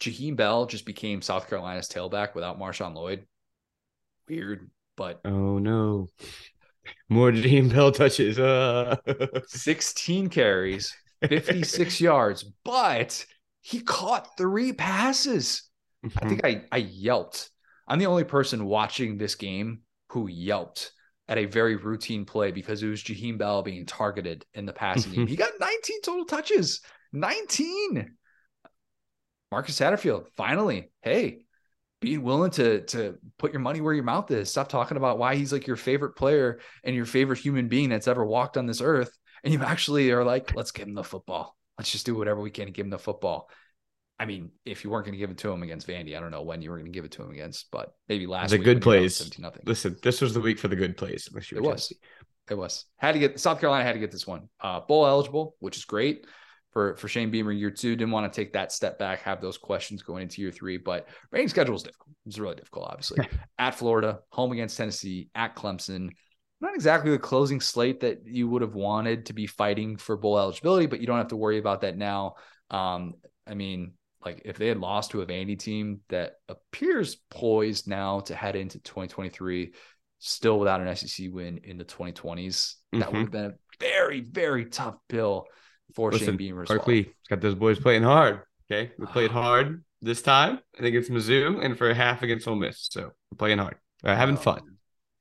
[0.00, 3.26] Jaheim Bell just became South Carolina's tailback without Marshawn Lloyd.
[4.28, 6.08] Weird, but oh no.
[7.08, 8.38] More Jaheim Bell touches.
[8.38, 8.96] Uh.
[9.46, 10.94] 16 carries,
[11.26, 13.24] 56 yards, but
[13.60, 15.62] he caught three passes.
[16.22, 17.50] I think I, I yelped.
[17.88, 19.80] I'm the only person watching this game
[20.10, 20.92] who yelped
[21.28, 25.12] at a very routine play because it was Jaheim Bell being targeted in the passing
[25.12, 25.26] game.
[25.26, 26.80] He got 19 total touches.
[27.12, 28.14] 19.
[29.50, 31.45] Marcus Satterfield, finally, hey,
[32.00, 34.50] being willing to to put your money where your mouth is.
[34.50, 38.08] Stop talking about why he's like your favorite player and your favorite human being that's
[38.08, 39.16] ever walked on this earth.
[39.44, 41.56] And you actually are like, let's give him the football.
[41.78, 43.48] Let's just do whatever we can to give him the football.
[44.18, 46.30] I mean, if you weren't going to give it to him against Vandy, I don't
[46.30, 48.58] know when you were going to give it to him against, but maybe last The
[48.58, 49.16] good plays.
[49.16, 49.62] 17 nothing.
[49.66, 51.28] Listen, this was the week for the good plays.
[51.52, 51.92] It was.
[52.50, 52.86] It was.
[52.96, 54.48] Had to get South Carolina had to get this one.
[54.60, 56.24] Uh bowl eligible, which is great
[56.76, 57.96] for for Shane Beamer year two.
[57.96, 61.08] Didn't want to take that step back, have those questions going into year three, but
[61.30, 62.10] rating schedule is difficult.
[62.26, 63.26] It's really difficult, obviously.
[63.58, 66.10] at Florida, home against Tennessee, at Clemson.
[66.60, 70.38] Not exactly the closing slate that you would have wanted to be fighting for bowl
[70.38, 72.34] eligibility, but you don't have to worry about that now.
[72.70, 73.14] Um,
[73.46, 78.20] I mean, like if they had lost to a Vandy team that appears poised now
[78.20, 79.72] to head into 2023,
[80.18, 83.12] still without an SEC win in the 2020s, that Mhm.
[83.12, 85.46] would have been a very, very tough pill
[85.94, 86.62] for Shane Listen, Beamer.
[86.62, 86.78] as well.
[86.78, 88.40] Clark Lea has got those boys playing hard.
[88.70, 88.92] Okay.
[88.98, 90.58] We played hard this time.
[90.76, 92.88] I think it's Mizzou and for a half against Ole Miss.
[92.90, 93.76] So we're playing hard.
[94.04, 94.60] Having Oh, fun.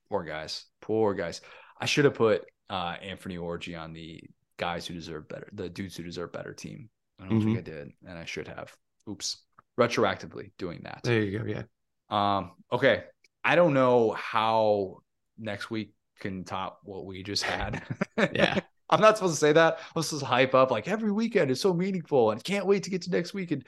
[0.09, 0.65] Poor guys.
[0.81, 1.41] Poor guys.
[1.79, 4.21] I should have put uh, Anfernee Orji on the
[4.57, 6.89] guys who deserve better, the dudes who deserve better team.
[7.21, 7.55] I don't Mm-hmm.
[7.55, 8.73] think I did, and I should have.
[9.09, 9.37] Oops.
[9.79, 11.01] Retroactively doing that.
[11.03, 11.45] There you go.
[11.45, 11.63] Yeah.
[12.09, 13.03] Um, okay.
[13.43, 14.97] I don't know how
[15.37, 17.83] next week can top what we just had.
[18.33, 18.59] Yeah.
[18.90, 19.80] I'm not supposed to say that.
[19.95, 22.90] I'm supposed to hype up like every weekend is so meaningful and can't wait to
[22.90, 23.66] get to next weekend.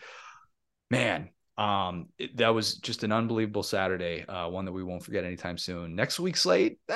[0.91, 4.25] Man, um, it- that was just an unbelievable Saturday.
[4.25, 5.95] Uh, one that we won't forget anytime soon.
[5.95, 6.95] Next week's slate, eh,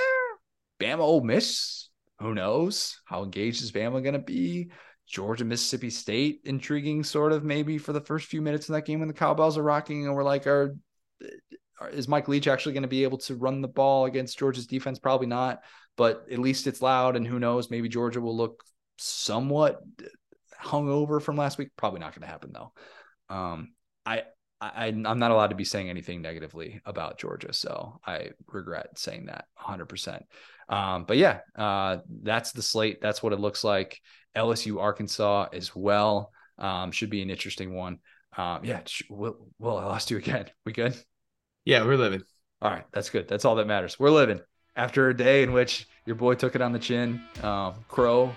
[0.79, 1.89] Bama, Ole Miss.
[2.19, 4.69] Who knows how engaged is Bama going to be?
[5.07, 8.99] Georgia, Mississippi State, intriguing sort of maybe for the first few minutes in that game
[8.99, 10.77] when the cowbells are rocking and we're like, are
[11.79, 14.67] are- is Mike Leach actually going to be able to run the ball against Georgia's
[14.67, 14.99] defense?
[14.99, 15.61] Probably not,
[16.01, 17.15] but at least it's loud.
[17.15, 18.63] And who knows, maybe Georgia will look
[18.97, 19.79] somewhat
[20.59, 21.69] hungover from last week.
[21.77, 22.73] Probably not going to happen though.
[23.29, 23.73] Um,
[24.03, 24.23] I
[24.59, 29.27] I, I'm not allowed to be saying anything negatively about Georgia, so I regret saying
[29.27, 29.83] that 100.
[29.83, 30.25] Um, percent
[31.07, 32.99] But yeah, uh, that's the slate.
[32.99, 34.01] That's what it looks like.
[34.35, 37.99] LSU Arkansas as well um, should be an interesting one.
[38.35, 40.49] Um, yeah, Will, Will, I lost you again.
[40.65, 40.97] We good?
[41.63, 42.23] Yeah, we're living.
[42.59, 43.27] All right, that's good.
[43.27, 43.99] That's all that matters.
[43.99, 44.39] We're living
[44.75, 47.21] after a day in which your boy took it on the chin.
[47.43, 48.35] Um, Crow,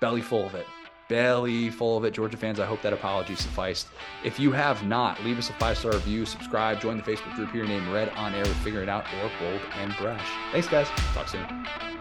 [0.00, 0.66] belly full of it
[1.10, 2.14] belly full of it.
[2.14, 3.88] Georgia fans, I hope that apology sufficed.
[4.24, 7.50] If you have not, leave us a five star review, subscribe, join the Facebook group
[7.50, 10.28] here named Red on Air with Figuring It Out or Bold and Brash.
[10.52, 10.88] Thanks, guys.
[11.12, 11.99] Talk soon.